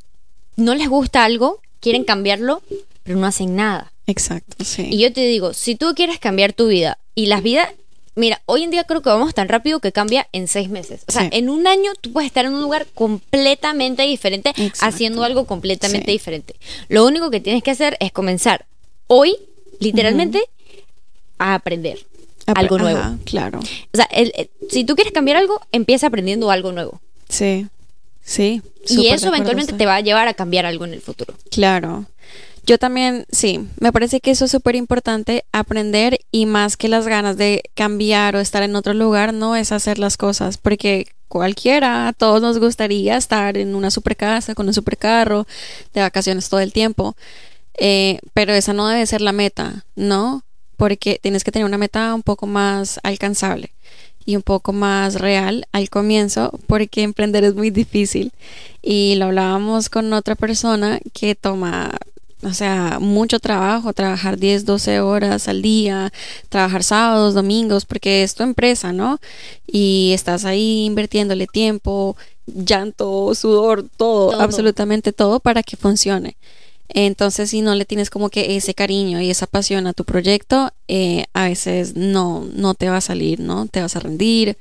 no 0.56 0.76
les 0.76 0.88
gusta 0.88 1.26
algo, 1.26 1.60
quieren 1.82 2.06
cambiarlo, 2.06 2.62
pero 3.04 3.18
no 3.18 3.28
hacen 3.28 3.56
nada. 3.56 3.92
Exacto, 4.08 4.64
sí. 4.64 4.88
Y 4.90 5.00
yo 5.00 5.12
te 5.12 5.22
digo, 5.22 5.54
si 5.54 5.76
tú 5.76 5.94
quieres 5.96 6.20
cambiar 6.20 6.54
tu 6.54 6.68
vida 6.68 6.98
y 7.16 7.26
las 7.26 7.44
vidas 7.44 7.70
Mira, 8.22 8.40
hoy 8.46 8.62
en 8.62 8.70
día 8.70 8.84
creo 8.84 9.02
que 9.02 9.10
vamos 9.10 9.34
tan 9.34 9.50
rápido 9.50 9.80
que 9.80 9.92
cambia 9.92 10.28
en 10.32 10.48
seis 10.48 10.70
meses. 10.70 11.02
O 11.08 11.12
sea, 11.12 11.28
en 11.32 11.50
un 11.50 11.66
año 11.66 11.92
tú 12.00 12.14
puedes 12.14 12.28
estar 12.28 12.46
en 12.46 12.54
un 12.54 12.62
lugar 12.62 12.86
completamente 12.94 14.04
diferente, 14.04 14.54
haciendo 14.80 15.24
algo 15.24 15.48
completamente 15.48 16.12
diferente. 16.12 16.54
Lo 16.88 17.04
único 17.08 17.32
que 17.32 17.40
tienes 17.40 17.64
que 17.64 17.72
hacer 17.72 17.98
es 18.00 18.12
comenzar 18.12 18.68
hoy, 19.08 19.38
literalmente, 19.80 20.44
a 21.40 21.56
aprender 21.56 21.98
algo 22.46 22.78
nuevo. 22.78 23.02
claro. 23.26 23.58
O 23.58 23.98
sea, 23.98 24.08
si 24.70 24.84
tú 24.84 24.94
quieres 24.94 25.14
cambiar 25.14 25.38
algo, 25.38 25.60
empieza 25.72 26.06
aprendiendo 26.06 26.52
algo 26.52 26.72
nuevo. 26.72 27.02
Sí, 27.28 27.70
sí. 28.24 28.62
Y 28.88 29.08
eso 29.08 29.30
eventualmente 29.30 29.74
te 29.74 29.88
va 29.88 29.96
a 29.96 30.02
llevar 30.02 30.28
a 30.28 30.36
cambiar 30.36 30.68
algo 30.68 30.86
en 30.86 30.94
el 30.94 31.02
futuro. 31.02 31.34
Claro. 31.50 32.06
Yo 32.64 32.78
también, 32.78 33.26
sí, 33.32 33.68
me 33.80 33.92
parece 33.92 34.20
que 34.20 34.32
eso 34.32 34.46
es 34.46 34.52
súper 34.52 34.76
importante, 34.76 35.46
aprender 35.52 36.20
y 36.32 36.46
más 36.46 36.78
que 36.78 36.90
las 36.90 37.08
ganas 37.08 37.36
de 37.36 37.64
cambiar 37.74 38.36
o 38.36 38.40
estar 38.40 38.62
en 38.62 38.76
otro 38.76 38.94
lugar, 38.94 39.34
no 39.34 39.56
es 39.56 39.72
hacer 39.72 39.98
las 39.98 40.16
cosas, 40.16 40.58
porque 40.58 41.08
cualquiera, 41.28 42.08
a 42.08 42.14
todos 42.14 42.42
nos 42.42 42.60
gustaría 42.60 43.18
estar 43.18 43.58
en 43.58 43.74
una 43.74 43.90
super 43.90 44.16
casa, 44.16 44.54
con 44.54 44.68
un 44.68 44.74
super 44.74 44.98
carro, 44.98 45.48
de 45.94 46.02
vacaciones 46.02 46.50
todo 46.50 46.60
el 46.60 46.72
tiempo, 46.72 47.16
eh, 47.80 48.20
pero 48.34 48.54
esa 48.54 48.74
no 48.74 48.88
debe 48.88 49.06
ser 49.08 49.22
la 49.22 49.32
meta, 49.32 49.86
¿no? 49.96 50.44
Porque 50.78 51.20
tienes 51.22 51.44
que 51.44 51.52
tener 51.52 51.66
una 51.66 51.78
meta 51.78 52.14
un 52.14 52.22
poco 52.22 52.46
más 52.48 53.00
alcanzable 53.04 53.72
y 54.26 54.36
un 54.36 54.44
poco 54.44 54.72
más 54.72 55.16
real 55.16 55.66
al 55.72 55.90
comienzo 55.90 56.52
porque 56.68 57.02
emprender 57.02 57.44
es 57.44 57.56
muy 57.56 57.72
difícil 57.72 58.32
y 58.82 59.16
lo 59.16 59.26
hablábamos 59.26 59.90
con 59.90 60.14
otra 60.14 60.36
persona 60.36 61.00
que 61.14 61.34
toma 61.34 61.98
o 62.44 62.54
sea, 62.54 63.00
mucho 63.00 63.40
trabajo, 63.40 63.94
trabajar 63.94 64.38
10, 64.38 64.66
12 64.66 65.00
horas 65.00 65.48
al 65.48 65.62
día, 65.62 66.12
trabajar 66.50 66.84
sábados, 66.84 67.34
domingos, 67.34 67.86
porque 67.86 68.24
es 68.24 68.34
tu 68.36 68.44
empresa, 68.44 68.94
¿no? 68.94 69.20
Y 69.68 70.12
estás 70.14 70.46
ahí 70.46 70.86
invirtiéndole 70.86 71.48
tiempo, 71.48 72.18
llanto, 72.48 73.34
sudor, 73.36 73.86
todo, 73.96 74.42
absolutamente 74.42 75.14
todo 75.14 75.40
para 75.40 75.64
que 75.64 75.78
funcione. 75.78 76.36
Entonces, 76.94 77.52
si 77.52 77.62
no 77.62 77.74
le 77.76 77.86
tienes 77.86 78.10
como 78.10 78.30
que 78.30 78.58
ese 78.58 78.74
cariño 78.74 79.22
y 79.22 79.30
esa 79.30 79.48
pasión 79.48 79.88
a 79.88 79.94
tu 79.94 80.04
proyecto, 80.04 80.74
eh, 80.88 81.26
a 81.34 81.46
veces 81.46 81.96
no, 81.96 82.46
no 82.54 82.74
te 82.74 82.90
va 82.90 82.98
a 82.98 83.02
salir, 83.02 83.40
¿no? 83.40 83.68
Te 83.68 83.82
vas 83.82 83.96
a 83.96 84.02
rendir, 84.02 84.58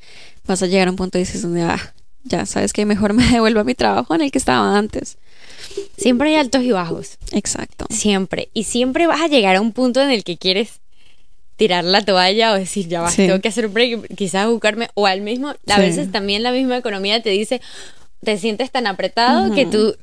vas 0.47 0.63
a 0.63 0.67
llegar 0.67 0.87
a 0.87 0.91
un 0.93 0.97
punto 0.97 1.19
y 1.19 1.23
dices, 1.23 1.45
ah, 1.45 1.93
ya 2.25 2.47
sabes 2.47 2.73
que 2.73 2.87
mejor 2.87 3.13
me 3.15 3.27
devuelvo 3.27 3.61
a 3.61 3.65
mi 3.65 3.75
trabajo 3.75 4.15
en 4.15 4.21
el 4.21 4.31
que 4.31 4.39
estaba 4.39 4.77
antes. 4.77 5.19
Siempre 5.97 6.31
hay 6.31 6.37
altos 6.37 6.63
y 6.63 6.73
bajos. 6.73 7.19
Exacto. 7.33 7.87
Siempre. 7.91 8.49
Y 8.55 8.65
siempre 8.65 9.07
vas 9.07 9.21
a 9.21 9.29
llegar 9.29 9.57
a 9.57 9.61
un 9.61 9.73
punto 9.73 10.01
en 10.01 10.11
el 10.11 10.25
que 10.25 10.37
quieres 10.37 10.81
tirar 11.57 11.85
la 11.85 12.03
toalla 12.03 12.53
o 12.53 12.55
decir, 12.55 12.89
ya 12.89 13.03
va, 13.03 13.11
tengo 13.11 13.39
que 13.41 13.49
hacer 13.49 13.67
un 13.67 13.75
break, 13.75 14.15
quizás 14.15 14.49
buscarme, 14.49 14.89
o 14.95 15.07
al 15.07 15.21
mismo, 15.21 15.53
a 15.67 15.79
veces 15.79 16.11
también 16.11 16.43
la 16.43 16.53
misma 16.53 16.79
economía 16.79 17.23
te 17.23 17.29
dice, 17.29 17.61
te 18.25 18.39
sientes 18.39 18.71
tan 18.71 18.87
apretado 18.87 19.55
que 19.55 19.67
tú 19.67 19.95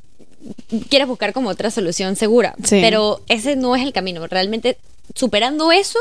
quieres 0.89 1.07
buscar 1.07 1.33
como 1.33 1.49
otra 1.49 1.71
solución 1.71 2.15
segura. 2.15 2.55
Pero 2.69 3.21
ese 3.27 3.55
no 3.55 3.75
es 3.75 3.83
el 3.83 3.91
camino. 3.91 4.27
Realmente, 4.27 4.77
superando 5.15 5.71
eso, 5.71 5.99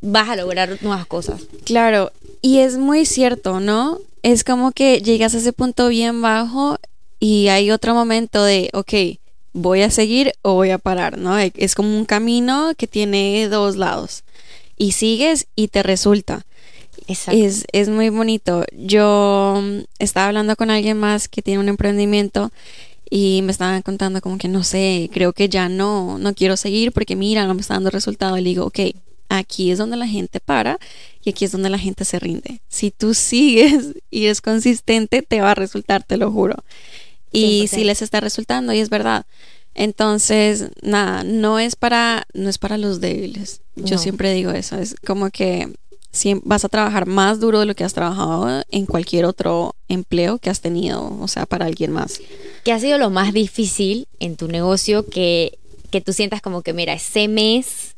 vas 0.00 0.28
a 0.28 0.36
lograr 0.36 0.78
nuevas 0.80 1.06
cosas. 1.06 1.42
Claro, 1.64 2.12
y 2.40 2.58
es 2.58 2.76
muy 2.78 3.04
cierto, 3.04 3.58
¿no? 3.58 3.98
Es 4.22 4.44
como 4.44 4.70
que 4.70 5.00
llegas 5.00 5.34
a 5.34 5.38
ese 5.38 5.52
punto 5.52 5.88
bien 5.88 6.22
bajo 6.22 6.78
y 7.24 7.46
hay 7.46 7.70
otro 7.70 7.94
momento 7.94 8.42
de, 8.42 8.68
ok, 8.72 9.20
voy 9.52 9.82
a 9.82 9.90
seguir 9.92 10.32
o 10.42 10.54
voy 10.54 10.70
a 10.70 10.78
parar, 10.78 11.18
¿no? 11.18 11.38
E, 11.38 11.52
es 11.54 11.76
como 11.76 11.96
un 11.96 12.04
camino 12.04 12.72
que 12.76 12.88
tiene 12.88 13.46
dos 13.48 13.76
lados. 13.76 14.24
Y 14.76 14.90
sigues 14.90 15.46
y 15.54 15.68
te 15.68 15.84
resulta. 15.84 16.44
Es, 17.06 17.64
es 17.70 17.88
muy 17.88 18.08
bonito. 18.08 18.64
Yo 18.72 19.62
mm, 19.62 19.84
estaba 20.00 20.26
hablando 20.26 20.56
con 20.56 20.68
alguien 20.72 20.98
más 20.98 21.28
que 21.28 21.42
tiene 21.42 21.60
un 21.60 21.68
emprendimiento 21.68 22.50
y 23.08 23.42
me 23.44 23.52
estaban 23.52 23.82
contando 23.82 24.20
como 24.20 24.36
que 24.36 24.48
no 24.48 24.64
sé, 24.64 25.08
creo 25.12 25.32
que 25.32 25.48
ya 25.48 25.68
no, 25.68 26.18
no 26.18 26.34
quiero 26.34 26.56
seguir 26.56 26.90
porque 26.90 27.14
mira, 27.14 27.46
no 27.46 27.54
me 27.54 27.60
está 27.60 27.74
dando 27.74 27.90
resultado. 27.90 28.36
Y 28.36 28.40
le 28.40 28.48
digo, 28.48 28.64
ok, 28.64 28.80
aquí 29.28 29.70
es 29.70 29.78
donde 29.78 29.96
la 29.96 30.08
gente 30.08 30.40
para 30.40 30.80
y 31.22 31.30
aquí 31.30 31.44
es 31.44 31.52
donde 31.52 31.70
la 31.70 31.78
gente 31.78 32.04
se 32.04 32.18
rinde. 32.18 32.62
Si 32.66 32.90
tú 32.90 33.14
sigues 33.14 33.94
y 34.10 34.26
es 34.26 34.40
consistente, 34.40 35.22
te 35.22 35.40
va 35.40 35.52
a 35.52 35.54
resultar, 35.54 36.02
te 36.02 36.16
lo 36.16 36.32
juro 36.32 36.56
y 37.32 37.66
si 37.68 37.84
les 37.84 38.02
está 38.02 38.20
resultando 38.20 38.72
y 38.72 38.78
es 38.78 38.90
verdad. 38.90 39.26
Entonces, 39.74 40.66
nada, 40.82 41.24
no 41.24 41.58
es 41.58 41.76
para 41.76 42.26
no 42.34 42.48
es 42.48 42.58
para 42.58 42.76
los 42.78 43.00
débiles. 43.00 43.62
Yo 43.74 43.98
siempre 43.98 44.34
digo 44.34 44.50
eso, 44.50 44.76
es 44.76 44.94
como 45.04 45.30
que 45.30 45.72
si 46.12 46.34
vas 46.44 46.64
a 46.64 46.68
trabajar 46.68 47.06
más 47.06 47.40
duro 47.40 47.60
de 47.60 47.66
lo 47.66 47.74
que 47.74 47.84
has 47.84 47.94
trabajado 47.94 48.62
en 48.70 48.84
cualquier 48.84 49.24
otro 49.24 49.74
empleo 49.88 50.38
que 50.38 50.50
has 50.50 50.60
tenido, 50.60 51.18
o 51.20 51.26
sea, 51.26 51.46
para 51.46 51.64
alguien 51.64 51.90
más. 51.90 52.20
¿Qué 52.64 52.72
ha 52.72 52.78
sido 52.78 52.98
lo 52.98 53.08
más 53.08 53.32
difícil 53.32 54.06
en 54.20 54.36
tu 54.36 54.46
negocio 54.46 55.06
que, 55.06 55.58
que 55.90 56.02
tú 56.02 56.12
sientas 56.12 56.42
como 56.42 56.60
que, 56.60 56.74
mira, 56.74 56.92
ese 56.92 57.28
mes 57.28 57.94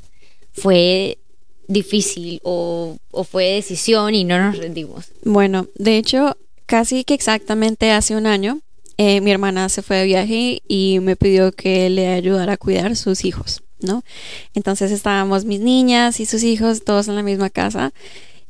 fue 0.53 1.19
difícil 1.67 2.41
o, 2.45 2.99
o 3.11 3.25
fue 3.25 3.47
decisión 3.47 4.15
y 4.15 4.23
no 4.23 4.39
nos 4.39 4.59
rendimos? 4.59 5.07
Bueno, 5.25 5.67
de 5.75 5.99
hecho, 5.99 6.37
casi 6.67 7.03
que 7.03 7.15
exactamente 7.15 7.91
hace 7.91 8.15
un 8.15 8.29
año 8.29 8.61
eh, 8.97 9.21
mi 9.21 9.31
hermana 9.31 9.69
se 9.69 9.83
fue 9.83 9.97
de 9.97 10.05
viaje 10.05 10.63
y 10.69 11.01
me 11.01 11.17
pidió 11.17 11.53
que 11.53 11.91
le 11.91 12.09
ayudara 12.09 12.55
a 12.55 12.57
cuidar 12.57 12.97
sus 12.97 13.25
hijos, 13.25 13.63
¿no? 13.81 14.03
Entonces 14.55 14.91
estábamos 14.91 15.45
mis 15.45 15.61
niñas 15.61 16.21
y 16.21 16.27
sus 16.27 16.43
hijos 16.43 16.85
todos 16.85 17.09
en 17.09 17.17
la 17.17 17.23
misma 17.23 17.51
casa 17.51 17.93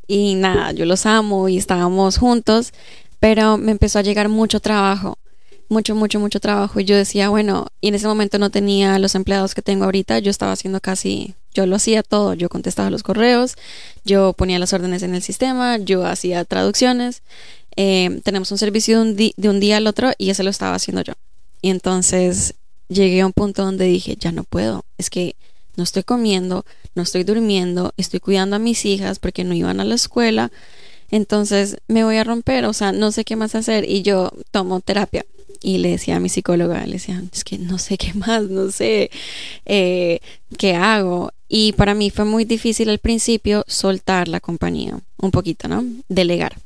y 0.06 0.34
nada, 0.34 0.72
yo 0.72 0.84
los 0.84 1.06
amo 1.06 1.48
y 1.48 1.56
estábamos 1.56 2.18
juntos, 2.18 2.72
pero 3.20 3.56
me 3.56 3.72
empezó 3.72 3.98
a 3.98 4.02
llegar 4.02 4.28
mucho 4.28 4.60
trabajo, 4.60 5.18
mucho, 5.74 5.94
mucho, 5.96 6.20
mucho 6.20 6.40
trabajo. 6.40 6.78
Y 6.80 6.84
yo 6.84 6.96
decía, 6.96 7.28
bueno, 7.28 7.66
y 7.80 7.88
en 7.88 7.96
ese 7.96 8.06
momento 8.06 8.38
no 8.38 8.50
tenía 8.50 8.98
los 8.98 9.14
empleados 9.14 9.54
que 9.54 9.60
tengo 9.60 9.84
ahorita, 9.84 10.20
yo 10.20 10.30
estaba 10.30 10.52
haciendo 10.52 10.80
casi, 10.80 11.34
yo 11.52 11.66
lo 11.66 11.76
hacía 11.76 12.02
todo, 12.02 12.34
yo 12.34 12.48
contestaba 12.48 12.90
los 12.90 13.02
correos, 13.02 13.56
yo 14.04 14.32
ponía 14.32 14.58
las 14.58 14.72
órdenes 14.72 15.02
en 15.02 15.14
el 15.14 15.22
sistema, 15.22 15.76
yo 15.78 16.06
hacía 16.06 16.44
traducciones. 16.44 17.22
Eh, 17.76 18.20
tenemos 18.22 18.52
un 18.52 18.58
servicio 18.58 19.04
de 19.04 19.48
un, 19.48 19.60
día 19.60 19.78
al 19.78 19.86
otro 19.88 20.12
y 20.16 20.30
ese 20.30 20.44
lo 20.44 20.50
estaba 20.50 20.76
haciendo 20.76 21.02
yo. 21.02 21.14
Y 21.60 21.70
entonces 21.70 22.54
llegué 22.88 23.22
a 23.22 23.26
un 23.26 23.32
punto 23.32 23.64
donde 23.64 23.86
dije, 23.86 24.16
ya 24.16 24.30
no 24.30 24.44
puedo, 24.44 24.84
es 24.96 25.10
que 25.10 25.34
no 25.76 25.82
estoy 25.82 26.04
comiendo, 26.04 26.64
no 26.94 27.02
estoy 27.02 27.24
durmiendo, 27.24 27.92
estoy 27.96 28.20
cuidando 28.20 28.54
a 28.54 28.60
mis 28.60 28.84
hijas 28.84 29.18
porque 29.18 29.42
no 29.42 29.54
iban 29.54 29.80
a 29.80 29.84
la 29.84 29.96
escuela, 29.96 30.52
entonces 31.10 31.78
me 31.88 32.04
voy 32.04 32.16
a 32.16 32.24
romper, 32.24 32.64
o 32.64 32.72
sea, 32.72 32.92
no 32.92 33.10
sé 33.10 33.24
qué 33.24 33.34
más 33.34 33.54
hacer. 33.54 33.88
Y 33.88 34.02
yo 34.02 34.30
tomo 34.52 34.80
terapia. 34.80 35.24
Y 35.66 35.78
le 35.78 35.92
decía 35.92 36.16
a 36.16 36.20
mi 36.20 36.28
psicóloga, 36.28 36.84
le 36.84 36.92
decía, 36.92 37.22
es 37.32 37.42
que 37.42 37.56
no 37.56 37.78
sé 37.78 37.96
qué 37.96 38.12
más, 38.12 38.42
no 38.50 38.70
sé 38.70 39.10
eh, 39.64 40.20
qué 40.58 40.74
hago. 40.74 41.32
Y 41.48 41.72
para 41.72 41.94
mí 41.94 42.10
fue 42.10 42.26
muy 42.26 42.44
difícil 42.44 42.90
al 42.90 42.98
principio 42.98 43.64
soltar 43.66 44.28
la 44.28 44.40
compañía, 44.40 45.00
un 45.16 45.30
poquito, 45.30 45.66
¿no? 45.66 45.82
Delegar. 46.10 46.58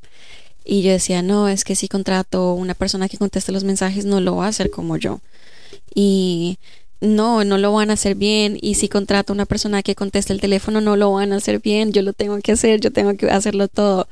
Y 0.64 0.82
yo 0.82 0.90
decía, 0.90 1.22
no, 1.22 1.46
es 1.46 1.62
que 1.62 1.76
si 1.76 1.86
contrato 1.86 2.54
una 2.54 2.74
persona 2.74 3.08
que 3.08 3.18
conteste 3.18 3.52
los 3.52 3.62
mensajes, 3.62 4.04
no 4.04 4.20
lo 4.20 4.34
va 4.34 4.46
a 4.46 4.48
hacer 4.48 4.68
como 4.68 4.96
yo. 4.96 5.20
Y 5.94 6.58
no, 7.00 7.44
no 7.44 7.56
lo 7.56 7.72
van 7.72 7.90
a 7.90 7.92
hacer 7.92 8.16
bien. 8.16 8.58
Y 8.60 8.74
si 8.74 8.88
contrato 8.88 9.32
una 9.32 9.46
persona 9.46 9.84
que 9.84 9.94
conteste 9.94 10.32
el 10.32 10.40
teléfono, 10.40 10.80
no 10.80 10.96
lo 10.96 11.12
van 11.12 11.32
a 11.32 11.36
hacer 11.36 11.60
bien. 11.60 11.92
Yo 11.92 12.02
lo 12.02 12.14
tengo 12.14 12.36
que 12.40 12.50
hacer, 12.50 12.80
yo 12.80 12.90
tengo 12.90 13.16
que 13.16 13.30
hacerlo 13.30 13.68
todo. 13.68 14.08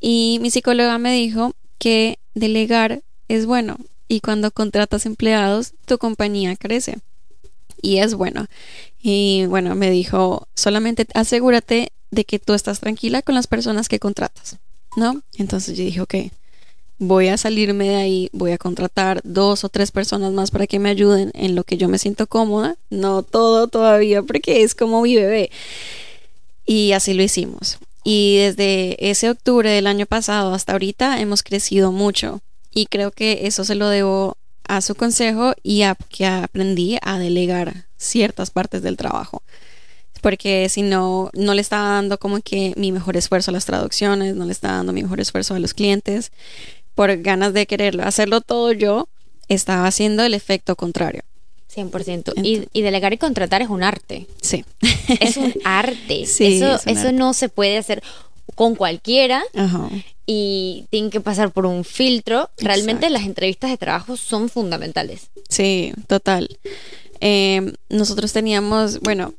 Y 0.00 0.40
mi 0.42 0.50
psicóloga 0.50 0.98
me 0.98 1.12
dijo 1.12 1.54
que 1.78 2.18
delegar 2.34 3.02
es 3.28 3.46
bueno. 3.46 3.78
Y 4.08 4.20
cuando 4.20 4.50
contratas 4.50 5.06
empleados, 5.06 5.72
tu 5.86 5.98
compañía 5.98 6.56
crece. 6.56 6.98
Y 7.80 7.98
es 7.98 8.14
bueno. 8.14 8.46
Y 9.02 9.46
bueno, 9.46 9.74
me 9.74 9.90
dijo, 9.90 10.48
solamente 10.54 11.06
asegúrate 11.14 11.92
de 12.10 12.24
que 12.24 12.38
tú 12.38 12.54
estás 12.54 12.80
tranquila 12.80 13.22
con 13.22 13.34
las 13.34 13.46
personas 13.46 13.88
que 13.88 13.98
contratas, 13.98 14.56
¿no? 14.96 15.22
Entonces 15.36 15.76
yo 15.76 15.84
dije, 15.84 16.00
ok, 16.00 16.14
voy 16.98 17.28
a 17.28 17.36
salirme 17.36 17.88
de 17.88 17.96
ahí, 17.96 18.30
voy 18.32 18.52
a 18.52 18.58
contratar 18.58 19.20
dos 19.24 19.64
o 19.64 19.68
tres 19.68 19.90
personas 19.90 20.32
más 20.32 20.50
para 20.50 20.66
que 20.66 20.78
me 20.78 20.90
ayuden 20.90 21.30
en 21.34 21.54
lo 21.54 21.64
que 21.64 21.76
yo 21.76 21.88
me 21.88 21.98
siento 21.98 22.26
cómoda, 22.26 22.76
no 22.90 23.22
todo 23.22 23.68
todavía 23.68 24.22
porque 24.22 24.62
es 24.62 24.74
como 24.74 25.02
mi 25.02 25.16
bebé. 25.16 25.50
Y 26.64 26.92
así 26.92 27.12
lo 27.14 27.22
hicimos. 27.22 27.78
Y 28.04 28.36
desde 28.38 29.10
ese 29.10 29.30
octubre 29.30 29.70
del 29.70 29.86
año 29.86 30.06
pasado 30.06 30.54
hasta 30.54 30.72
ahorita 30.72 31.20
hemos 31.20 31.42
crecido 31.42 31.90
mucho 31.92 32.40
y 32.74 32.86
creo 32.86 33.12
que 33.12 33.46
eso 33.46 33.64
se 33.64 33.76
lo 33.76 33.88
debo 33.88 34.36
a 34.66 34.80
su 34.80 34.94
consejo 34.94 35.54
y 35.62 35.82
a 35.82 35.94
que 35.94 36.26
aprendí 36.26 36.98
a 37.02 37.18
delegar 37.18 37.86
ciertas 37.96 38.50
partes 38.50 38.82
del 38.82 38.96
trabajo. 38.96 39.42
Porque 40.20 40.68
si 40.70 40.82
no, 40.82 41.30
no 41.34 41.54
le 41.54 41.60
estaba 41.60 41.90
dando 41.90 42.18
como 42.18 42.40
que 42.40 42.72
mi 42.76 42.92
mejor 42.92 43.16
esfuerzo 43.16 43.50
a 43.50 43.54
las 43.54 43.66
traducciones, 43.66 44.34
no 44.34 44.46
le 44.46 44.52
estaba 44.52 44.76
dando 44.76 44.92
mi 44.92 45.02
mejor 45.02 45.20
esfuerzo 45.20 45.54
a 45.54 45.58
los 45.58 45.74
clientes. 45.74 46.32
Por 46.94 47.16
ganas 47.18 47.52
de 47.52 47.66
quererlo, 47.66 48.04
hacerlo 48.04 48.40
todo 48.40 48.72
yo, 48.72 49.08
estaba 49.48 49.86
haciendo 49.86 50.24
el 50.24 50.34
efecto 50.34 50.76
contrario. 50.76 51.22
100%. 51.74 52.34
y, 52.36 52.68
y, 52.72 52.82
delegar 52.82 53.12
y 53.12 53.18
contratar 53.18 53.60
es 53.60 53.68
un 53.68 53.82
arte. 53.82 54.28
Sí. 54.40 54.64
Es 55.20 55.36
un 55.36 55.52
arte. 55.64 56.24
Sí, 56.26 56.56
eso 56.56 56.78
eso 56.86 57.12
no 57.12 57.34
se 57.34 57.48
puede 57.48 57.76
hacer 57.76 58.02
con 58.54 58.76
cualquiera. 58.76 59.42
Ajá 59.54 59.90
y 60.26 60.86
tienen 60.90 61.10
que 61.10 61.20
pasar 61.20 61.50
por 61.50 61.66
un 61.66 61.84
filtro. 61.84 62.50
Realmente 62.58 63.10
las 63.10 63.24
entrevistas 63.24 63.70
de 63.70 63.76
trabajo 63.76 64.16
son 64.16 64.48
fundamentales. 64.48 65.28
Sí, 65.48 65.92
total. 66.06 66.58
Em, 67.20 67.72
nosotros 67.88 68.32
teníamos, 68.32 69.00
bueno, 69.00 69.34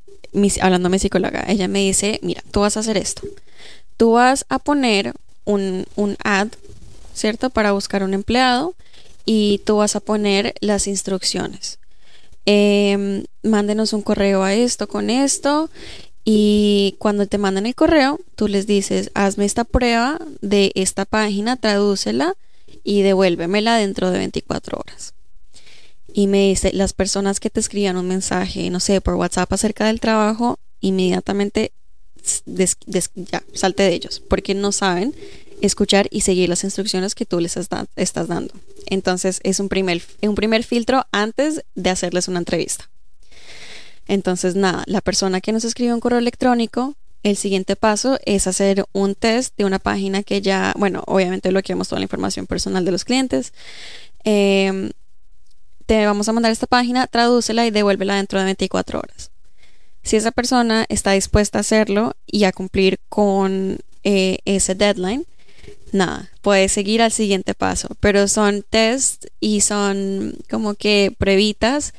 hablando 0.62 0.90
de 0.90 0.92
mi 0.92 1.00
psicóloga, 1.00 1.46
ella 1.48 1.68
me 1.68 1.80
dice, 1.80 2.20
mira, 2.22 2.44
tú 2.52 2.62
vas 2.62 2.78
a 2.78 2.82
hacer 2.82 2.98
esto. 2.98 3.24
Tú 3.98 4.14
vas 4.14 4.46
a 4.50 4.60
poner 4.60 5.14
un, 5.46 5.86
un 5.96 6.18
ad, 6.24 6.50
¿cierto? 7.14 7.50
Para 7.50 7.72
buscar 7.72 8.04
un 8.04 8.14
empleado 8.14 8.76
y 9.26 9.62
tú 9.66 9.78
vas 9.78 9.96
a 9.96 10.00
poner 10.00 10.54
las 10.60 10.88
instrucciones. 10.88 11.80
Eh, 12.46 13.24
mándenos 13.42 13.94
un 13.94 14.04
correo 14.04 14.44
a 14.44 14.54
esto 14.54 14.88
con 14.88 15.10
esto 15.10 15.72
y 16.28 16.96
cuando 16.98 17.28
te 17.28 17.38
mandan 17.38 17.68
el 17.68 17.76
correo, 17.76 18.20
tú 18.36 18.48
les 18.48 18.66
dices, 18.66 19.12
hazme 19.14 19.46
esta 19.46 19.64
prueba 19.64 20.20
de 20.42 20.72
esta 20.74 21.06
página, 21.06 21.56
tradúcela 21.56 22.36
y 22.84 23.04
devuélvemela 23.04 23.78
dentro 23.78 24.10
de 24.10 24.18
24 24.18 24.80
horas. 24.80 25.14
Y 26.12 26.26
me 26.26 26.48
dice, 26.48 26.74
las 26.74 26.94
personas 26.94 27.40
que 27.40 27.52
te 27.52 27.60
escriban 27.60 27.98
un 27.98 28.08
mensaje, 28.08 28.72
no 28.72 28.80
sé, 28.80 29.02
por 29.02 29.14
WhatsApp 29.14 29.54
acerca 29.54 29.86
del 29.86 30.00
trabajo, 30.00 30.58
inmediatamente 30.82 31.72
ya, 32.46 33.44
salte 33.54 33.84
de 33.84 33.94
ellos, 33.94 34.20
porque 34.28 34.56
no 34.56 34.72
saben 34.72 35.14
escuchar 35.62 36.08
y 36.10 36.22
seguir 36.22 36.50
las 36.50 36.64
instrucciones 36.64 37.14
que 37.14 37.28
tú 37.28 37.40
les 37.40 37.56
estás 37.56 38.28
dando. 38.28 38.54
Entonces 38.88 39.42
es 39.44 39.60
un 39.60 39.70
primer, 39.70 40.02
un 40.24 40.34
primer 40.34 40.64
filtro 40.64 41.06
antes 41.12 41.64
de 41.76 41.90
hacerles 41.92 42.28
una 42.28 42.40
entrevista. 42.40 42.90
Entonces, 44.08 44.56
nada, 44.56 44.84
la 44.88 45.02
persona 45.02 45.42
que 45.42 45.52
nos 45.52 45.64
escribe 45.66 45.94
un 45.94 46.00
correo 46.00 46.20
electrónico, 46.20 46.96
el 47.24 47.38
siguiente 47.38 47.76
paso 47.76 48.20
es 48.26 48.46
hacer 48.46 48.86
un 48.94 49.16
test 49.16 49.58
de 49.58 49.66
una 49.66 49.80
página 49.80 50.22
que 50.22 50.42
ya, 50.42 50.74
bueno, 50.78 51.04
obviamente 51.08 51.50
bloqueamos 51.50 51.88
toda 51.88 52.00
la 52.00 52.06
información 52.06 52.46
personal 52.46 52.86
de 52.86 52.92
los 52.92 53.04
clientes. 53.04 53.52
Em, 54.24 54.92
te 55.88 56.06
vamos 56.06 56.30
a 56.30 56.34
mandar 56.34 56.52
esta 56.52 56.68
página, 56.68 57.08
tradúcela 57.08 57.66
y 57.66 57.72
devuélvela 57.72 58.16
dentro 58.16 58.40
de 58.40 58.46
24 58.46 59.00
horas. 59.00 59.32
Si 60.04 60.16
esa 60.16 60.32
persona 60.32 60.86
está 60.88 61.14
dispuesta 61.14 61.58
a 61.58 61.62
hacerlo 61.62 62.16
y 62.28 62.44
a 62.44 62.52
cumplir 62.52 63.00
con 63.10 63.80
eh, 64.04 64.38
ese 64.46 64.76
deadline, 64.76 65.26
nada, 65.92 66.30
puede 66.44 66.70
seguir 66.70 67.02
al 67.02 67.12
siguiente 67.12 67.56
paso. 67.56 67.90
Pero 68.00 68.28
son 68.28 68.64
test 68.70 69.26
y 69.40 69.62
son 69.62 70.38
como 70.48 70.76
que 70.76 71.12
pruebitas 71.18 71.94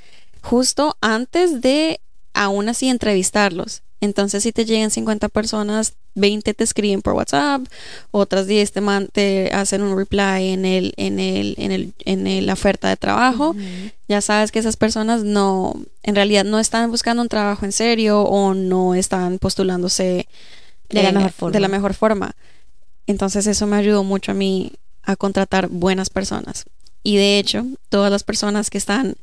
justo 0.47 0.97
antes 1.01 1.61
de 1.61 2.01
aún 2.33 2.69
así 2.69 2.89
entrevistarlos. 2.89 3.83
Entonces, 4.01 4.43
si 4.43 4.53
te 4.53 4.65
llegan 4.65 4.91
50 4.91 5.29
personas, 5.31 5.95
20 6.15 6.55
te 6.55 6.65
escriben 6.65 7.03
por 7.03 7.15
WhatsApp, 7.15 7.63
otras 8.11 8.47
10 8.47 8.73
te, 8.73 8.83
te 9.13 9.51
hacen 9.53 9.83
un 9.83 9.97
reply 9.97 10.51
en 10.51 10.65
el, 10.65 10.95
en 10.99 11.19
el, 11.19 11.55
en 11.59 11.73
el, 11.73 11.95
en 12.05 12.47
la 12.47 12.53
oferta 12.53 12.89
de 12.89 12.97
trabajo. 12.97 13.57
Ya 14.07 14.21
sabes 14.21 14.53
que 14.53 14.59
esas 14.59 14.77
personas 14.77 15.25
no, 15.25 15.75
en 16.03 16.15
realidad 16.15 16.45
no 16.45 16.61
están 16.61 16.91
buscando 16.91 17.23
un 17.23 17.29
trabajo 17.29 17.65
en 17.65 17.73
serio 17.73 18.23
o 18.23 18.55
no 18.55 18.95
están 18.95 19.39
postulándose 19.39 20.29
de, 20.91 21.03
la, 21.03 21.13
mejor 21.13 21.33
forma. 21.33 21.53
de 21.53 21.61
la 21.61 21.69
mejor 21.69 21.95
forma. 21.95 22.37
Entonces, 23.07 23.47
eso 23.47 23.67
me 23.67 23.77
ayudó 23.77 24.05
mucho 24.05 24.31
a 24.31 24.35
mí 24.35 24.73
a 25.03 25.17
contratar 25.17 25.69
buenas 25.69 26.11
personas. 26.11 26.67
Y 27.03 27.17
de 27.17 27.39
hecho, 27.39 27.65
todas 27.89 28.11
las 28.11 28.25
personas 28.25 28.69
que 28.69 28.79
están 28.79 29.17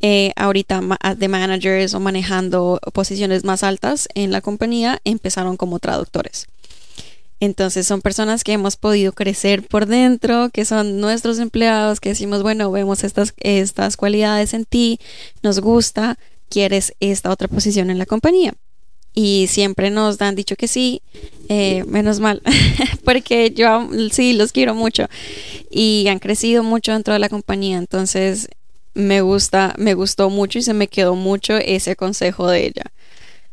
eh, 0.00 0.32
ahorita 0.36 0.80
de 1.16 1.28
managers 1.28 1.94
o 1.94 2.00
manejando 2.00 2.80
posiciones 2.92 3.44
más 3.44 3.62
altas 3.62 4.08
en 4.14 4.32
la 4.32 4.40
compañía 4.40 5.00
empezaron 5.04 5.56
como 5.56 5.78
traductores. 5.78 6.46
Entonces 7.40 7.86
son 7.86 8.00
personas 8.00 8.44
que 8.44 8.52
hemos 8.52 8.76
podido 8.76 9.12
crecer 9.12 9.66
por 9.66 9.86
dentro, 9.86 10.50
que 10.50 10.64
son 10.64 11.00
nuestros 11.00 11.38
empleados, 11.38 12.00
que 12.00 12.10
decimos, 12.10 12.42
bueno, 12.42 12.70
vemos 12.70 13.04
estas, 13.04 13.34
estas 13.38 13.96
cualidades 13.96 14.54
en 14.54 14.64
ti, 14.64 14.98
nos 15.42 15.60
gusta, 15.60 16.18
quieres 16.48 16.94
esta 17.00 17.30
otra 17.30 17.48
posición 17.48 17.90
en 17.90 17.98
la 17.98 18.06
compañía. 18.06 18.54
Y 19.16 19.46
siempre 19.48 19.90
nos 19.90 20.20
han 20.20 20.34
dicho 20.34 20.56
que 20.56 20.68
sí, 20.68 21.02
eh, 21.48 21.84
menos 21.86 22.18
mal, 22.18 22.42
porque 23.04 23.52
yo 23.54 23.88
sí 24.10 24.32
los 24.32 24.50
quiero 24.50 24.74
mucho 24.74 25.06
y 25.70 26.06
han 26.08 26.18
crecido 26.18 26.62
mucho 26.62 26.92
dentro 26.92 27.12
de 27.12 27.20
la 27.20 27.28
compañía. 27.28 27.78
Entonces 27.78 28.48
me 28.94 29.20
gusta, 29.20 29.74
me 29.76 29.94
gustó 29.94 30.30
mucho 30.30 30.58
y 30.58 30.62
se 30.62 30.74
me 30.74 30.88
quedó 30.88 31.14
mucho 31.14 31.56
ese 31.56 31.96
consejo 31.96 32.48
de 32.48 32.66
ella. 32.66 32.84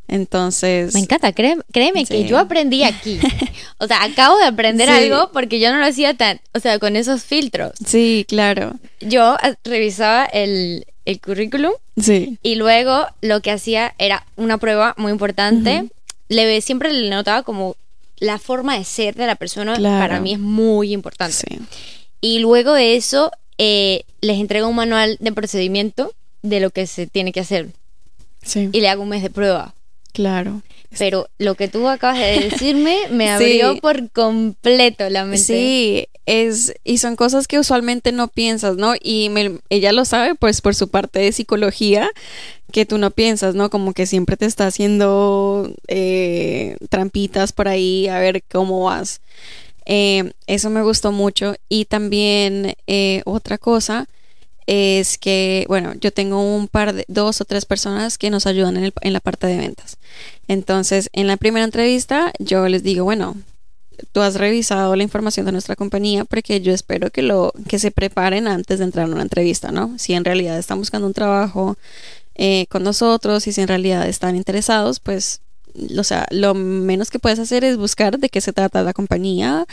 Entonces. 0.08 0.94
Me 0.94 1.00
encanta, 1.00 1.32
créeme, 1.32 2.06
que 2.06 2.26
yo 2.26 2.38
aprendí 2.38 2.84
aquí. 2.84 3.20
O 3.80 3.88
sea, 3.88 4.04
acabo 4.04 4.38
de 4.38 4.46
aprender 4.46 4.90
algo 4.90 5.32
porque 5.34 5.60
yo 5.60 5.72
no 5.72 5.80
lo 5.80 5.86
hacía 5.86 6.14
tan, 6.16 6.40
o 6.54 6.60
sea, 6.60 6.78
con 6.78 6.96
esos 6.96 7.24
filtros. 7.24 7.72
Sí, 7.84 8.26
claro. 8.28 8.74
Yo 9.00 9.24
ah, 9.42 9.56
revisaba 9.64 10.26
el, 10.26 10.86
el 11.06 11.20
currículum. 11.20 11.72
Sí. 12.00 12.38
Y 12.44 12.56
luego 12.56 13.08
lo 13.22 13.42
que 13.42 13.50
hacía 13.50 13.96
era 13.98 14.26
una 14.36 14.60
prueba 14.60 14.94
muy 14.98 15.12
importante. 15.12 15.90
le, 16.30 16.62
siempre 16.62 16.94
le 16.94 17.10
notaba 17.10 17.42
como 17.42 17.76
la 18.18 18.38
forma 18.38 18.78
de 18.78 18.84
ser 18.84 19.16
de 19.16 19.26
la 19.26 19.36
persona 19.36 19.76
para 19.76 20.20
mí 20.20 20.34
es 20.34 20.40
muy 20.40 20.94
importante. 20.94 21.34
Sí. 21.34 21.60
Y 22.22 22.38
luego 22.40 22.74
de 22.74 22.96
eso 22.96 23.32
eh, 23.64 24.06
les 24.22 24.40
entrego 24.40 24.68
un 24.68 24.76
manual 24.76 25.18
de 25.20 25.32
procedimiento 25.34 26.16
de 26.42 26.60
lo 26.60 26.72
que 26.72 26.88
se 26.88 27.06
tiene 27.06 27.32
que 27.32 27.42
hacer. 27.42 27.68
Sí. 28.42 28.70
Y 28.72 28.82
le 28.82 28.90
hago 28.90 29.04
un 29.04 29.10
mes 29.10 29.22
de 29.22 29.30
prueba. 29.30 29.76
Claro. 30.14 30.64
Pero 30.98 31.30
lo 31.38 31.54
que 31.54 31.68
tú 31.68 31.88
acabas 31.88 32.18
de 32.18 32.40
decirme 32.50 32.98
me 33.12 33.30
abrió 33.30 33.78
por 33.78 34.10
completo 34.10 35.08
la 35.12 35.26
mente. 35.26 35.38
Sí, 35.38 36.08
es, 36.26 36.74
y 36.84 36.98
son 36.98 37.16
cosas 37.16 37.48
que 37.48 37.60
usualmente 37.60 38.12
no 38.12 38.30
piensas, 38.30 38.78
¿no? 38.78 38.96
Y 39.00 39.30
ella 39.70 39.92
lo 39.92 40.06
sabe, 40.06 40.34
pues, 40.34 40.62
por 40.62 40.74
su 40.74 40.88
parte 40.88 41.20
de 41.20 41.32
psicología, 41.32 42.10
que 42.72 42.88
tú 42.88 42.98
no 42.98 43.12
piensas, 43.12 43.54
¿no? 43.54 43.70
Como 43.70 43.94
que 43.94 44.08
siempre 44.08 44.38
te 44.38 44.48
está 44.48 44.66
haciendo 44.66 45.72
eh, 45.88 46.78
trampitas 46.90 47.54
por 47.54 47.68
ahí 47.68 48.08
a 48.08 48.18
ver 48.18 48.42
cómo 48.52 48.86
vas. 48.86 49.22
Eh, 49.86 50.34
eso 50.48 50.70
me 50.70 50.82
gustó 50.82 51.12
mucho. 51.12 51.56
Y 51.70 51.86
también 51.86 52.76
eh, 52.88 53.22
otra 53.26 53.58
cosa 53.58 54.08
es 54.68 55.18
que, 55.18 55.66
bueno, 55.68 55.94
yo 56.00 56.12
tengo 56.14 56.42
un 56.56 56.68
par 56.68 56.94
de, 56.94 57.06
dos 57.08 57.42
o 57.42 57.46
tres 57.46 57.66
personas 57.66 58.18
que 58.18 58.30
nos 58.30 58.48
ayudan 58.48 58.78
en, 58.78 58.94
en 59.02 59.14
la 59.14 59.20
parte 59.20 59.48
de 59.48 59.58
ventas. 59.58 59.98
Entonces, 60.48 61.10
en 61.14 61.28
la 61.28 61.38
primera 61.38 61.66
entrevista, 61.66 62.32
yo 62.40 62.68
les 62.68 62.84
digo, 62.84 63.04
bueno, 63.04 63.36
tú 64.12 64.22
has 64.22 64.36
revisado 64.36 64.96
la 64.96 65.04
información 65.04 65.46
de 65.46 65.52
nuestra 65.52 65.76
compañía 65.76 66.26
porque 66.26 66.62
yo 66.62 66.74
espero 66.74 67.10
que 67.10 67.22
lo 67.22 67.54
que 67.68 67.80
se 67.80 67.92
preparen 67.92 68.48
antes 68.48 68.80
de 68.80 68.86
entrar 68.86 69.08
a 69.08 69.12
una 69.12 69.22
entrevista, 69.22 69.72
¿no? 69.72 69.98
Si 69.98 70.14
en 70.14 70.26
realidad 70.26 70.58
están 70.58 70.80
buscando 70.80 71.08
un 71.08 71.14
trabajo 71.14 71.78
eh, 72.36 72.66
con 72.70 72.84
nosotros 72.84 73.48
y 73.48 73.52
si 73.52 73.62
en 73.62 73.68
realidad 73.68 74.08
están 74.08 74.36
interesados, 74.36 75.00
pues 75.00 75.42
o 75.98 76.04
sea, 76.04 76.26
lo 76.32 76.54
menos 76.54 77.10
que 77.10 77.20
puedes 77.20 77.40
hacer 77.40 77.64
es 77.64 77.78
buscar 77.78 78.20
de 78.20 78.30
qué 78.30 78.42
se 78.42 78.54
trata 78.54 78.84
la 78.84 78.94
compañía, 78.94 79.66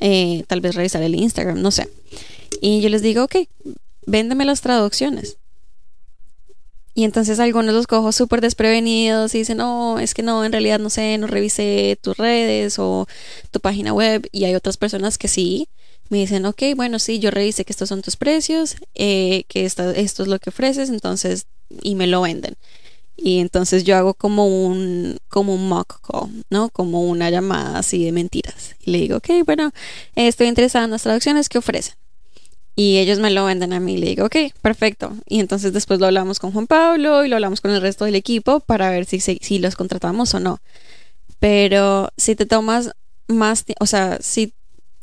eh, 0.00 0.44
tal 0.46 0.60
vez 0.60 0.74
revisar 0.74 1.02
el 1.02 1.14
Instagram, 1.14 1.60
no 1.60 1.70
sé. 1.70 1.88
Y 2.60 2.80
yo 2.80 2.88
les 2.88 3.02
digo, 3.02 3.24
ok, 3.24 3.36
véndeme 4.06 4.44
las 4.44 4.60
traducciones. 4.60 5.38
Y 6.94 7.04
entonces 7.04 7.38
algunos 7.40 7.74
los 7.74 7.86
cojo 7.86 8.10
súper 8.10 8.40
desprevenidos 8.40 9.34
y 9.34 9.38
dicen, 9.38 9.58
no, 9.58 9.98
es 9.98 10.14
que 10.14 10.22
no, 10.22 10.46
en 10.46 10.52
realidad 10.52 10.78
no 10.78 10.88
sé, 10.88 11.18
no 11.18 11.26
revisé 11.26 11.98
tus 12.00 12.16
redes 12.16 12.78
o 12.78 13.06
tu 13.50 13.60
página 13.60 13.92
web. 13.92 14.26
Y 14.32 14.44
hay 14.44 14.54
otras 14.54 14.78
personas 14.78 15.18
que 15.18 15.28
sí, 15.28 15.68
me 16.08 16.18
dicen, 16.18 16.46
ok, 16.46 16.62
bueno, 16.74 16.98
sí, 16.98 17.18
yo 17.18 17.30
revisé 17.30 17.64
que 17.66 17.72
estos 17.72 17.90
son 17.90 18.00
tus 18.00 18.16
precios, 18.16 18.76
eh, 18.94 19.44
que 19.48 19.66
esto 19.66 19.90
es 19.90 20.18
lo 20.18 20.38
que 20.38 20.50
ofreces, 20.50 20.88
entonces, 20.88 21.46
y 21.82 21.96
me 21.96 22.06
lo 22.06 22.22
venden. 22.22 22.56
Y 23.16 23.38
entonces 23.38 23.84
yo 23.84 23.96
hago 23.96 24.14
como 24.14 24.46
un, 24.46 25.18
como 25.28 25.54
un 25.54 25.68
mock 25.68 26.00
call, 26.06 26.44
¿no? 26.50 26.68
Como 26.68 27.02
una 27.02 27.30
llamada 27.30 27.78
así 27.78 28.04
de 28.04 28.12
mentiras. 28.12 28.76
Y 28.80 28.90
le 28.90 28.98
digo, 28.98 29.16
ok, 29.16 29.28
bueno, 29.46 29.72
estoy 30.14 30.48
interesada 30.48 30.84
en 30.84 30.90
las 30.90 31.02
traducciones 31.02 31.48
que 31.48 31.58
ofrecen. 31.58 31.94
Y 32.78 32.98
ellos 32.98 33.18
me 33.18 33.30
lo 33.30 33.46
venden 33.46 33.72
a 33.72 33.80
mí. 33.80 33.96
Le 33.96 34.08
digo, 34.08 34.26
ok, 34.26 34.36
perfecto. 34.60 35.12
Y 35.26 35.40
entonces 35.40 35.72
después 35.72 35.98
lo 35.98 36.06
hablamos 36.06 36.38
con 36.38 36.52
Juan 36.52 36.66
Pablo 36.66 37.24
y 37.24 37.28
lo 37.28 37.36
hablamos 37.36 37.62
con 37.62 37.70
el 37.70 37.80
resto 37.80 38.04
del 38.04 38.14
equipo 38.14 38.60
para 38.60 38.90
ver 38.90 39.06
si, 39.06 39.18
si 39.18 39.58
los 39.58 39.76
contratamos 39.76 40.34
o 40.34 40.40
no. 40.40 40.60
Pero 41.38 42.10
si 42.18 42.36
te 42.36 42.44
tomas 42.44 42.90
más, 43.28 43.64
o 43.80 43.86
sea, 43.86 44.18
si 44.20 44.52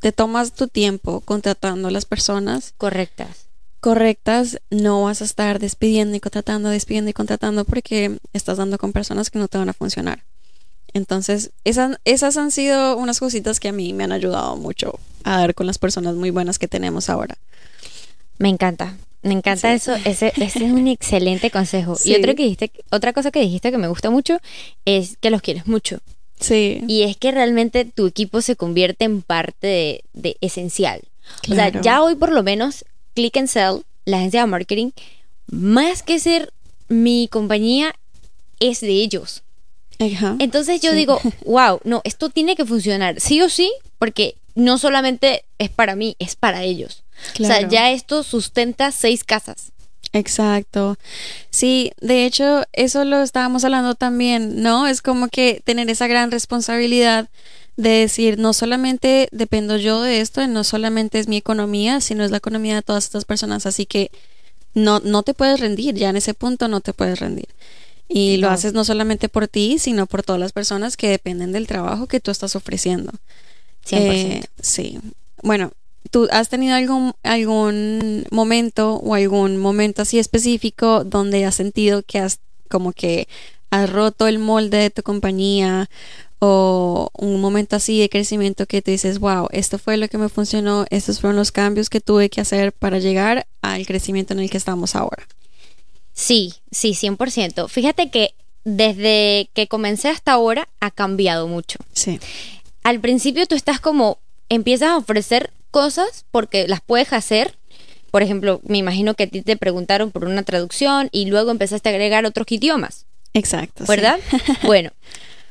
te 0.01 0.11
tomas 0.11 0.53
tu 0.53 0.67
tiempo 0.67 1.21
contratando 1.21 1.87
a 1.87 1.91
las 1.91 2.05
personas 2.05 2.73
correctas, 2.77 3.42
correctas, 3.83 4.61
no 4.69 5.03
vas 5.03 5.21
a 5.21 5.25
estar 5.25 5.59
despidiendo 5.59 6.15
y 6.15 6.21
contratando, 6.21 6.69
despidiendo 6.69 7.09
y 7.09 7.13
contratando 7.13 7.65
porque 7.65 8.17
estás 8.31 8.55
dando 8.57 8.77
con 8.77 8.93
personas 8.93 9.29
que 9.29 9.39
no 9.39 9.49
te 9.49 9.57
van 9.57 9.67
a 9.67 9.73
funcionar. 9.73 10.23
Entonces, 10.93 11.51
esas, 11.65 11.97
esas 12.05 12.37
han 12.37 12.51
sido 12.51 12.95
unas 12.95 13.19
cositas 13.19 13.59
que 13.59 13.67
a 13.67 13.73
mí 13.73 13.91
me 13.91 14.05
han 14.05 14.13
ayudado 14.13 14.55
mucho 14.55 14.97
a 15.25 15.39
dar 15.39 15.53
con 15.53 15.67
las 15.67 15.79
personas 15.79 16.15
muy 16.15 16.29
buenas 16.29 16.59
que 16.59 16.69
tenemos 16.69 17.09
ahora. 17.09 17.35
Me 18.37 18.47
encanta. 18.47 18.95
Me 19.21 19.33
encanta 19.33 19.73
eso, 19.73 19.93
ese, 20.05 20.31
ese, 20.37 20.65
es 20.65 20.71
un 20.71 20.87
excelente 20.87 21.51
consejo. 21.51 21.97
Y 22.05 22.15
otro 22.15 22.35
que 22.35 22.43
dijiste, 22.43 22.71
otra 22.89 23.11
cosa 23.11 23.31
que 23.31 23.41
dijiste 23.41 23.69
que 23.69 23.77
me 23.77 23.89
gusta 23.89 24.09
mucho 24.09 24.39
es 24.85 25.17
que 25.17 25.29
los 25.29 25.41
quieres 25.41 25.67
mucho. 25.67 25.99
Sí. 26.39 26.81
Y 26.87 27.01
es 27.01 27.17
que 27.17 27.31
realmente 27.33 27.83
tu 27.83 28.07
equipo 28.07 28.41
se 28.41 28.55
convierte 28.55 29.03
en 29.03 29.21
parte 29.23 30.05
de, 30.13 30.37
esencial. 30.39 31.01
O 31.49 31.53
sea, 31.53 31.69
ya 31.81 32.01
hoy 32.01 32.15
por 32.15 32.31
lo 32.31 32.43
menos 32.43 32.85
Click 33.13 33.37
and 33.37 33.47
Sell, 33.47 33.83
la 34.05 34.17
agencia 34.17 34.41
de 34.41 34.47
marketing, 34.47 34.91
más 35.47 36.03
que 36.03 36.19
ser 36.19 36.53
mi 36.87 37.27
compañía, 37.31 37.95
es 38.59 38.81
de 38.81 38.89
ellos. 38.89 39.43
Entonces 39.99 40.81
yo 40.81 40.93
digo, 40.93 41.19
wow, 41.45 41.79
no, 41.83 42.01
esto 42.03 42.29
tiene 42.29 42.55
que 42.55 42.65
funcionar, 42.65 43.19
sí 43.19 43.41
o 43.41 43.49
sí, 43.49 43.71
porque 43.99 44.35
no 44.55 44.77
solamente 44.77 45.45
es 45.57 45.69
para 45.69 45.95
mí, 45.95 46.15
es 46.19 46.35
para 46.35 46.63
ellos. 46.63 47.03
O 47.39 47.43
sea, 47.43 47.67
ya 47.67 47.91
esto 47.91 48.23
sustenta 48.23 48.91
seis 48.91 49.23
casas. 49.23 49.71
Exacto. 50.13 50.97
Sí, 51.49 51.91
de 51.99 52.25
hecho, 52.25 52.63
eso 52.71 53.03
lo 53.03 53.21
estábamos 53.23 53.63
hablando 53.63 53.95
también, 53.95 54.61
¿no? 54.61 54.87
Es 54.87 55.01
como 55.01 55.27
que 55.27 55.61
tener 55.63 55.89
esa 55.89 56.07
gran 56.07 56.29
responsabilidad 56.31 57.29
de 57.75 57.89
decir, 57.89 58.37
no 58.37 58.53
solamente 58.53 59.29
dependo 59.31 59.77
yo 59.77 60.01
de 60.01 60.21
esto, 60.21 60.45
no 60.47 60.63
solamente 60.63 61.19
es 61.19 61.27
mi 61.27 61.37
economía, 61.37 62.01
sino 62.01 62.23
es 62.23 62.31
la 62.31 62.37
economía 62.37 62.75
de 62.75 62.81
todas 62.81 63.05
estas 63.05 63.25
personas, 63.25 63.65
así 63.65 63.85
que 63.85 64.11
no, 64.73 64.99
no 64.99 65.23
te 65.23 65.33
puedes 65.33 65.59
rendir, 65.59 65.95
ya 65.95 66.09
en 66.09 66.17
ese 66.17 66.33
punto 66.33 66.67
no 66.67 66.81
te 66.81 66.93
puedes 66.93 67.19
rendir. 67.19 67.47
Y 68.07 68.37
lo 68.37 68.49
haces 68.49 68.73
no 68.73 68.83
solamente 68.83 69.27
por 69.29 69.47
ti, 69.47 69.79
sino 69.79 70.05
por 70.05 70.23
todas 70.23 70.39
las 70.39 70.51
personas 70.51 70.97
que 70.97 71.09
dependen 71.09 71.51
del 71.51 71.67
trabajo 71.67 72.05
que 72.05 72.19
tú 72.19 72.29
estás 72.29 72.55
ofreciendo. 72.55 73.11
100%. 73.87 73.95
Eh, 73.95 74.43
sí. 74.61 74.99
Bueno, 75.41 75.71
¿tú 76.11 76.27
has 76.31 76.49
tenido 76.49 76.75
algún, 76.75 77.13
algún 77.23 78.25
momento 78.29 78.95
o 78.95 79.15
algún 79.15 79.57
momento 79.57 80.03
así 80.03 80.19
específico 80.19 81.03
donde 81.03 81.45
has 81.45 81.55
sentido 81.55 82.03
que 82.03 82.19
has 82.19 82.39
como 82.69 82.91
que 82.91 83.27
has 83.69 83.89
roto 83.89 84.27
el 84.27 84.39
molde 84.39 84.77
de 84.77 84.89
tu 84.89 85.03
compañía 85.03 85.89
o 86.45 87.09
un 87.13 87.39
momento 87.39 87.77
así 87.77 88.01
de 88.01 88.09
crecimiento 88.09 88.65
que 88.65 88.81
te 88.81 88.91
dices, 88.91 89.19
wow, 89.19 89.47
esto 89.51 89.79
fue 89.79 89.95
lo 89.95 90.09
que 90.09 90.17
me 90.17 90.27
funcionó, 90.27 90.85
estos 90.89 91.21
fueron 91.21 91.37
los 91.37 91.53
cambios 91.53 91.89
que 91.89 92.01
tuve 92.01 92.29
que 92.29 92.41
hacer 92.41 92.73
para 92.73 92.99
llegar 92.99 93.47
al 93.61 93.85
crecimiento 93.85 94.33
en 94.33 94.41
el 94.41 94.49
que 94.49 94.57
estamos 94.57 94.97
ahora. 94.97 95.25
Sí, 96.11 96.53
sí, 96.69 96.95
100%. 96.95 97.69
Fíjate 97.69 98.09
que 98.09 98.35
desde 98.65 99.51
que 99.53 99.69
comencé 99.69 100.09
hasta 100.09 100.33
ahora 100.33 100.67
ha 100.81 100.91
cambiado 100.91 101.47
mucho. 101.47 101.79
Sí. 101.93 102.19
Al 102.83 102.99
principio 102.99 103.45
tú 103.45 103.55
estás 103.55 103.79
como, 103.79 104.17
empiezas 104.49 104.89
a 104.89 104.97
ofrecer 104.97 105.49
cosas 105.71 106.25
porque 106.29 106.67
las 106.67 106.81
puedes 106.81 107.13
hacer. 107.13 107.55
Por 108.11 108.21
ejemplo, 108.21 108.59
me 108.65 108.79
imagino 108.79 109.13
que 109.13 109.23
a 109.23 109.27
ti 109.27 109.43
te 109.43 109.55
preguntaron 109.55 110.11
por 110.11 110.25
una 110.25 110.43
traducción 110.43 111.07
y 111.13 111.27
luego 111.27 111.51
empezaste 111.51 111.87
a 111.87 111.93
agregar 111.93 112.25
otros 112.25 112.51
idiomas. 112.51 113.05
Exacto. 113.33 113.85
¿Verdad? 113.87 114.19
bueno, 114.63 114.91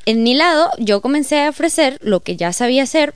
en 0.07 0.23
mi 0.23 0.35
lado, 0.35 0.71
yo 0.79 1.01
comencé 1.01 1.41
a 1.41 1.51
ofrecer 1.51 1.99
lo 2.03 2.21
que 2.21 2.37
ya 2.37 2.53
sabía 2.53 2.83
hacer, 2.83 3.15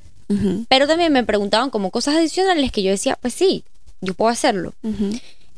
pero 0.69 0.87
también 0.87 1.13
me 1.13 1.23
preguntaban 1.25 1.71
como 1.71 1.91
cosas 1.91 2.17
adicionales 2.17 2.73
que 2.73 2.83
yo 2.83 2.91
decía, 2.91 3.17
pues 3.21 3.35
sí, 3.35 3.65
yo 4.01 4.15
puedo 4.15 4.31
hacerlo. 4.31 4.75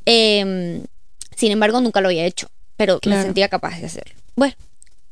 Em, 0.05 0.83
sin 1.37 1.53
embargo, 1.53 1.81
nunca 1.81 2.01
lo 2.01 2.09
había 2.09 2.27
hecho, 2.27 2.49
pero 2.77 3.01
me 3.07 3.23
sentía 3.23 3.49
capaz 3.49 3.79
de 3.79 3.87
hacerlo. 3.87 4.15
Bueno, 4.37 4.55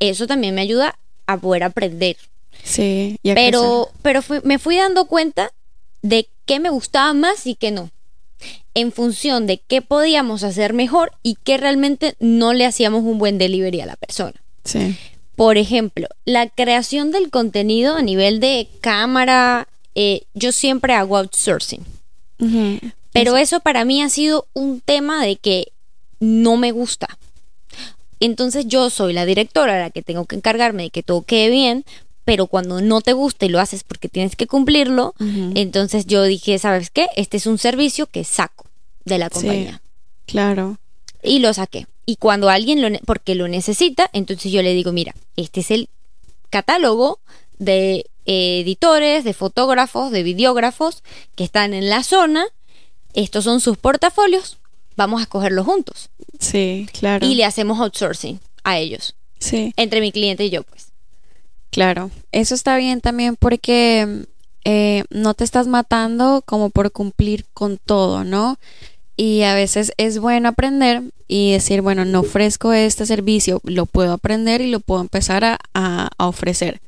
eso 0.01 0.27
también 0.27 0.55
me 0.55 0.61
ayuda 0.61 0.99
a 1.27 1.37
poder 1.39 1.63
aprender. 1.65 2.17
Sí, 2.63 3.19
pero, 3.23 3.91
pero 4.03 4.21
me 4.43 4.59
fui 4.59 4.77
dando 4.77 5.07
cuenta 5.07 5.53
de 6.03 6.29
qué 6.47 6.61
me 6.61 6.71
gustaba 6.71 7.13
más 7.13 7.47
y 7.47 7.55
qué 7.55 7.71
no. 7.71 7.91
En 8.75 8.93
función 8.93 9.47
de 9.47 9.59
qué 9.59 9.83
podíamos 9.83 10.43
hacer 10.43 10.73
mejor 10.73 11.13
y 11.23 11.37
qué 11.43 11.57
realmente 11.57 12.15
no 12.21 12.53
le 12.53 12.67
hacíamos 12.67 13.05
un 13.05 13.19
buen 13.19 13.39
delivery 13.39 13.81
a 13.81 13.87
la 13.87 13.97
persona. 13.97 14.35
Sí. 14.65 14.97
Por 15.37 15.59
ejemplo, 15.59 16.09
la 16.25 16.49
creación 16.49 17.13
del 17.13 17.31
contenido 17.31 17.95
a 17.95 18.03
nivel 18.03 18.41
de 18.41 18.69
cámara, 18.81 19.69
eh, 19.95 20.23
yo 20.35 20.51
siempre 20.51 20.95
hago 20.95 21.19
outsourcing. 21.19 21.85
Pero 23.13 23.37
eso 23.37 23.61
para 23.61 23.85
mí 23.85 24.03
ha 24.03 24.09
sido 24.09 24.47
un 24.53 24.81
tema 24.81 25.25
de 25.25 25.37
que 25.37 25.73
no 26.21 26.57
me 26.57 26.73
gusta. 26.73 27.19
Entonces 28.21 28.67
yo 28.67 28.89
soy 28.91 29.13
la 29.13 29.27
directora, 29.27 29.79
la 29.79 29.91
que 29.91 30.03
tengo 30.03 30.25
que 30.25 30.37
encargarme 30.37 30.85
de 30.85 30.91
que 30.91 31.03
todo 31.03 31.23
quede 31.23 31.51
bien, 31.51 31.85
pero 32.25 32.47
cuando 32.47 32.81
no 32.81 33.01
te 33.03 33.13
gusta 33.13 33.47
y 33.47 33.51
lo 33.51 33.61
haces 33.61 33.85
porque 33.85 34.09
tienes 34.09 34.37
que 34.37 34.47
cumplirlo, 34.47 35.15
entonces 35.55 36.07
yo 36.07 36.25
dije, 36.25 36.59
¿sabes 36.59 36.91
qué? 36.91 37.09
Este 37.17 37.37
es 37.37 37.47
un 37.47 37.59
servicio 37.59 38.07
que 38.07 38.25
saco 38.25 38.67
de 39.05 39.19
la 39.19 39.31
compañía. 39.31 39.81
claro. 40.27 40.79
Y 41.23 41.41
lo 41.41 41.53
saqué. 41.55 41.87
Y 42.05 42.17
cuando 42.17 42.49
alguien 42.49 42.81
lo, 42.83 42.99
porque 43.05 43.35
lo 43.35 43.49
necesita, 43.49 44.09
entonces 44.13 44.53
yo 44.53 44.63
le 44.63 44.75
digo, 44.75 44.93
mira, 44.93 45.15
este 45.37 45.61
es 45.61 45.71
el 45.71 45.89
catálogo 46.51 47.21
de 47.59 48.07
editores, 48.25 49.25
de 49.25 49.35
fotógrafos, 49.35 50.11
de 50.11 50.23
videógrafos 50.23 51.03
que 51.35 51.45
están 51.45 51.75
en 51.75 51.89
la 51.89 52.03
zona. 52.03 52.47
Estos 53.15 53.45
son 53.45 53.61
sus 53.61 53.79
portafolios. 53.79 54.59
Vamos 54.97 55.21
a 55.21 55.25
escogerlos 55.25 55.67
juntos. 55.67 56.11
Sí, 56.39 56.89
claro. 56.93 57.27
Y 57.27 57.35
le 57.35 57.45
hacemos 57.45 57.81
outsourcing 57.81 58.41
a 58.65 58.79
ellos. 58.79 59.15
Sí. 59.39 59.73
Entre 59.77 60.01
mi 60.01 60.13
cliente 60.13 60.45
y 60.45 60.51
yo, 60.51 60.63
pues. 60.63 60.89
Claro. 61.71 62.11
Eso 62.33 62.55
está 62.55 62.77
bien 62.77 63.01
también 63.01 63.37
porque 63.37 64.27
eh, 64.65 65.05
no 65.11 65.35
te 65.35 65.45
estás 65.45 65.67
matando 65.67 66.43
como 66.45 66.71
por 66.71 66.91
cumplir 66.91 67.45
con 67.53 67.79
todo, 67.79 68.25
¿no? 68.25 68.59
Y 69.17 69.43
a 69.43 69.55
veces 69.55 69.93
es 69.97 70.19
bueno 70.19 70.49
aprender 70.49 71.03
y 71.27 71.53
decir, 71.53 71.81
bueno, 71.81 72.05
no 72.05 72.21
ofrezco 72.21 72.73
este 72.73 73.07
servicio, 73.07 73.61
lo 73.65 73.87
puedo 73.87 74.13
aprender 74.13 74.61
y 74.61 74.71
lo 74.71 74.81
puedo 74.81 75.01
empezar 75.01 75.45
a, 75.45 75.59
a, 75.75 76.11
ofrecer. 76.19 76.81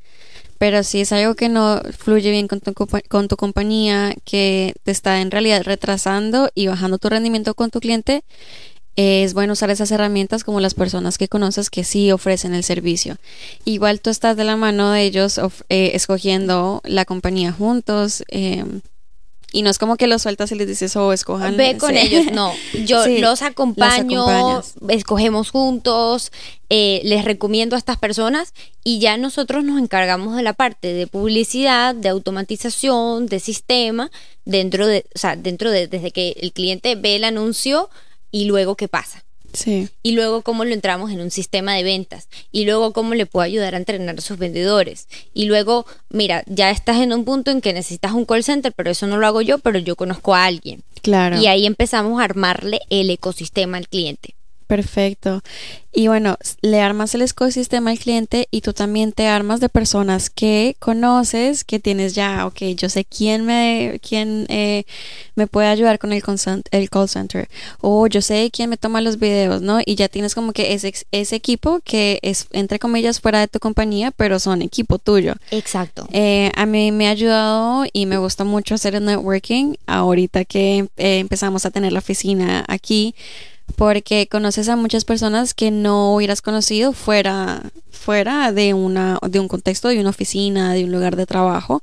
Pero 0.59 0.83
si 0.83 1.01
es 1.01 1.13
algo 1.13 1.35
que 1.35 1.49
no 1.49 1.81
fluye 1.97 2.31
bien 2.31 2.49
con 2.49 2.61
tu, 2.61 2.75
con 2.75 3.29
tu 3.29 3.37
compañía, 3.37 4.15
que 4.25 4.75
te 4.83 4.91
está 4.91 5.21
en 5.21 5.31
realidad 5.31 5.63
retrasando 5.65 6.51
y 6.55 6.67
bajando 6.67 6.99
tu 6.99 7.09
rendimiento 7.09 7.55
con 7.55 7.71
tu 7.71 7.81
cliente, 7.81 8.23
es 8.97 9.33
bueno 9.33 9.53
usar 9.53 9.71
esas 9.71 9.93
herramientas 9.93 10.43
como 10.43 10.59
las 10.59 10.75
personas 10.75 11.19
que 11.19 11.29
conoces 11.29 11.71
que 11.71 11.85
sí 11.85 12.11
ofrecen 12.11 12.53
el 12.53 12.65
servicio. 12.65 13.17
Igual 13.65 14.01
tú 14.01 14.11
estás 14.11 14.37
de 14.37 14.43
la 14.43 14.57
mano 14.57 14.91
de 14.91 15.05
ellos 15.05 15.41
eh, 15.69 15.93
escogiendo 15.95 16.83
la 16.85 17.05
compañía 17.05 17.53
juntos. 17.53 18.25
Eh, 18.27 18.65
y 19.51 19.63
no 19.63 19.71
es 19.71 19.79
como 19.79 19.97
que 19.97 20.07
los 20.07 20.23
sueltas 20.23 20.53
y 20.53 20.57
les 20.57 20.67
dices, 20.67 20.95
oh, 20.97 21.13
escojan. 21.13 21.57
Ve 21.57 21.79
con 21.79 21.97
ellos, 21.97 22.27
no. 22.33 22.53
Yo 22.85 23.07
los 23.07 23.43
acompaño, 23.43 24.63
escogemos 24.89 25.51
juntos, 25.51 26.33
eh, 26.69 27.01
les 27.05 27.25
recomiendo 27.25 27.75
a 27.75 27.79
estas 27.79 27.97
personas 27.97 28.53
y 28.85 28.99
ya 28.99 29.17
nosotros 29.17 29.65
nos 29.65 29.81
encargamos 29.81 30.37
de 30.37 30.43
la 30.43 30.53
parte 30.53 30.93
de 30.93 31.07
publicidad, 31.07 31.95
de 31.95 32.11
automatización, 32.11 33.27
de 33.27 33.41
sistema, 33.41 34.11
dentro 34.45 34.87
de, 34.87 35.07
o 35.15 35.19
sea, 35.19 35.37
dentro 35.37 35.71
de, 35.71 35.87
desde 35.87 36.11
que 36.11 36.37
el 36.41 36.53
cliente 36.53 36.95
ve 36.95 37.17
el 37.17 37.25
anuncio 37.25 37.89
y 38.31 38.45
luego 38.45 38.77
qué 38.77 38.89
pasa. 38.89 39.25
Sí. 39.53 39.89
Y 40.03 40.13
luego 40.13 40.43
cómo 40.43 40.65
lo 40.65 40.73
entramos 40.73 41.11
en 41.11 41.21
un 41.21 41.31
sistema 41.31 41.75
de 41.75 41.83
ventas. 41.83 42.29
Y 42.53 42.65
luego 42.65 42.93
cómo 42.93 43.15
le 43.15 43.27
puedo 43.27 43.45
ayudar 43.45 43.75
a 43.75 43.79
entrenar 43.79 44.19
a 44.19 44.21
sus 44.21 44.39
vendedores. 44.39 45.09
Y 45.35 45.47
luego, 45.47 45.87
mira, 46.11 46.45
ya 46.47 46.71
estás 46.71 46.97
en 46.99 47.13
un 47.13 47.25
punto 47.25 47.51
en 47.51 47.61
que 47.61 47.73
necesitas 47.73 48.13
un 48.13 48.25
call 48.25 48.45
center, 48.45 48.73
pero 48.73 48.91
eso 48.91 49.07
no 49.07 49.17
lo 49.17 49.27
hago 49.27 49.41
yo, 49.41 49.59
pero 49.59 49.79
yo 49.79 49.97
conozco 49.97 50.35
a 50.35 50.45
alguien. 50.45 50.83
Claro. 51.03 51.41
Y 51.41 51.47
ahí 51.47 51.67
empezamos 51.67 52.21
a 52.21 52.25
armarle 52.25 52.81
el 52.91 53.11
ecosistema 53.11 53.79
al 53.79 53.89
cliente. 53.89 54.35
Perfecto. 54.69 55.43
Y 55.95 56.09
bueno, 56.09 56.37
le 56.61 56.81
armas 56.81 57.15
el 57.15 57.23
ecosistema 57.23 57.91
al 57.91 57.99
cliente 57.99 58.47
y 58.51 58.61
tú 58.61 58.75
también 58.75 59.13
te 59.13 59.27
armas 59.27 59.61
de 59.61 59.71
personas 59.71 60.29
que 60.29 60.77
conoces, 60.79 61.65
que 61.65 61.81
tienes 61.81 62.15
ya, 62.15 62.47
ok, 62.47 62.77
yo 62.77 62.91
sé 62.91 63.07
quién 63.07 63.47
me, 63.47 63.99
quién, 64.07 64.45
eh, 64.51 64.85
me 65.37 65.47
puede 65.47 65.69
ayudar 65.69 65.99
con 65.99 66.13
el, 66.13 66.23
el 66.71 66.91
call 66.91 67.09
center 67.09 67.49
o 67.81 68.07
yo 68.07 68.21
sé 68.21 68.51
quién 68.53 68.69
me 68.69 68.77
toma 68.77 69.01
los 69.01 69.19
videos, 69.19 69.63
¿no? 69.63 69.81
Y 69.85 69.95
ya 69.95 70.09
tienes 70.09 70.35
como 70.35 70.53
que 70.53 70.75
ese, 70.75 70.93
ese 71.11 71.35
equipo 71.35 71.81
que 71.83 72.19
es, 72.23 72.47
entre 72.53 72.79
comillas, 72.79 73.21
fuera 73.21 73.41
de 73.41 73.49
tu 73.49 73.59
compañía, 73.59 74.11
pero 74.11 74.39
son 74.39 74.61
equipo 74.61 74.99
tuyo. 74.99 75.35
Exacto. 75.51 76.07
Eh, 76.13 76.53
a 76.55 76.67
mí 76.67 76.93
me 76.93 77.09
ha 77.09 77.11
ayudado 77.11 77.87
y 77.91 78.05
me 78.05 78.19
gusta 78.19 78.45
mucho 78.45 78.75
hacer 78.75 78.95
el 78.95 79.07
networking 79.07 79.75
ahorita 79.87 80.45
que 80.45 80.87
eh, 80.99 81.19
empezamos 81.19 81.65
a 81.65 81.71
tener 81.71 81.95
la 81.95 82.01
oficina 82.01 82.65
aquí 82.69 83.15
porque 83.77 84.27
conoces 84.29 84.69
a 84.69 84.77
muchas 84.77 85.05
personas 85.05 85.55
que 85.55 85.71
no 85.71 86.15
hubieras 86.15 86.43
conocido 86.43 86.93
fuera, 86.93 87.63
fuera 87.91 88.53
de, 88.53 88.75
una, 88.75 89.19
de 89.29 89.41
un 89.41 89.49
contexto, 89.49 89.89
de 89.89 90.01
una 90.01 90.11
oficina, 90.11 90.73
de 90.73 90.85
un 90.85 90.93
lugar 90.93 91.17
de 91.17 91.27
trabajo 91.27 91.83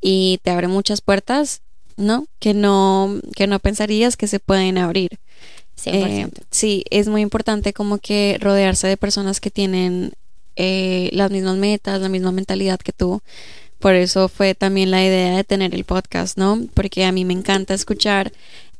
y 0.00 0.38
te 0.42 0.50
abre 0.50 0.68
muchas 0.68 1.00
puertas, 1.00 1.62
¿no? 1.96 2.26
Que 2.38 2.52
no, 2.52 3.20
que 3.34 3.46
no 3.46 3.58
pensarías 3.58 4.16
que 4.16 4.26
se 4.26 4.38
pueden 4.38 4.76
abrir. 4.78 5.18
100%. 5.82 5.86
Eh, 5.86 6.28
sí, 6.50 6.84
es 6.90 7.08
muy 7.08 7.22
importante 7.22 7.72
como 7.72 7.98
que 7.98 8.36
rodearse 8.40 8.86
de 8.86 8.96
personas 8.96 9.40
que 9.40 9.50
tienen 9.50 10.12
eh, 10.56 11.08
las 11.12 11.30
mismas 11.30 11.56
metas, 11.56 12.00
la 12.00 12.08
misma 12.08 12.32
mentalidad 12.32 12.78
que 12.78 12.92
tú. 12.92 13.22
Por 13.78 13.94
eso 13.94 14.28
fue 14.28 14.54
también 14.54 14.90
la 14.90 15.04
idea 15.04 15.36
de 15.36 15.44
tener 15.44 15.74
el 15.74 15.84
podcast, 15.84 16.38
¿no? 16.38 16.60
Porque 16.74 17.04
a 17.04 17.12
mí 17.12 17.24
me 17.24 17.34
encanta 17.34 17.74
escuchar 17.74 18.32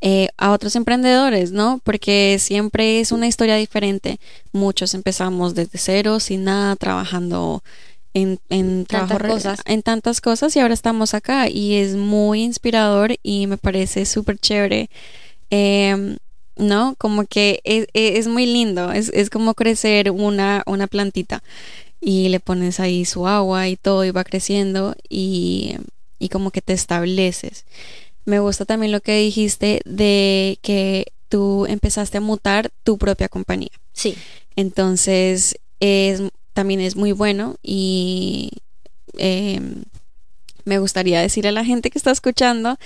eh, 0.06 0.28
a 0.36 0.52
otros 0.52 0.76
emprendedores, 0.76 1.50
¿no? 1.50 1.80
Porque 1.82 2.36
siempre 2.38 3.00
es 3.00 3.10
una 3.10 3.26
historia 3.26 3.56
diferente. 3.56 4.20
Muchos 4.52 4.92
empezamos 4.92 5.54
desde 5.54 5.78
cero, 5.78 6.20
sin 6.20 6.44
nada, 6.44 6.76
trabajando 6.76 7.62
en, 8.12 8.38
en, 8.50 8.84
tantas 8.84 9.22
cosas. 9.22 9.60
en 9.64 9.80
tantas 9.80 10.20
cosas 10.20 10.54
y 10.54 10.60
ahora 10.60 10.74
estamos 10.74 11.14
acá 11.14 11.48
y 11.48 11.76
es 11.76 11.96
muy 11.96 12.42
inspirador 12.42 13.14
y 13.22 13.46
me 13.46 13.56
parece 13.56 14.04
súper 14.04 14.36
chévere. 14.36 14.90
Em, 15.48 16.18
¿No? 16.56 16.96
Como 16.98 17.24
que 17.24 17.60
es, 17.64 18.28
muy 18.28 18.44
lindo, 18.44 18.92
es, 18.92 19.08
es, 19.08 19.30
como 19.30 19.54
crecer 19.54 20.10
una, 20.10 20.62
una 20.66 20.86
plantita 20.86 21.42
y 21.98 22.28
le 22.28 22.40
pones 22.40 22.78
ahí 22.78 23.06
su 23.06 23.26
agua 23.26 23.68
y 23.68 23.76
todo 23.76 24.04
y 24.04 24.10
va 24.10 24.22
creciendo 24.22 24.94
y, 25.08 25.76
y 26.18 26.28
como 26.28 26.50
que 26.50 26.60
te 26.60 26.74
estableces. 26.74 27.64
Me 28.24 28.40
gusta 28.40 28.64
también 28.64 28.92
lo 28.92 29.00
que 29.00 29.18
dijiste 29.18 29.80
de 29.84 30.58
que 30.62 31.12
tú 31.28 31.66
empezaste 31.66 32.18
a 32.18 32.20
mutar 32.20 32.70
tu 32.82 32.98
propia 32.98 33.28
compañía. 33.28 33.72
Sí. 33.92 34.16
Entonces, 34.56 35.58
es, 35.80 36.22
también 36.52 36.80
es 36.80 36.96
muy 36.96 37.12
bueno 37.12 37.56
y 37.62 38.52
em, 39.18 39.84
me 40.64 40.78
gustaría 40.78 41.20
decir 41.20 41.46
a 41.46 41.52
la 41.52 41.64
gente 41.64 41.90
que 41.90 41.98
está 41.98 42.10
escuchando 42.10 42.78